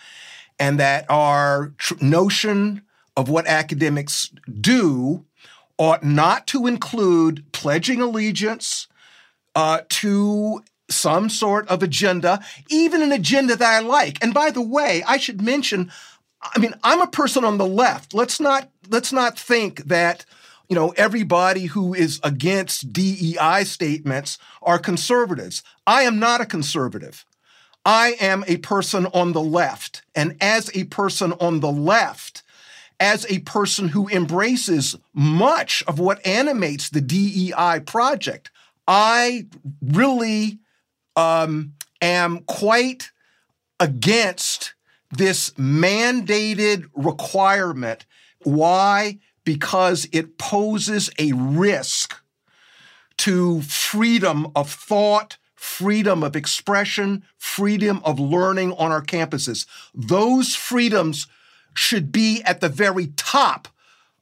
and 0.60 0.80
that 0.80 1.06
our 1.10 1.74
tr- 1.78 1.96
notion 2.02 2.82
of 3.18 3.30
what 3.30 3.48
academics 3.48 4.32
do 4.60 5.26
ought 5.78 6.04
not 6.04 6.48
to 6.48 6.68
include 6.68 7.52
pledging 7.52 8.02
allegiance 8.02 8.88
uh, 9.56 9.82
to 9.90 10.64
some 10.90 11.30
sort 11.30 11.68
of 11.68 11.82
agenda, 11.82 12.40
even 12.70 13.02
an 13.02 13.12
agenda 13.12 13.56
that 13.56 13.74
I 13.74 13.80
like. 13.80 14.24
And 14.24 14.34
by 14.34 14.52
the 14.52 14.62
way, 14.62 15.04
I 15.08 15.18
should 15.18 15.42
mention, 15.42 15.92
I 16.42 16.60
mean, 16.60 16.74
I'm 16.84 17.02
a 17.02 17.08
person 17.08 17.44
on 17.44 17.58
the 17.58 17.66
left. 17.66 18.14
Let's 18.14 18.40
not 18.40 18.70
let's 18.90 19.12
not 19.12 19.40
think 19.40 19.86
that 19.86 20.26
you 20.70 20.76
know 20.76 20.90
everybody 20.92 21.66
who 21.66 21.94
is 21.94 22.20
against 22.24 22.94
DEI 22.94 23.64
statements 23.64 24.38
are 24.62 24.78
conservatives. 24.78 25.64
I 25.88 26.04
am 26.04 26.20
not 26.20 26.42
a 26.42 26.46
conservative. 26.46 27.26
I 27.84 28.16
am 28.20 28.44
a 28.48 28.58
person 28.58 29.06
on 29.08 29.34
the 29.34 29.42
left, 29.42 30.04
and 30.16 30.36
as 30.42 30.72
a 30.76 30.86
person 30.86 31.34
on 31.34 31.60
the 31.60 31.72
left, 31.72 32.44
as 33.00 33.26
a 33.30 33.40
person 33.40 33.90
who 33.90 34.08
embraces 34.10 34.96
much 35.14 35.84
of 35.88 36.00
what 36.00 36.26
animates 36.26 36.90
the 36.90 37.02
DEI 37.02 37.82
project, 37.86 38.52
I 38.88 39.48
really 39.82 40.60
um, 41.16 41.74
am 42.02 42.40
quite 42.40 43.12
against 43.80 44.74
this 45.12 45.52
mandated 45.52 46.90
requirement. 46.94 48.06
Why? 48.44 49.20
Because 49.44 50.08
it 50.12 50.38
poses 50.38 51.10
a 51.20 51.34
risk 51.34 52.16
to 53.18 53.62
freedom 53.62 54.52
of 54.56 54.70
thought, 54.70 55.38
freedom 55.56 56.24
of 56.24 56.36
expression, 56.36 57.24
freedom 57.38 58.02
of 58.04 58.20
learning 58.20 58.74
on 58.74 58.92
our 58.92 59.02
campuses. 59.02 59.66
Those 59.94 60.56
freedoms 60.56 61.28
should 61.76 62.12
be 62.12 62.42
at 62.44 62.62
the 62.62 62.70
very 62.70 63.08
top 63.16 63.68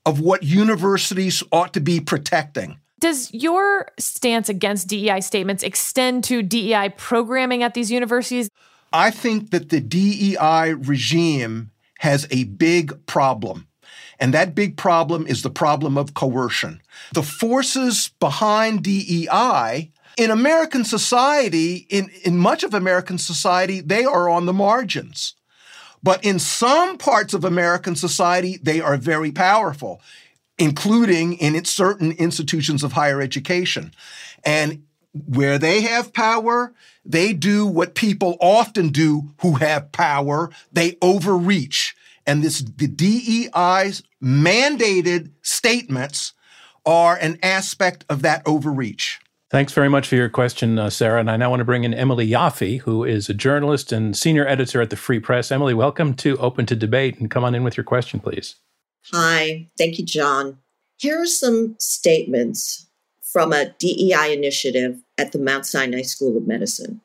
of 0.05 0.19
what 0.19 0.43
universities 0.43 1.43
ought 1.51 1.73
to 1.73 1.79
be 1.79 1.99
protecting. 1.99 2.77
Does 2.99 3.33
your 3.33 3.87
stance 3.99 4.49
against 4.49 4.87
DEI 4.87 5.21
statements 5.21 5.63
extend 5.63 6.23
to 6.25 6.41
DEI 6.41 6.93
programming 6.97 7.63
at 7.63 7.73
these 7.73 7.91
universities? 7.91 8.49
I 8.93 9.11
think 9.11 9.51
that 9.51 9.69
the 9.69 9.81
DEI 9.81 10.73
regime 10.73 11.71
has 11.99 12.27
a 12.31 12.45
big 12.45 13.05
problem. 13.05 13.67
And 14.19 14.33
that 14.33 14.55
big 14.55 14.77
problem 14.77 15.25
is 15.27 15.41
the 15.41 15.49
problem 15.49 15.97
of 15.97 16.13
coercion. 16.13 16.81
The 17.13 17.23
forces 17.23 18.11
behind 18.19 18.83
DEI 18.83 19.91
in 20.17 20.31
American 20.31 20.85
society, 20.85 21.87
in, 21.89 22.09
in 22.23 22.37
much 22.37 22.63
of 22.63 22.73
American 22.73 23.17
society, 23.17 23.81
they 23.81 24.05
are 24.05 24.29
on 24.29 24.45
the 24.45 24.53
margins. 24.53 25.35
But 26.03 26.23
in 26.25 26.37
some 26.37 26.97
parts 26.97 27.33
of 27.33 27.45
American 27.45 27.95
society, 27.95 28.59
they 28.61 28.81
are 28.81 28.97
very 28.97 29.31
powerful, 29.31 30.01
including 30.59 31.33
in 31.33 31.63
certain 31.63 32.11
institutions 32.11 32.83
of 32.83 32.91
higher 32.91 33.21
education. 33.21 33.93
And 34.45 34.83
where 35.13 35.57
they 35.57 35.81
have 35.81 36.13
power, 36.13 36.73
they 37.05 37.33
do 37.33 37.65
what 37.65 37.95
people 37.95 38.37
often 38.41 38.89
do 38.89 39.33
who 39.41 39.55
have 39.55 39.91
power. 39.91 40.49
They 40.71 40.97
overreach. 41.01 41.95
And 42.25 42.43
this, 42.43 42.61
the 42.61 42.87
DEI's 42.87 44.03
mandated 44.21 45.31
statements 45.41 46.33
are 46.85 47.15
an 47.15 47.37
aspect 47.41 48.05
of 48.09 48.21
that 48.23 48.41
overreach. 48.45 49.19
Thanks 49.53 49.71
very 49.71 49.87
much 49.87 50.07
for 50.07 50.15
your 50.15 50.29
question, 50.29 50.79
uh, 50.79 50.89
Sarah. 50.89 51.19
And 51.19 51.29
I 51.29 51.37
now 51.37 51.51
want 51.51 51.59
to 51.59 51.63
bring 51.63 51.83
in 51.83 51.93
Emily 51.93 52.27
Yoffe, 52.27 52.79
who 52.79 53.03
is 53.03 53.29
a 53.29 53.35
journalist 53.35 53.91
and 53.91 54.17
senior 54.17 54.47
editor 54.47 54.81
at 54.81 54.89
the 54.89 54.95
Free 54.95 55.19
Press. 55.19 55.51
Emily, 55.51 55.75
welcome 55.75 56.15
to 56.15 56.35
Open 56.37 56.65
to 56.65 56.75
Debate 56.75 57.19
and 57.19 57.29
come 57.29 57.43
on 57.43 57.53
in 57.53 57.63
with 57.63 57.77
your 57.77 57.83
question, 57.83 58.19
please. 58.19 58.55
Hi. 59.11 59.69
Thank 59.77 59.99
you, 59.99 60.05
John. 60.05 60.57
Here 60.97 61.21
are 61.21 61.27
some 61.27 61.75
statements 61.77 62.87
from 63.21 63.53
a 63.53 63.75
DEI 63.77 64.33
initiative 64.33 64.99
at 65.19 65.33
the 65.33 65.39
Mount 65.39 65.67
Sinai 65.67 66.01
School 66.01 66.35
of 66.35 66.47
Medicine. 66.47 67.01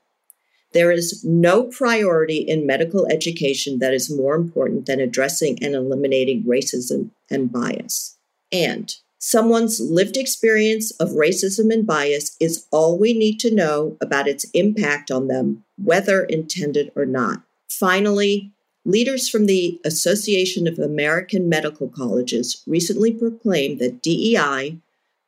There 0.73 0.91
is 0.91 1.23
no 1.27 1.65
priority 1.65 2.39
in 2.39 2.67
medical 2.67 3.07
education 3.09 3.79
that 3.81 3.93
is 3.93 4.11
more 4.11 4.35
important 4.35 4.87
than 4.87 5.01
addressing 5.01 5.63
and 5.63 5.75
eliminating 5.75 6.45
racism 6.45 7.11
and 7.31 7.53
bias. 7.53 8.17
And 8.51 8.97
Someone's 9.19 9.81
lived 9.81 10.17
experience 10.17 10.93
of 10.93 11.11
racism 11.11 11.73
and 11.73 11.87
bias 11.87 12.37
is 12.39 12.67
all 12.71 12.97
we 12.97 13.13
need 13.13 13.41
to 13.41 13.55
know 13.55 13.97
about 14.01 14.29
its 14.29 14.45
impact 14.55 15.11
on 15.11 15.27
them, 15.27 15.65
whether 15.77 16.23
intended 16.25 16.93
or 16.95 17.05
not. 17.05 17.43
Finally, 17.69 18.53
leaders 18.85 19.29
from 19.29 19.47
the 19.47 19.81
Association 19.85 20.69
of 20.69 20.79
American 20.79 21.49
Medical 21.49 21.89
Colleges 21.89 22.63
recently 22.67 23.13
proclaimed 23.13 23.81
that 23.81 24.03
DEI, 24.03 24.79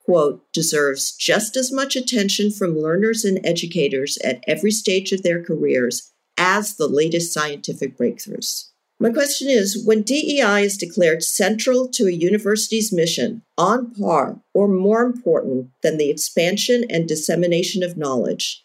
quote, 0.04 0.40
deserves 0.52 1.12
just 1.12 1.56
as 1.56 1.72
much 1.72 1.96
attention 1.96 2.52
from 2.52 2.78
learners 2.78 3.24
and 3.24 3.44
educators 3.44 4.18
at 4.18 4.42
every 4.46 4.70
stage 4.70 5.10
of 5.12 5.22
their 5.22 5.42
careers 5.42 6.12
as 6.38 6.76
the 6.76 6.88
latest 6.88 7.34
scientific 7.34 7.98
breakthroughs. 7.98 8.69
My 9.02 9.10
question 9.10 9.48
is 9.48 9.82
when 9.82 10.02
DEI 10.02 10.62
is 10.62 10.76
declared 10.76 11.22
central 11.22 11.88
to 11.88 12.06
a 12.06 12.12
university's 12.12 12.92
mission, 12.92 13.40
on 13.56 13.94
par 13.94 14.42
or 14.52 14.68
more 14.68 15.00
important 15.02 15.70
than 15.82 15.96
the 15.96 16.10
expansion 16.10 16.84
and 16.90 17.08
dissemination 17.08 17.82
of 17.82 17.96
knowledge, 17.96 18.62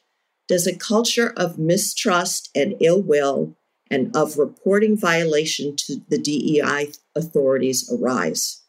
does 0.50 0.68
a 0.68 0.76
culture 0.76 1.34
of 1.38 1.58
mistrust 1.58 2.50
and 2.54 2.76
ill 2.82 3.02
will 3.02 3.56
and 3.90 4.14
of 4.14 4.38
reporting 4.38 4.98
violation 4.98 5.74
to 5.78 6.02
the 6.10 6.18
DEI 6.18 6.92
authorities 7.16 7.90
arise? 7.90 8.62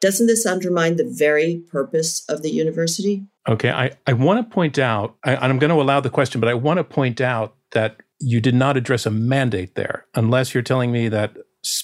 Doesn't 0.00 0.28
this 0.28 0.46
undermine 0.46 0.94
the 0.94 1.10
very 1.10 1.64
purpose 1.72 2.24
of 2.28 2.42
the 2.42 2.50
university? 2.50 3.26
Okay, 3.48 3.70
I, 3.70 3.90
I 4.06 4.12
want 4.12 4.48
to 4.48 4.54
point 4.54 4.78
out, 4.78 5.16
I, 5.24 5.34
and 5.34 5.46
I'm 5.46 5.58
going 5.58 5.70
to 5.70 5.82
allow 5.82 5.98
the 5.98 6.10
question, 6.10 6.40
but 6.40 6.48
I 6.48 6.54
want 6.54 6.78
to 6.78 6.84
point 6.84 7.20
out 7.20 7.56
that 7.72 7.96
you 8.24 8.40
did 8.40 8.54
not 8.54 8.76
address 8.76 9.06
a 9.06 9.10
mandate 9.10 9.74
there, 9.74 10.06
unless 10.14 10.54
you're 10.54 10.62
telling 10.62 10.90
me 10.90 11.08
that 11.08 11.36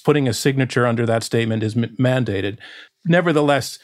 putting 0.05 0.29
a 0.29 0.33
signature 0.33 0.87
under 0.87 1.07
that 1.07 1.23
statement 1.23 1.63
is 1.63 1.77
m- 1.77 1.95
mandated. 1.99 2.59
Nevertheless, 3.05 3.79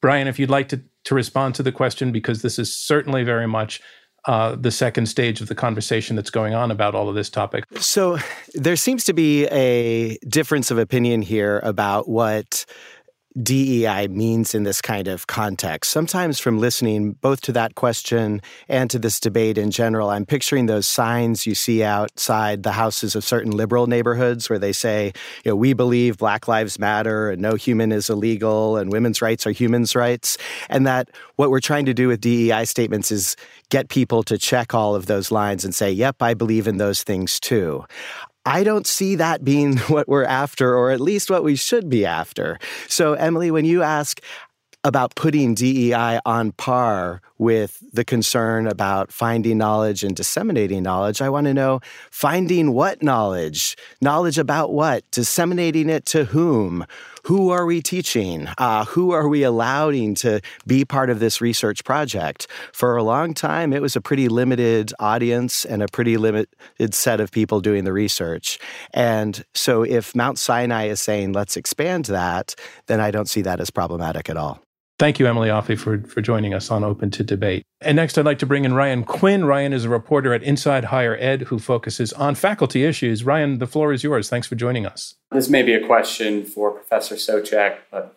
Brian, 0.00 0.28
if 0.28 0.38
you'd 0.38 0.50
like 0.50 0.68
to, 0.68 0.82
to 1.04 1.14
respond 1.14 1.54
to 1.54 1.62
the 1.62 1.72
question, 1.72 2.12
because 2.12 2.42
this 2.42 2.58
is 2.58 2.74
certainly 2.74 3.24
very 3.24 3.46
much 3.46 3.80
uh, 4.26 4.54
the 4.54 4.70
second 4.70 5.06
stage 5.06 5.40
of 5.40 5.48
the 5.48 5.54
conversation 5.54 6.14
that's 6.16 6.30
going 6.30 6.54
on 6.54 6.70
about 6.70 6.94
all 6.94 7.08
of 7.08 7.14
this 7.14 7.30
topic. 7.30 7.64
So 7.80 8.18
there 8.54 8.76
seems 8.76 9.04
to 9.04 9.12
be 9.12 9.46
a 9.46 10.16
difference 10.28 10.70
of 10.70 10.78
opinion 10.78 11.22
here 11.22 11.60
about 11.64 12.08
what 12.08 12.64
DEI 13.40 14.08
means 14.08 14.54
in 14.54 14.64
this 14.64 14.80
kind 14.80 15.08
of 15.08 15.26
context. 15.26 15.90
Sometimes 15.90 16.38
from 16.38 16.58
listening 16.58 17.12
both 17.12 17.40
to 17.42 17.52
that 17.52 17.74
question 17.74 18.42
and 18.68 18.90
to 18.90 18.98
this 18.98 19.18
debate 19.18 19.56
in 19.56 19.70
general, 19.70 20.10
I'm 20.10 20.26
picturing 20.26 20.66
those 20.66 20.86
signs 20.86 21.46
you 21.46 21.54
see 21.54 21.82
outside 21.82 22.62
the 22.62 22.72
houses 22.72 23.16
of 23.16 23.24
certain 23.24 23.52
liberal 23.52 23.86
neighborhoods 23.86 24.50
where 24.50 24.58
they 24.58 24.72
say, 24.72 25.12
you 25.44 25.50
know, 25.50 25.56
we 25.56 25.72
believe 25.72 26.18
Black 26.18 26.46
Lives 26.46 26.78
Matter 26.78 27.30
and 27.30 27.40
no 27.40 27.54
human 27.54 27.90
is 27.92 28.10
illegal 28.10 28.76
and 28.76 28.92
women's 28.92 29.22
rights 29.22 29.46
are 29.46 29.52
humans' 29.52 29.96
rights. 29.96 30.36
And 30.68 30.86
that 30.86 31.08
what 31.36 31.50
we're 31.50 31.60
trying 31.60 31.86
to 31.86 31.94
do 31.94 32.08
with 32.08 32.20
DEI 32.20 32.64
statements 32.66 33.10
is 33.10 33.36
get 33.70 33.88
people 33.88 34.22
to 34.24 34.36
check 34.36 34.74
all 34.74 34.94
of 34.94 35.06
those 35.06 35.30
lines 35.30 35.64
and 35.64 35.74
say, 35.74 35.90
yep, 35.90 36.20
I 36.20 36.34
believe 36.34 36.66
in 36.66 36.76
those 36.76 37.02
things 37.02 37.40
too. 37.40 37.84
I 38.44 38.64
don't 38.64 38.86
see 38.86 39.14
that 39.16 39.44
being 39.44 39.76
what 39.88 40.08
we're 40.08 40.24
after, 40.24 40.74
or 40.76 40.90
at 40.90 41.00
least 41.00 41.30
what 41.30 41.44
we 41.44 41.56
should 41.56 41.88
be 41.88 42.04
after. 42.04 42.58
So, 42.88 43.14
Emily, 43.14 43.50
when 43.50 43.64
you 43.64 43.82
ask, 43.82 44.20
about 44.84 45.14
putting 45.14 45.54
DEI 45.54 46.18
on 46.26 46.52
par 46.52 47.22
with 47.38 47.82
the 47.92 48.04
concern 48.04 48.66
about 48.66 49.12
finding 49.12 49.58
knowledge 49.58 50.02
and 50.02 50.16
disseminating 50.16 50.82
knowledge. 50.82 51.22
I 51.22 51.28
want 51.28 51.46
to 51.46 51.54
know 51.54 51.80
finding 52.10 52.72
what 52.72 53.02
knowledge? 53.02 53.76
Knowledge 54.00 54.38
about 54.38 54.72
what? 54.72 55.08
Disseminating 55.12 55.88
it 55.88 56.04
to 56.06 56.24
whom? 56.24 56.84
Who 57.26 57.50
are 57.50 57.64
we 57.64 57.80
teaching? 57.80 58.48
Uh, 58.58 58.84
who 58.84 59.12
are 59.12 59.28
we 59.28 59.44
allowing 59.44 60.16
to 60.16 60.40
be 60.66 60.84
part 60.84 61.08
of 61.08 61.20
this 61.20 61.40
research 61.40 61.84
project? 61.84 62.48
For 62.72 62.96
a 62.96 63.02
long 63.04 63.32
time, 63.32 63.72
it 63.72 63.80
was 63.80 63.94
a 63.94 64.00
pretty 64.00 64.28
limited 64.28 64.92
audience 64.98 65.64
and 65.64 65.84
a 65.84 65.86
pretty 65.86 66.16
limited 66.16 66.94
set 66.94 67.20
of 67.20 67.30
people 67.30 67.60
doing 67.60 67.84
the 67.84 67.92
research. 67.92 68.58
And 68.92 69.44
so 69.54 69.84
if 69.84 70.16
Mount 70.16 70.40
Sinai 70.40 70.86
is 70.86 71.00
saying, 71.00 71.32
let's 71.32 71.56
expand 71.56 72.06
that, 72.06 72.56
then 72.86 73.00
I 73.00 73.12
don't 73.12 73.28
see 73.28 73.42
that 73.42 73.60
as 73.60 73.70
problematic 73.70 74.28
at 74.28 74.36
all. 74.36 74.60
Thank 75.02 75.18
you, 75.18 75.26
Emily 75.26 75.48
Yoffe, 75.48 75.76
for, 75.80 75.98
for 76.02 76.20
joining 76.20 76.54
us 76.54 76.70
on 76.70 76.84
Open 76.84 77.10
to 77.10 77.24
Debate. 77.24 77.66
And 77.80 77.96
next, 77.96 78.16
I'd 78.16 78.24
like 78.24 78.38
to 78.38 78.46
bring 78.46 78.64
in 78.64 78.72
Ryan 78.72 79.02
Quinn. 79.02 79.44
Ryan 79.44 79.72
is 79.72 79.84
a 79.84 79.88
reporter 79.88 80.32
at 80.32 80.44
Inside 80.44 80.84
Higher 80.84 81.16
Ed 81.18 81.42
who 81.42 81.58
focuses 81.58 82.12
on 82.12 82.36
faculty 82.36 82.84
issues. 82.84 83.24
Ryan, 83.24 83.58
the 83.58 83.66
floor 83.66 83.92
is 83.92 84.04
yours. 84.04 84.28
Thanks 84.28 84.46
for 84.46 84.54
joining 84.54 84.86
us. 84.86 85.16
This 85.32 85.48
may 85.48 85.64
be 85.64 85.74
a 85.74 85.84
question 85.84 86.44
for 86.44 86.70
Professor 86.70 87.16
Soucek, 87.16 87.78
but 87.90 88.14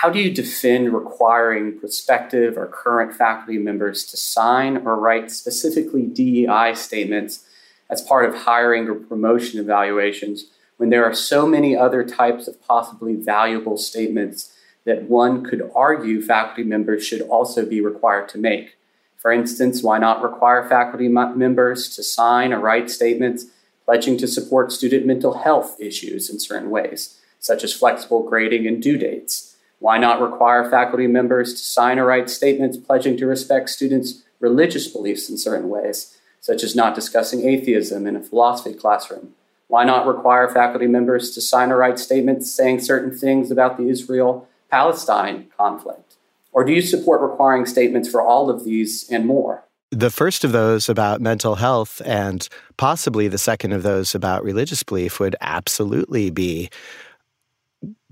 how 0.00 0.08
do 0.08 0.20
you 0.20 0.32
defend 0.32 0.94
requiring 0.94 1.78
prospective 1.78 2.56
or 2.56 2.66
current 2.66 3.14
faculty 3.14 3.58
members 3.58 4.06
to 4.06 4.16
sign 4.16 4.78
or 4.86 4.96
write 4.96 5.30
specifically 5.30 6.06
DEI 6.06 6.72
statements 6.74 7.44
as 7.90 8.00
part 8.00 8.24
of 8.26 8.34
hiring 8.34 8.88
or 8.88 8.94
promotion 8.94 9.60
evaluations 9.60 10.46
when 10.78 10.88
there 10.88 11.04
are 11.04 11.14
so 11.14 11.46
many 11.46 11.76
other 11.76 12.02
types 12.02 12.48
of 12.48 12.58
possibly 12.62 13.14
valuable 13.16 13.76
statements? 13.76 14.50
That 14.84 15.04
one 15.04 15.44
could 15.44 15.70
argue 15.74 16.20
faculty 16.20 16.62
members 16.62 17.06
should 17.06 17.22
also 17.22 17.64
be 17.64 17.80
required 17.80 18.28
to 18.30 18.38
make. 18.38 18.76
For 19.16 19.32
instance, 19.32 19.82
why 19.82 19.98
not 19.98 20.22
require 20.22 20.68
faculty 20.68 21.08
members 21.08 21.88
to 21.96 22.02
sign 22.02 22.52
or 22.52 22.60
write 22.60 22.90
statements 22.90 23.46
pledging 23.86 24.18
to 24.18 24.28
support 24.28 24.72
student 24.72 25.06
mental 25.06 25.38
health 25.38 25.80
issues 25.80 26.28
in 26.28 26.38
certain 26.38 26.70
ways, 26.70 27.20
such 27.38 27.64
as 27.64 27.72
flexible 27.72 28.22
grading 28.22 28.66
and 28.66 28.82
due 28.82 28.98
dates? 28.98 29.56
Why 29.78 29.98
not 29.98 30.20
require 30.20 30.68
faculty 30.70 31.06
members 31.06 31.52
to 31.54 31.58
sign 31.58 31.98
or 31.98 32.06
write 32.06 32.30
statements 32.30 32.76
pledging 32.76 33.16
to 33.16 33.26
respect 33.26 33.70
students' 33.70 34.22
religious 34.40 34.88
beliefs 34.88 35.28
in 35.30 35.38
certain 35.38 35.68
ways, 35.68 36.18
such 36.40 36.62
as 36.62 36.76
not 36.76 36.94
discussing 36.94 37.48
atheism 37.48 38.06
in 38.06 38.16
a 38.16 38.22
philosophy 38.22 38.74
classroom? 38.74 39.34
Why 39.68 39.84
not 39.84 40.06
require 40.06 40.48
faculty 40.48 40.86
members 40.86 41.34
to 41.34 41.40
sign 41.40 41.72
or 41.72 41.78
write 41.78 41.98
statements 41.98 42.50
saying 42.50 42.80
certain 42.80 43.16
things 43.16 43.50
about 43.50 43.78
the 43.78 43.88
Israel 43.88 44.46
Palestine 44.70 45.46
conflict? 45.56 46.16
Or 46.52 46.64
do 46.64 46.72
you 46.72 46.82
support 46.82 47.20
requiring 47.20 47.66
statements 47.66 48.08
for 48.08 48.22
all 48.22 48.48
of 48.48 48.64
these 48.64 49.08
and 49.10 49.26
more? 49.26 49.64
The 49.90 50.10
first 50.10 50.44
of 50.44 50.52
those 50.52 50.88
about 50.88 51.20
mental 51.20 51.56
health, 51.56 52.02
and 52.04 52.48
possibly 52.76 53.28
the 53.28 53.38
second 53.38 53.72
of 53.72 53.82
those 53.82 54.14
about 54.14 54.42
religious 54.42 54.82
belief, 54.82 55.20
would 55.20 55.36
absolutely 55.40 56.30
be 56.30 56.70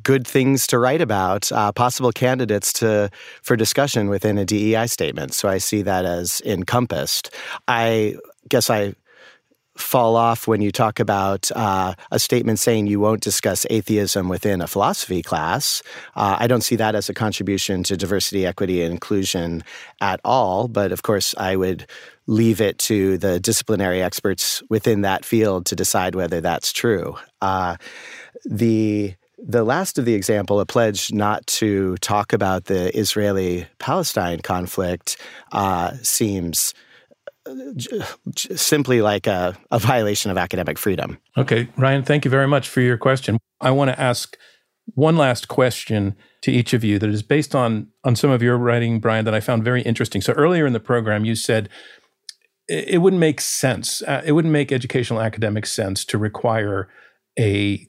good 0.03 0.27
things 0.27 0.67
to 0.69 0.79
write 0.79 1.01
about, 1.01 1.51
uh, 1.53 1.73
possible 1.73 2.13
candidates 2.13 2.73
to 2.75 3.11
for 3.43 3.57
discussion 3.57 4.09
within 4.09 4.39
a 4.39 4.45
DEI 4.45 4.87
statement. 4.87 5.33
So 5.35 5.49
I 5.49 5.59
see 5.59 5.83
that 5.83 6.05
as 6.05 6.43
encompassed. 6.45 7.33
I 7.69 8.17
guess 8.49 8.71
I 8.71 8.95
fall 9.77 10.17
off 10.17 10.47
when 10.47 10.61
you 10.61 10.71
talk 10.71 11.01
about 11.01 11.51
uh, 11.57 11.95
a 12.11 12.19
statement 12.19 12.59
saying 12.59 12.87
you 12.87 13.01
won't 13.01 13.23
discuss 13.23 13.67
atheism 13.71 14.29
within 14.29 14.61
a 14.61 14.67
philosophy 14.67 15.23
class. 15.23 15.83
Uh, 16.15 16.37
I 16.39 16.47
don't 16.47 16.61
see 16.61 16.77
that 16.77 16.95
as 16.95 17.09
a 17.09 17.15
contribution 17.15 17.83
to 17.85 17.97
diversity, 17.97 18.47
equity, 18.47 18.83
and 18.83 18.93
inclusion 18.93 19.65
at 20.01 20.21
all. 20.25 20.69
But 20.69 20.93
of 20.93 21.03
course, 21.03 21.35
I 21.39 21.57
would 21.57 21.87
leave 22.27 22.61
it 22.61 22.79
to 22.79 23.19
the 23.19 23.41
disciplinary 23.41 24.03
experts 24.03 24.63
within 24.69 25.01
that 25.03 25.25
field 25.25 25.67
to 25.67 25.77
decide 25.77 26.15
whether 26.15 26.41
that's 26.41 26.73
true. 26.73 27.17
Uh, 27.41 27.77
the 28.45 29.15
the 29.45 29.65
last 29.65 29.99
of 29.99 30.05
the 30.05 30.15
example, 30.15 30.61
a 30.61 30.67
pledge 30.67 31.13
not 31.13 31.45
to 31.49 31.97
talk 31.97 32.33
about 32.33 32.67
the 32.67 32.97
Israeli 32.97 33.67
Palestine 33.81 34.39
conflict, 34.39 35.17
uh, 35.51 35.95
seems 36.03 36.75
simply 38.37 39.03
like 39.03 39.27
a, 39.27 39.57
a 39.71 39.79
violation 39.79 40.31
of 40.31 40.39
academic 40.39 40.79
freedom. 40.79 41.19
Okay, 41.37 41.69
Ryan, 41.77 42.03
thank 42.03 42.25
you 42.25 42.31
very 42.31 42.47
much 42.47 42.69
for 42.69 42.81
your 42.81 42.97
question. 42.97 43.39
I 43.61 43.71
want 43.71 43.91
to 43.91 44.01
ask 44.01 44.37
one 44.95 45.17
last 45.17 45.49
question 45.49 46.17
to 46.43 46.51
each 46.51 46.73
of 46.73 46.85
you 46.85 46.99
that 46.99 47.09
is 47.09 47.23
based 47.23 47.55
on 47.55 47.89
on 48.05 48.17
some 48.17 48.31
of 48.31 48.43
your 48.43 48.57
writing, 48.57 49.01
Brian, 49.01 49.25
that 49.25 49.35
I 49.35 49.41
found 49.41 49.65
very 49.65 49.83
interesting. 49.83 50.21
So 50.21 50.33
earlier 50.33 50.67
in 50.67 50.73
the 50.73 50.81
program, 50.81 51.25
you 51.25 51.35
said 51.35 51.69
it, 52.69 53.01
wouldn't 53.01 53.21
make 53.21 53.41
sense. 53.41 54.03
Uh, 54.03 54.23
it 54.25 54.33
wouldn't 54.33 54.53
make 54.53 54.73
educational 54.73 55.21
academic 55.21 55.67
sense 55.67 56.05
to 56.07 56.19
require 56.19 56.89
a 57.39 57.87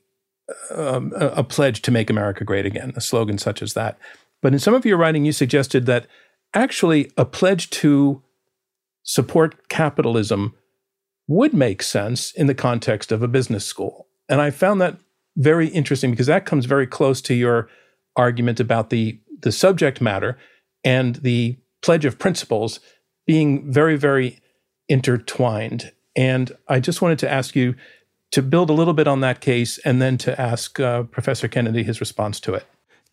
um, 0.72 1.14
a 1.16 1.44
pledge 1.44 1.82
to 1.84 1.92
make 1.92 2.10
America 2.10 2.44
great 2.44 2.66
again, 2.66 2.92
a 2.96 3.02
slogan 3.02 3.38
such 3.38 3.62
as 3.62 3.74
that. 3.74 3.98
But 4.42 4.54
in 4.54 4.60
some 4.60 4.74
of 4.74 4.86
your 4.86 4.98
writing, 4.98 5.26
you 5.26 5.32
suggested 5.32 5.86
that 5.86 6.06
actually 6.54 7.12
a 7.18 7.26
pledge 7.26 7.70
to 7.70 8.22
support 9.04 9.70
capitalism 9.70 10.56
would 11.28 11.54
make 11.54 11.82
sense 11.82 12.32
in 12.32 12.48
the 12.48 12.56
context 12.56 13.12
of 13.12 13.22
a 13.22 13.28
business 13.28 13.66
school. 13.66 14.08
And 14.28 14.42
I 14.42 14.50
found 14.50 14.82
that 14.82 14.98
very 15.38 15.68
interesting 15.68 16.12
because 16.12 16.28
that 16.28 16.46
comes 16.46 16.66
very 16.66 16.88
close 16.88 17.22
to 17.22 17.34
your 17.34 17.70
argument 18.16 18.60
about 18.60 18.90
the, 18.90 19.20
the 19.42 19.52
subject 19.52 20.02
matter 20.02 20.38
and 20.84 21.16
the 21.18 21.58
pledge 21.82 22.06
of 22.06 22.20
principles 22.20 22.80
being 23.26 23.72
very, 23.72 23.96
very 23.98 24.40
intertwined. 24.88 25.92
And 26.16 26.52
I 26.68 26.80
just 26.80 27.02
wanted 27.02 27.20
to 27.20 27.32
ask 27.32 27.56
you 27.56 27.76
to 28.32 28.42
build 28.42 28.70
a 28.70 28.74
little 28.74 28.94
bit 28.94 29.08
on 29.08 29.22
that 29.22 29.42
case 29.42 29.78
and 29.80 30.02
then 30.02 30.18
to 30.20 30.40
ask 30.40 30.80
uh, 30.80 31.04
Professor 31.04 31.48
Kennedy 31.48 31.84
his 31.84 32.00
response 32.00 32.40
to 32.42 32.54
it. 32.54 32.66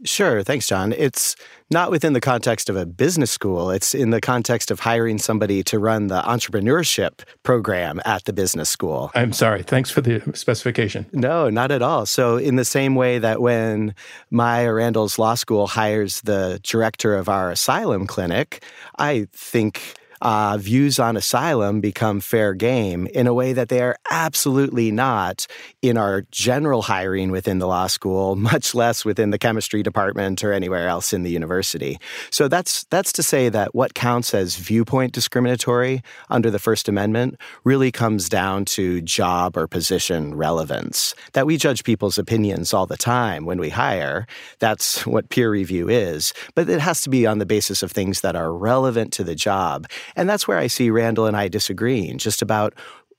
Sure. 0.04 0.42
Thanks, 0.42 0.66
John. 0.66 0.92
It's 0.92 1.36
not 1.70 1.90
within 1.90 2.14
the 2.14 2.20
context 2.20 2.70
of 2.70 2.76
a 2.76 2.86
business 2.86 3.30
school. 3.30 3.70
It's 3.70 3.94
in 3.94 4.10
the 4.10 4.20
context 4.20 4.70
of 4.70 4.80
hiring 4.80 5.18
somebody 5.18 5.62
to 5.64 5.78
run 5.78 6.06
the 6.06 6.22
entrepreneurship 6.22 7.20
program 7.42 8.00
at 8.04 8.24
the 8.24 8.32
business 8.32 8.70
school. 8.70 9.10
I'm 9.14 9.32
sorry. 9.32 9.62
Thanks 9.62 9.90
for 9.90 10.00
the 10.00 10.22
specification. 10.34 11.06
No, 11.12 11.50
not 11.50 11.70
at 11.70 11.82
all. 11.82 12.06
So, 12.06 12.38
in 12.38 12.56
the 12.56 12.64
same 12.64 12.94
way 12.94 13.18
that 13.18 13.42
when 13.42 13.94
my 14.30 14.64
or 14.64 14.76
Randall's 14.76 15.18
law 15.18 15.34
school 15.34 15.66
hires 15.66 16.22
the 16.22 16.60
director 16.62 17.14
of 17.14 17.28
our 17.28 17.50
asylum 17.50 18.06
clinic, 18.06 18.64
I 18.98 19.26
think 19.32 19.94
uh, 20.22 20.58
views 20.58 20.98
on 20.98 21.16
asylum 21.16 21.80
become 21.80 22.20
fair 22.20 22.54
game 22.54 23.06
in 23.08 23.26
a 23.26 23.34
way 23.34 23.52
that 23.52 23.68
they 23.68 23.80
are 23.80 23.96
absolutely 24.10 24.90
not 24.90 25.46
in 25.82 25.96
our 25.96 26.22
general 26.30 26.82
hiring 26.82 27.30
within 27.30 27.58
the 27.58 27.66
law 27.66 27.86
school, 27.86 28.36
much 28.50 28.74
less 28.74 29.04
within 29.04 29.30
the 29.30 29.38
chemistry 29.38 29.82
department 29.82 30.44
or 30.44 30.52
anywhere 30.52 30.88
else 30.88 31.12
in 31.12 31.22
the 31.22 31.30
university. 31.30 31.98
So 32.30 32.48
that's 32.48 32.84
that's 32.84 33.12
to 33.14 33.22
say 33.22 33.48
that 33.48 33.74
what 33.74 33.94
counts 33.94 34.34
as 34.34 34.56
viewpoint 34.56 35.12
discriminatory 35.12 36.02
under 36.28 36.50
the 36.50 36.58
First 36.58 36.88
Amendment 36.88 37.40
really 37.64 37.90
comes 37.90 38.28
down 38.28 38.64
to 38.64 39.00
job 39.00 39.56
or 39.56 39.66
position 39.66 40.34
relevance. 40.34 41.14
That 41.32 41.46
we 41.46 41.56
judge 41.56 41.84
people's 41.84 42.18
opinions 42.18 42.74
all 42.74 42.86
the 42.86 42.96
time 42.96 43.46
when 43.46 43.58
we 43.58 43.70
hire. 43.70 44.26
That's 44.58 45.06
what 45.06 45.28
peer 45.30 45.50
review 45.50 45.88
is, 45.88 46.32
but 46.54 46.68
it 46.68 46.80
has 46.80 47.00
to 47.02 47.10
be 47.10 47.26
on 47.26 47.38
the 47.38 47.46
basis 47.46 47.82
of 47.82 47.92
things 47.92 48.20
that 48.20 48.36
are 48.36 48.52
relevant 48.52 49.12
to 49.14 49.24
the 49.24 49.34
job 49.34 49.86
and 50.16 50.28
that's 50.28 50.46
where 50.46 50.58
I 50.58 50.66
see 50.66 50.90
Randall 50.90 51.26
and 51.26 51.36
I 51.36 51.48
disagreeing 51.48 52.18
just 52.18 52.42
about 52.42 52.74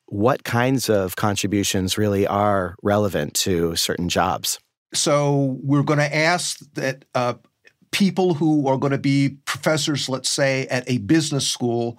what 0.06 0.44
kinds 0.44 0.90
of 0.90 1.16
contributions 1.16 1.98
really 1.98 2.28
are 2.28 2.76
relevant 2.84 3.34
to 3.34 3.76
certain 3.76 4.10
jobs. 4.10 4.60
So 4.94 5.58
we're 5.64 5.84
going 5.84 6.00
to 6.00 6.16
ask 6.16 6.60
that 6.74 7.06
uh, 7.16 7.36
people 7.92 8.34
who 8.34 8.68
are 8.68 8.78
going 8.78 8.92
to 8.92 8.98
be 8.98 9.38
professors, 9.46 10.10
let's 10.10 10.30
say, 10.30 10.68
at 10.68 10.90
a 10.90 10.98
business 10.98 11.48
school, 11.48 11.98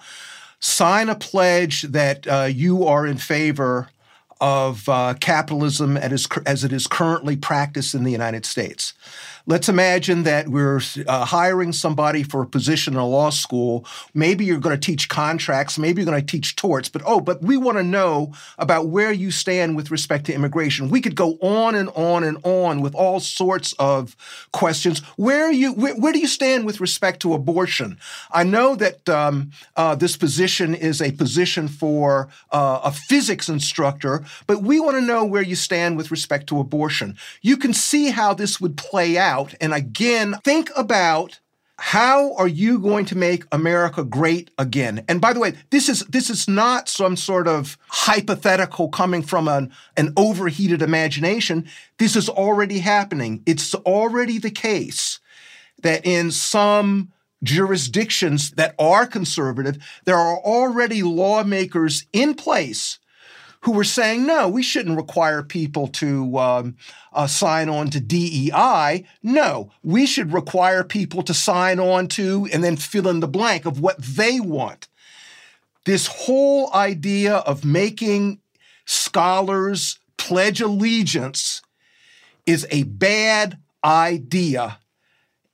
sign 0.60 1.08
a 1.08 1.14
pledge 1.14 1.82
that 1.82 2.26
uh, 2.26 2.48
you 2.52 2.84
are 2.84 3.06
in 3.06 3.16
favor 3.16 3.88
of 4.42 4.88
uh, 4.88 5.14
capitalism 5.20 5.96
as, 5.96 6.26
as 6.44 6.64
it 6.64 6.72
is 6.72 6.86
currently 6.86 7.36
practiced 7.36 7.94
in 7.94 8.04
the 8.04 8.10
United 8.10 8.44
States. 8.44 8.92
Let's 9.44 9.68
imagine 9.68 10.22
that 10.22 10.48
we're 10.48 10.80
uh, 11.08 11.24
hiring 11.24 11.72
somebody 11.72 12.22
for 12.22 12.42
a 12.42 12.46
position 12.46 12.94
in 12.94 13.00
a 13.00 13.06
law 13.06 13.30
school. 13.30 13.84
Maybe 14.14 14.44
you're 14.44 14.60
going 14.60 14.78
to 14.78 14.86
teach 14.86 15.08
contracts, 15.08 15.78
maybe 15.78 16.00
you're 16.00 16.10
going 16.10 16.20
to 16.20 16.26
teach 16.26 16.54
torts, 16.54 16.88
but 16.88 17.02
oh, 17.04 17.20
but 17.20 17.42
we 17.42 17.56
want 17.56 17.78
to 17.78 17.82
know 17.82 18.32
about 18.56 18.86
where 18.86 19.10
you 19.10 19.32
stand 19.32 19.74
with 19.74 19.90
respect 19.90 20.26
to 20.26 20.34
immigration. 20.34 20.90
We 20.90 21.00
could 21.00 21.16
go 21.16 21.38
on 21.40 21.74
and 21.74 21.88
on 21.96 22.22
and 22.22 22.38
on 22.44 22.82
with 22.82 22.94
all 22.94 23.18
sorts 23.18 23.72
of 23.80 24.16
questions. 24.52 25.00
Where 25.16 25.50
you 25.50 25.72
where, 25.72 25.96
where 25.96 26.12
do 26.12 26.20
you 26.20 26.28
stand 26.28 26.64
with 26.64 26.80
respect 26.80 27.20
to 27.22 27.34
abortion? 27.34 27.98
I 28.30 28.44
know 28.44 28.76
that 28.76 29.08
um, 29.08 29.50
uh, 29.76 29.96
this 29.96 30.16
position 30.16 30.72
is 30.72 31.02
a 31.02 31.10
position 31.10 31.66
for 31.66 32.28
uh, 32.52 32.80
a 32.84 32.92
physics 32.92 33.48
instructor, 33.48 34.24
but 34.46 34.62
we 34.62 34.78
want 34.78 34.96
to 34.98 35.02
know 35.04 35.24
where 35.24 35.42
you 35.42 35.56
stand 35.56 35.96
with 35.96 36.12
respect 36.12 36.46
to 36.48 36.60
abortion. 36.60 37.16
You 37.40 37.56
can 37.56 37.72
see 37.72 38.10
how 38.10 38.34
this 38.34 38.60
would 38.60 38.76
play 38.76 39.18
out 39.18 39.31
out 39.32 39.54
and 39.60 39.72
again 39.72 40.36
think 40.44 40.70
about 40.76 41.40
how 41.78 42.34
are 42.34 42.46
you 42.46 42.78
going 42.78 43.04
to 43.06 43.18
make 43.18 43.44
America 43.50 44.04
great 44.04 44.52
again? 44.56 45.04
And 45.08 45.20
by 45.20 45.32
the 45.32 45.40
way, 45.40 45.54
this 45.70 45.88
is 45.88 46.00
this 46.06 46.30
is 46.30 46.46
not 46.46 46.88
some 46.88 47.16
sort 47.16 47.48
of 47.48 47.76
hypothetical 47.88 48.88
coming 48.88 49.22
from 49.22 49.48
an, 49.48 49.72
an 49.96 50.12
overheated 50.16 50.80
imagination. 50.80 51.66
This 51.98 52.14
is 52.14 52.28
already 52.28 52.78
happening. 52.78 53.42
It's 53.46 53.74
already 53.74 54.38
the 54.38 54.50
case 54.50 55.18
that 55.82 56.06
in 56.06 56.30
some 56.30 57.10
jurisdictions 57.42 58.52
that 58.52 58.76
are 58.78 59.06
conservative, 59.06 59.78
there 60.04 60.18
are 60.18 60.38
already 60.38 61.02
lawmakers 61.02 62.06
in 62.12 62.34
place 62.34 63.00
who 63.62 63.72
were 63.72 63.84
saying, 63.84 64.26
no, 64.26 64.48
we 64.48 64.62
shouldn't 64.62 64.96
require 64.96 65.42
people 65.42 65.86
to 65.86 66.38
um, 66.38 66.76
uh, 67.12 67.26
sign 67.26 67.68
on 67.68 67.90
to 67.90 68.00
DEI. 68.00 69.04
No, 69.22 69.70
we 69.82 70.04
should 70.04 70.32
require 70.32 70.84
people 70.84 71.22
to 71.22 71.34
sign 71.34 71.78
on 71.78 72.08
to 72.08 72.48
and 72.52 72.62
then 72.62 72.76
fill 72.76 73.08
in 73.08 73.20
the 73.20 73.28
blank 73.28 73.64
of 73.64 73.80
what 73.80 74.02
they 74.02 74.40
want. 74.40 74.88
This 75.84 76.06
whole 76.06 76.72
idea 76.74 77.36
of 77.36 77.64
making 77.64 78.40
scholars 78.84 79.98
pledge 80.16 80.60
allegiance 80.60 81.62
is 82.46 82.66
a 82.70 82.82
bad 82.84 83.58
idea 83.84 84.78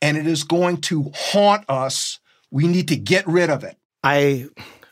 and 0.01 0.17
it 0.17 0.27
is 0.27 0.45
going 0.45 0.79
to 0.79 1.11
haunt 1.15 1.65
us. 1.69 2.21
We 2.51 2.69
need 2.69 2.89
to 2.89 2.97
get 2.97 3.27
rid 3.27 3.51
of 3.51 3.65
it. 3.65 3.77
I 4.03 4.47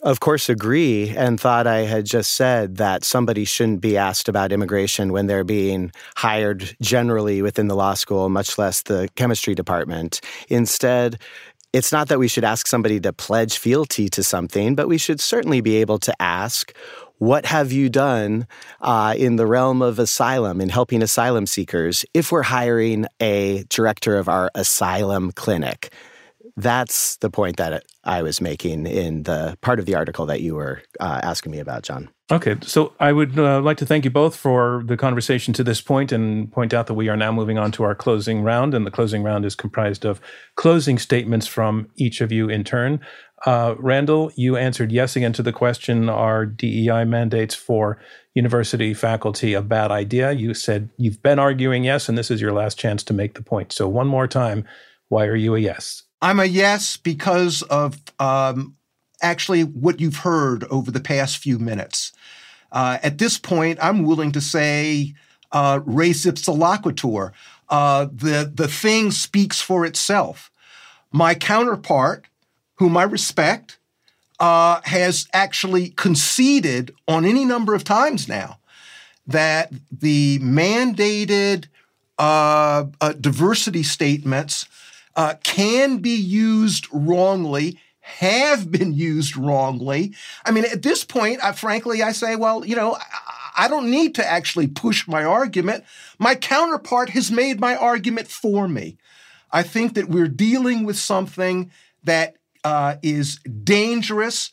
of 0.07 0.21
course, 0.21 0.49
agree 0.49 1.11
and 1.11 1.41
thought 1.41 1.67
I 1.67 1.79
had 1.79 2.07
just 2.07 2.35
said 2.35 2.77
that 2.77 3.03
somebody 3.03 3.45
shouldn't 3.45 3.81
be 3.81 3.97
asked 3.97 4.29
about 4.29 4.53
immigration 4.53 5.13
when 5.13 5.27
they're 5.27 5.43
being 5.43 5.91
hired 6.15 6.77
generally 6.81 7.43
within 7.43 7.67
the 7.67 7.75
law 7.75 7.95
school, 7.95 8.29
much 8.29 8.57
less 8.57 8.83
the 8.83 9.09
chemistry 9.17 9.57
department. 9.57 10.21
Instead, 10.49 11.19
it's 11.73 11.91
not 11.91 12.07
that 12.07 12.21
we 12.21 12.29
should 12.29 12.45
ask 12.45 12.69
somebody 12.69 13.01
to 13.01 13.13
pledge 13.13 13.59
fealty 13.59 14.09
to 14.11 14.23
something, 14.23 14.77
but 14.77 14.87
we 14.87 14.97
should 14.97 15.19
certainly 15.19 15.61
be 15.61 15.75
able 15.77 15.99
to 15.99 16.15
ask, 16.23 16.73
what 17.19 17.45
have 17.45 17.73
you 17.73 17.89
done 17.89 18.47
uh, 18.83 19.13
in 19.19 19.35
the 19.35 19.47
realm 19.47 19.83
of 19.83 19.99
asylum, 19.99 20.61
in 20.61 20.69
helping 20.69 21.03
asylum 21.03 21.47
seekers, 21.47 22.05
if 22.15 22.31
we're 22.31 22.43
hiring 22.43 23.07
a 23.21 23.65
director 23.71 24.17
of 24.19 24.29
our 24.29 24.53
asylum 24.55 25.33
clinic? 25.33 25.93
That's 26.57 27.17
the 27.19 27.29
point 27.29 27.59
that 27.59 27.85
I 28.03 28.23
was 28.23 28.41
making 28.41 28.87
in 28.87 29.25
the 29.25 29.59
part 29.61 29.79
of 29.79 29.85
the 29.85 29.95
article 29.95 30.25
that 30.27 30.41
you 30.41 30.55
were 30.55 30.83
uh, 30.99 31.21
asking 31.23 31.53
me 31.53 31.59
about, 31.59 31.83
John. 31.83 32.09
Okay, 32.33 32.57
so 32.63 32.93
I 32.99 33.13
would 33.13 33.39
uh, 33.39 33.61
like 33.61 33.77
to 33.77 33.87
thank 33.87 34.05
you 34.05 34.11
both 34.11 34.35
for 34.35 34.83
the 34.87 34.97
conversation 34.97 35.53
to 35.55 35.63
this 35.63 35.81
point 35.81 36.13
and 36.13 36.51
point 36.51 36.73
out 36.73 36.87
that 36.87 36.95
we 36.95 37.09
are 37.09 37.17
now 37.17 37.31
moving 37.31 37.59
on 37.59 37.73
to 37.73 37.85
our 37.85 37.95
closing 37.95 38.43
round. 38.43 38.75
And 38.75 38.87
the 38.87 38.91
closing 38.91 39.23
round 39.23 39.45
is 39.45 39.55
comprised 39.55 40.05
of 40.05 40.21
closing 40.57 40.99
statements 40.99 41.47
from 41.47 41.89
each 41.97 42.21
of 42.23 42.33
you 42.33 42.49
in 42.49 42.65
turn. 42.65 43.01
Uh, 43.45 43.75
Randall, 43.79 44.33
you 44.35 44.57
answered 44.57 44.91
yes 44.91 45.15
again 45.15 45.35
to 45.35 45.43
the 45.43 45.53
question 45.53 46.09
Are 46.09 46.47
DEI 46.47 47.05
mandates 47.05 47.55
for 47.55 48.01
university 48.35 48.95
faculty 48.95 49.53
a 49.53 49.63
bad 49.63 49.91
idea? 49.91 50.33
You 50.33 50.55
said 50.55 50.89
you've 50.97 51.23
been 51.23 51.39
arguing 51.39 51.85
yes, 51.85 52.09
and 52.09 52.17
this 52.17 52.31
is 52.31 52.41
your 52.41 52.53
last 52.53 52.79
chance 52.79 53.03
to 53.05 53.13
make 53.13 53.35
the 53.35 53.43
point. 53.43 53.73
So, 53.73 53.87
one 53.89 54.07
more 54.07 54.27
time, 54.27 54.65
why 55.09 55.27
are 55.27 55.37
you 55.37 55.55
a 55.55 55.61
yes? 55.61 56.03
I'm 56.23 56.41
a 56.41 56.45
yes 56.45 56.97
because 56.97 57.63
of 57.63 58.01
um, 58.19 58.77
actually 59.23 59.63
what 59.63 60.01
you've 60.01 60.19
heard 60.19 60.65
over 60.65 60.91
the 60.91 61.01
past 61.01 61.39
few 61.39 61.59
minutes. 61.59 62.13
Uh, 62.73 62.99
at 63.03 63.19
this 63.19 63.39
point, 63.39 63.79
I'm 63.83 64.05
willing 64.05 64.33
to 64.33 64.41
say 64.41 65.15
uh, 65.53 65.81
res 65.85 66.25
ipsa 66.25 66.57
loquitur. 66.57 67.33
Uh, 67.69 68.07
the, 68.13 68.51
the 68.53 68.69
thing 68.69 69.11
speaks 69.11 69.61
for 69.61 69.85
itself. 69.85 70.51
My 71.13 71.35
counterpart, 71.35 72.27
whom 72.77 72.97
I 72.97 73.05
respect, 73.05 73.79
uh, 74.39 74.81
has 74.85 75.29
actually 75.33 75.91
conceded 75.91 76.95
on 77.09 77.25
any 77.25 77.45
number 77.45 77.75
of 77.75 77.85
times 77.85 78.29
now 78.29 78.59
that 79.27 79.73
the 79.91 80.39
mandated 80.41 81.67
uh, 82.19 82.85
uh, 83.01 83.13
diversity 83.15 83.83
statements 83.83 84.67
uh, 85.17 85.35
can 85.43 85.99
be 85.99 86.15
used 86.15 86.87
wrongly, 86.93 87.81
have 88.01 88.71
been 88.71 88.93
used 88.93 89.37
wrongly. 89.37 90.15
I 90.45 90.51
mean, 90.51 90.65
at 90.67 90.83
this 90.83 91.05
point, 91.05 91.43
I, 91.43 91.53
frankly, 91.53 92.03
I 92.03 92.13
say, 92.13 92.37
well, 92.37 92.65
you 92.65 92.77
know, 92.77 92.97
I, 93.57 93.67
don't 93.67 93.91
need 93.91 94.15
to 94.17 94.27
actually 94.27 94.69
push 94.69 95.09
my 95.09 95.25
argument. 95.25 95.85
My 96.19 96.35
counterpart 96.35 97.11
has 97.11 97.33
made 97.33 97.59
my 97.59 97.75
argument 97.75 98.29
for 98.29 98.69
me. 98.69 98.99
I 99.51 99.63
think 99.63 99.95
that 99.95 100.09
we're 100.09 100.29
dealing 100.29 100.85
with 100.85 100.99
something 100.99 101.73
that 102.05 102.37
uh, 102.63 102.97
is 103.03 103.39
dangerous. 103.65 104.53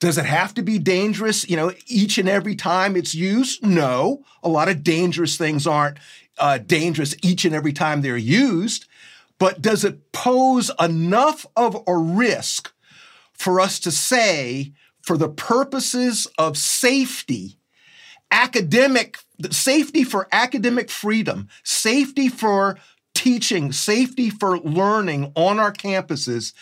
Does 0.00 0.18
it 0.18 0.26
have 0.26 0.54
to 0.54 0.62
be 0.62 0.78
dangerous, 0.78 1.48
you 1.48 1.56
know, 1.56 1.72
each 1.86 2.18
and 2.18 2.28
every 2.28 2.56
time 2.56 2.96
it's 2.96 3.14
used? 3.14 3.64
No. 3.64 4.24
A 4.42 4.48
lot 4.48 4.68
of 4.68 4.82
dangerous 4.82 5.36
things 5.36 5.66
aren't 5.66 5.98
uh, 6.38 6.58
dangerous 6.58 7.14
each 7.22 7.44
and 7.44 7.54
every 7.54 7.72
time 7.72 8.02
they're 8.02 8.16
used 8.16 8.86
but 9.40 9.62
does 9.62 9.84
it 9.84 10.12
pose 10.12 10.70
enough 10.78 11.46
of 11.56 11.82
a 11.88 11.96
risk 11.96 12.72
for 13.32 13.58
us 13.58 13.80
to 13.80 13.90
say, 13.90 14.72
for 15.02 15.16
the 15.16 15.30
purposes 15.30 16.28
of 16.38 16.56
safety, 16.56 17.58
academic 18.30 19.18
safety 19.50 20.04
for 20.04 20.28
academic 20.30 20.90
freedom, 20.90 21.48
safety 21.64 22.28
for 22.28 22.78
teaching, 23.14 23.72
safety 23.72 24.28
for 24.28 24.58
learning 24.60 25.32
on 25.34 25.58
our 25.58 25.72
campuses, 25.72 26.52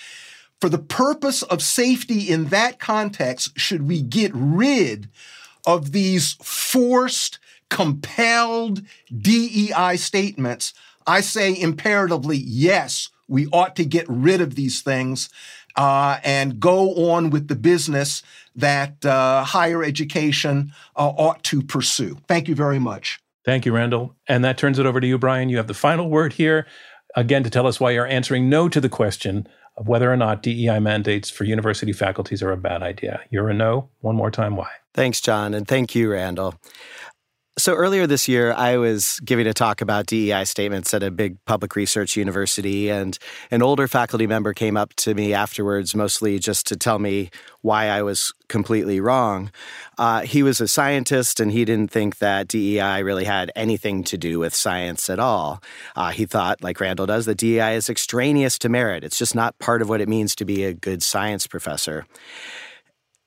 for 0.61 0.68
the 0.68 0.79
purpose 0.79 1.43
of 1.43 1.61
safety 1.61 2.31
in 2.31 2.47
that 2.47 2.79
context, 2.79 3.59
should 3.59 3.89
we 3.89 4.01
get 4.01 4.31
rid 4.33 5.09
of 5.66 5.91
these 5.91 6.35
forced, 6.43 7.41
compelled 7.70 8.83
DEI 9.20 9.97
statements 9.97 10.72
I 11.09 11.22
say 11.22 11.59
imperatively, 11.59 12.36
yes, 12.36 13.09
we 13.26 13.46
ought 13.46 13.74
to 13.76 13.84
get 13.84 14.06
rid 14.09 14.40
of 14.40 14.54
these 14.54 14.82
things 14.82 15.30
uh, 15.74 16.18
and 16.22 16.61
go 16.61 17.12
on 17.12 17.30
with 17.30 17.48
the 17.48 17.56
business 17.56 18.22
that 18.54 19.04
uh, 19.06 19.44
higher 19.44 19.82
education 19.82 20.72
uh, 20.96 21.09
ought 21.09 21.42
to 21.44 21.62
pursue. 21.62 22.18
Thank 22.28 22.48
you 22.48 22.54
very 22.54 22.78
much. 22.78 23.20
Thank 23.44 23.64
you, 23.64 23.72
Randall. 23.72 24.14
And 24.26 24.44
that 24.44 24.59
turns 24.59 24.78
it 24.78 24.84
over 24.84 25.00
to 25.00 25.06
you, 25.06 25.16
Brian. 25.16 25.48
You 25.48 25.56
have 25.56 25.68
the 25.68 25.74
final 25.74 26.11
word 26.11 26.34
here, 26.34 26.66
again, 27.16 27.42
to 27.44 27.50
tell 27.50 27.66
us 27.66 27.80
why 27.80 27.92
you're 27.92 28.06
answering 28.06 28.50
no 28.50 28.68
to 28.68 28.80
the 28.80 28.90
question 28.90 29.48
of 29.78 29.88
whether 29.88 30.12
or 30.12 30.16
not 30.16 30.42
DEI 30.42 30.80
mandates 30.80 31.30
for 31.30 31.44
university 31.44 31.92
faculties 31.92 32.42
are 32.42 32.50
a 32.50 32.56
bad 32.56 32.82
idea. 32.82 33.20
You're 33.30 33.48
a 33.48 33.54
no. 33.54 33.88
One 34.00 34.16
more 34.16 34.30
time, 34.30 34.56
why? 34.56 34.68
Thanks, 34.92 35.20
John. 35.20 35.54
And 35.54 35.66
thank 35.66 35.94
you, 35.94 36.11
Randall. 36.11 36.56
So 37.59 37.74
earlier 37.74 38.06
this 38.06 38.28
year, 38.28 38.52
I 38.52 38.76
was 38.76 39.18
giving 39.24 39.48
a 39.48 39.52
talk 39.52 39.80
about 39.80 40.06
DEI 40.06 40.44
statements 40.44 40.94
at 40.94 41.02
a 41.02 41.11
big 41.11 41.44
public 41.44 41.74
research 41.74 42.16
university, 42.16 42.88
and 42.88 43.18
an 43.50 43.62
older 43.62 43.88
faculty 43.88 44.28
member 44.28 44.54
came 44.54 44.76
up 44.76 44.94
to 44.94 45.12
me 45.12 45.34
afterwards, 45.34 45.92
mostly 45.92 46.38
just 46.38 46.68
to 46.68 46.76
tell 46.76 47.00
me 47.00 47.30
why 47.62 47.86
I 47.86 48.02
was 48.02 48.32
completely 48.46 49.00
wrong. 49.00 49.50
Uh, 49.98 50.20
he 50.20 50.44
was 50.44 50.61
a 50.61 50.68
scientist, 50.68 51.40
and 51.40 51.50
he 51.50 51.64
didn't 51.64 51.90
think 51.90 52.18
that 52.18 52.46
DEI 52.46 53.02
really 53.02 53.24
had 53.24 53.50
anything 53.56 54.04
to 54.04 54.16
do 54.16 54.38
with 54.38 54.54
science 54.54 55.11
at 55.11 55.18
all. 55.18 55.61
Uh, 55.96 56.11
he 56.11 56.26
thought, 56.26 56.62
like 56.62 56.78
Randall 56.78 57.06
does, 57.06 57.26
that 57.26 57.38
DEI 57.38 57.74
is 57.74 57.90
extraneous 57.90 58.56
to 58.61 58.68
merit. 58.68 59.02
It's 59.02 59.18
just 59.18 59.34
not 59.34 59.59
part 59.59 59.82
of 59.82 59.88
what 59.88 60.00
it 60.00 60.09
means 60.09 60.36
to 60.36 60.44
be 60.44 60.62
a 60.62 60.74
good 60.74 61.02
science 61.02 61.48
professor. 61.48 62.06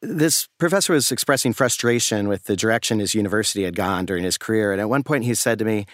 This 0.02 0.48
professor 0.58 0.94
was 0.94 1.12
expressing 1.12 1.54
frustration 1.54 2.28
with 2.28 2.46
the 2.46 2.56
direction 2.56 3.00
his 3.00 3.14
university 3.14 3.64
had 3.64 3.76
gone 3.76 4.06
during 4.06 4.24
his 4.24 4.38
career. 4.38 4.72
And 4.72 4.82
at 4.82 4.90
one 4.90 5.04
point, 5.04 5.26
he 5.26 5.36
said 5.36 5.60
to 5.60 5.66
me, 5.66 5.86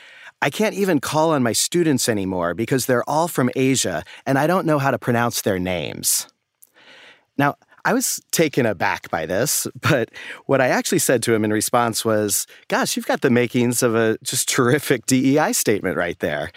I 0.41 0.49
can't 0.49 0.75
even 0.75 0.99
call 0.99 1.31
on 1.31 1.43
my 1.43 1.51
students 1.51 2.07
anymore 2.07 2.53
because 2.53 2.85
they're 2.85 3.07
all 3.09 3.27
from 3.27 3.49
Asia 3.55 4.03
and 4.25 4.37
I 4.37 4.47
don't 4.47 4.65
know 4.65 4.79
how 4.79 4.91
to 4.91 4.99
pronounce 4.99 5.41
their 5.41 5.59
names. 5.59 6.27
Now, 7.37 7.55
I 7.83 7.93
was 7.93 8.21
taken 8.31 8.65
aback 8.65 9.09
by 9.09 9.25
this, 9.25 9.65
but 9.81 10.09
what 10.45 10.61
I 10.61 10.67
actually 10.67 10.99
said 10.99 11.23
to 11.23 11.33
him 11.33 11.43
in 11.43 11.51
response 11.51 12.05
was, 12.05 12.45
Gosh, 12.67 12.95
you've 12.95 13.07
got 13.07 13.21
the 13.21 13.29
makings 13.29 13.81
of 13.81 13.95
a 13.95 14.17
just 14.23 14.47
terrific 14.47 15.05
DEI 15.05 15.53
statement 15.53 15.97
right 15.97 16.19
there. 16.19 16.51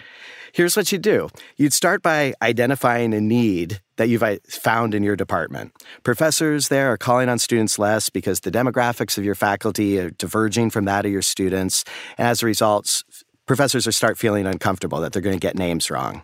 Here's 0.53 0.75
what 0.75 0.91
you 0.91 0.97
do 0.97 1.29
you'd 1.57 1.73
start 1.73 2.01
by 2.01 2.33
identifying 2.41 3.13
a 3.13 3.21
need 3.21 3.81
that 3.97 4.09
you've 4.09 4.23
uh, 4.23 4.37
found 4.47 4.93
in 4.93 5.03
your 5.03 5.15
department. 5.15 5.71
Professors 6.03 6.67
there 6.67 6.91
are 6.91 6.97
calling 6.97 7.29
on 7.29 7.39
students 7.39 7.79
less 7.79 8.09
because 8.09 8.41
the 8.41 8.51
demographics 8.51 9.17
of 9.17 9.23
your 9.23 9.35
faculty 9.35 9.99
are 9.99 10.09
diverging 10.09 10.69
from 10.69 10.85
that 10.85 11.05
of 11.05 11.11
your 11.11 11.21
students. 11.21 11.85
And 12.17 12.27
as 12.27 12.43
a 12.43 12.45
result, 12.45 13.03
professors 13.45 13.87
are 13.87 13.91
start 13.91 14.17
feeling 14.17 14.45
uncomfortable 14.45 14.99
that 15.01 15.13
they're 15.13 15.21
going 15.21 15.39
to 15.39 15.39
get 15.39 15.55
names 15.55 15.89
wrong. 15.89 16.23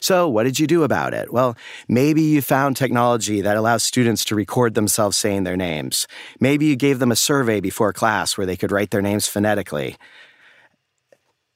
So, 0.00 0.28
what 0.28 0.44
did 0.44 0.58
you 0.58 0.66
do 0.66 0.82
about 0.82 1.14
it? 1.14 1.32
Well, 1.32 1.56
maybe 1.88 2.22
you 2.22 2.42
found 2.42 2.76
technology 2.76 3.40
that 3.40 3.56
allows 3.56 3.82
students 3.82 4.24
to 4.26 4.34
record 4.34 4.74
themselves 4.74 5.16
saying 5.16 5.44
their 5.44 5.56
names. 5.56 6.06
Maybe 6.40 6.66
you 6.66 6.76
gave 6.76 6.98
them 6.98 7.12
a 7.12 7.16
survey 7.16 7.60
before 7.60 7.92
class 7.92 8.36
where 8.36 8.46
they 8.46 8.56
could 8.56 8.72
write 8.72 8.90
their 8.90 9.02
names 9.02 9.28
phonetically. 9.28 9.96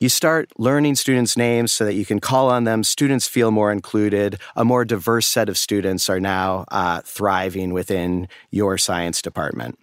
You 0.02 0.08
start 0.08 0.50
learning 0.58 0.96
students' 0.96 1.36
names 1.36 1.70
so 1.70 1.84
that 1.84 1.94
you 1.94 2.04
can 2.04 2.18
call 2.18 2.50
on 2.50 2.64
them. 2.64 2.82
Students 2.82 3.28
feel 3.28 3.52
more 3.52 3.70
included. 3.70 4.40
A 4.56 4.64
more 4.64 4.84
diverse 4.84 5.28
set 5.28 5.48
of 5.48 5.56
students 5.56 6.10
are 6.10 6.18
now 6.18 6.64
uh, 6.72 7.02
thriving 7.04 7.72
within 7.72 8.26
your 8.50 8.78
science 8.78 9.22
department. 9.22 9.78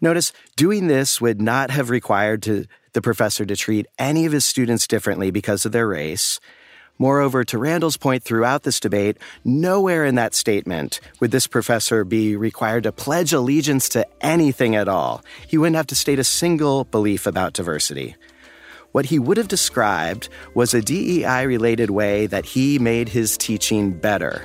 Notice 0.00 0.32
doing 0.56 0.88
this 0.88 1.20
would 1.20 1.40
not 1.40 1.70
have 1.70 1.88
required 1.88 2.42
to, 2.42 2.66
the 2.94 3.00
professor 3.00 3.46
to 3.46 3.54
treat 3.54 3.86
any 3.96 4.26
of 4.26 4.32
his 4.32 4.44
students 4.44 4.88
differently 4.88 5.30
because 5.30 5.64
of 5.64 5.70
their 5.70 5.86
race. 5.86 6.40
Moreover, 6.98 7.44
to 7.44 7.56
Randall's 7.56 7.96
point 7.96 8.24
throughout 8.24 8.64
this 8.64 8.80
debate, 8.80 9.18
nowhere 9.44 10.04
in 10.04 10.16
that 10.16 10.34
statement 10.34 10.98
would 11.20 11.30
this 11.30 11.46
professor 11.46 12.04
be 12.04 12.34
required 12.34 12.82
to 12.82 12.90
pledge 12.90 13.32
allegiance 13.32 13.88
to 13.90 14.04
anything 14.20 14.74
at 14.74 14.88
all. 14.88 15.22
He 15.46 15.58
wouldn't 15.58 15.76
have 15.76 15.86
to 15.86 15.94
state 15.94 16.18
a 16.18 16.24
single 16.24 16.82
belief 16.86 17.24
about 17.24 17.52
diversity. 17.52 18.16
What 18.94 19.06
he 19.06 19.18
would 19.18 19.38
have 19.38 19.48
described 19.48 20.28
was 20.54 20.72
a 20.72 20.80
DEI 20.80 21.46
related 21.46 21.90
way 21.90 22.28
that 22.28 22.46
he 22.46 22.78
made 22.78 23.08
his 23.08 23.36
teaching 23.36 23.90
better. 23.90 24.44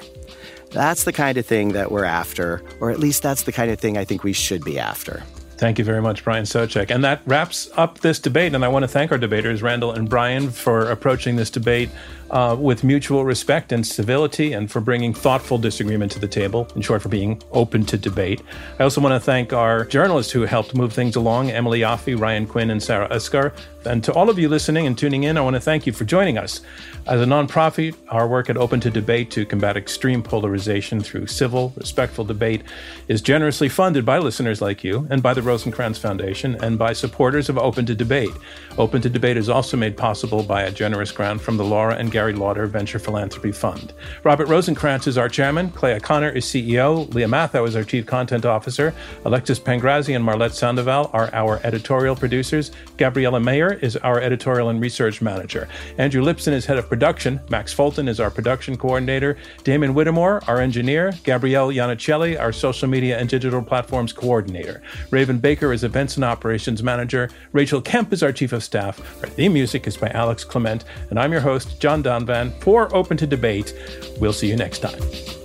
That's 0.71 1.03
the 1.03 1.13
kind 1.13 1.37
of 1.37 1.45
thing 1.45 1.73
that 1.73 1.91
we're 1.91 2.03
after, 2.03 2.63
or 2.79 2.89
at 2.89 2.97
least 2.97 3.21
that's 3.21 3.43
the 3.43 3.51
kind 3.51 3.69
of 3.69 3.79
thing 3.79 3.95
I 3.95 4.05
think 4.05 4.23
we 4.23 4.33
should 4.33 4.65
be 4.65 4.79
after. 4.79 5.21
Thank 5.59 5.77
you 5.77 5.83
very 5.83 6.01
much, 6.01 6.23
Brian 6.23 6.45
Soucek. 6.45 6.89
And 6.89 7.03
that 7.03 7.21
wraps 7.25 7.69
up 7.75 7.99
this 7.99 8.17
debate. 8.17 8.55
And 8.55 8.63
I 8.63 8.69
want 8.69 8.83
to 8.83 8.87
thank 8.87 9.11
our 9.11 9.17
debaters, 9.17 9.61
Randall 9.61 9.91
and 9.91 10.09
Brian, 10.09 10.51
for 10.51 10.89
approaching 10.89 11.35
this 11.35 11.49
debate 11.49 11.89
uh, 12.31 12.55
with 12.57 12.85
mutual 12.85 13.25
respect 13.25 13.73
and 13.73 13.85
civility 13.85 14.53
and 14.53 14.71
for 14.71 14.79
bringing 14.79 15.13
thoughtful 15.13 15.57
disagreement 15.57 16.13
to 16.13 16.19
the 16.19 16.29
table, 16.29 16.65
in 16.77 16.81
short, 16.81 17.01
for 17.01 17.09
being 17.09 17.41
open 17.51 17.85
to 17.87 17.97
debate. 17.97 18.41
I 18.79 18.83
also 18.83 19.01
want 19.01 19.13
to 19.13 19.19
thank 19.19 19.51
our 19.51 19.83
journalists 19.83 20.31
who 20.31 20.43
helped 20.43 20.75
move 20.75 20.93
things 20.93 21.17
along 21.17 21.49
Emily 21.49 21.81
Yoffe, 21.81 22.17
Ryan 22.17 22.47
Quinn, 22.47 22.69
and 22.69 22.81
Sarah 22.81 23.09
Isgur. 23.09 23.51
And 23.83 24.01
to 24.05 24.13
all 24.13 24.29
of 24.29 24.39
you 24.39 24.47
listening 24.47 24.87
and 24.87 24.97
tuning 24.97 25.23
in, 25.23 25.37
I 25.37 25.41
want 25.41 25.55
to 25.55 25.59
thank 25.59 25.85
you 25.85 25.91
for 25.91 26.05
joining 26.05 26.37
us. 26.37 26.61
As 27.09 27.21
a 27.21 27.25
nonprofit, 27.25 27.95
our 28.09 28.27
work 28.27 28.51
at 28.51 28.57
Open 28.57 28.79
to 28.81 28.91
Debate 28.91 29.31
to 29.31 29.43
combat 29.43 29.75
extreme 29.75 30.21
polarization 30.21 31.01
through 31.01 31.25
civil, 31.25 31.73
respectful 31.75 32.23
debate 32.23 32.61
is 33.07 33.19
generously 33.19 33.67
funded 33.67 34.05
by 34.05 34.19
listeners 34.19 34.61
like 34.61 34.83
you 34.83 35.07
and 35.09 35.23
by 35.23 35.33
the 35.33 35.41
Rosenkranz 35.41 35.97
Foundation 35.97 36.55
and 36.61 36.77
by 36.77 36.93
supporters 36.93 37.49
of 37.49 37.57
Open 37.57 37.87
to 37.87 37.95
Debate. 37.95 38.29
Open 38.77 39.01
to 39.01 39.09
Debate 39.09 39.37
is 39.37 39.49
also 39.49 39.75
made 39.75 39.97
possible 39.97 40.43
by 40.43 40.61
a 40.61 40.71
generous 40.71 41.11
grant 41.11 41.41
from 41.41 41.57
the 41.57 41.63
Laura 41.63 41.95
and 41.95 42.11
Gary 42.11 42.31
Lauder 42.31 42.67
Venture 42.67 42.99
Philanthropy 42.99 43.51
Fund. 43.51 43.91
Robert 44.23 44.47
Rosenkranz 44.47 45.07
is 45.07 45.17
our 45.17 45.29
chairman, 45.29 45.71
Clea 45.71 45.99
Conner 45.99 46.29
is 46.29 46.45
CEO, 46.45 47.11
Leah 47.15 47.27
Matthau 47.27 47.67
is 47.67 47.75
our 47.75 47.83
chief 47.83 48.05
content 48.05 48.45
officer, 48.45 48.93
Alexis 49.25 49.59
Pangrazzi 49.59 50.15
and 50.15 50.23
Marlette 50.23 50.53
Sandoval 50.53 51.09
are 51.11 51.33
our 51.33 51.59
editorial 51.63 52.15
producers, 52.15 52.69
Gabriella 52.97 53.39
Mayer 53.39 53.73
is 53.81 53.97
our 53.97 54.21
editorial 54.21 54.69
and 54.69 54.79
research 54.79 55.23
manager, 55.23 55.67
Andrew 55.97 56.23
Lipson 56.23 56.53
is 56.53 56.67
head 56.67 56.77
of 56.77 56.87
production, 56.99 57.39
Max 57.49 57.71
Fulton 57.71 58.09
is 58.09 58.19
our 58.19 58.29
production 58.29 58.75
coordinator, 58.75 59.37
Damon 59.63 59.93
Whittemore, 59.93 60.41
our 60.47 60.59
engineer, 60.59 61.13
Gabrielle 61.23 61.69
Iannicelli, 61.69 62.37
our 62.37 62.51
social 62.51 62.89
media 62.89 63.17
and 63.17 63.29
digital 63.29 63.61
platforms 63.61 64.11
coordinator, 64.11 64.81
Raven 65.09 65.37
Baker 65.37 65.71
is 65.71 65.85
events 65.85 66.17
and 66.17 66.25
operations 66.25 66.83
manager, 66.83 67.29
Rachel 67.53 67.79
Kemp 67.81 68.11
is 68.11 68.21
our 68.21 68.33
chief 68.33 68.51
of 68.51 68.65
staff, 68.65 68.99
our 69.23 69.29
theme 69.29 69.53
music 69.53 69.87
is 69.87 69.95
by 69.95 70.09
Alex 70.09 70.43
Clement, 70.43 70.83
and 71.09 71.17
I'm 71.17 71.31
your 71.31 71.39
host, 71.39 71.79
John 71.79 72.03
Donvan. 72.03 72.51
For 72.61 72.93
Open 72.93 73.15
to 73.15 73.25
Debate. 73.25 73.73
We'll 74.19 74.33
see 74.33 74.49
you 74.49 74.57
next 74.57 74.79
time. 74.79 75.38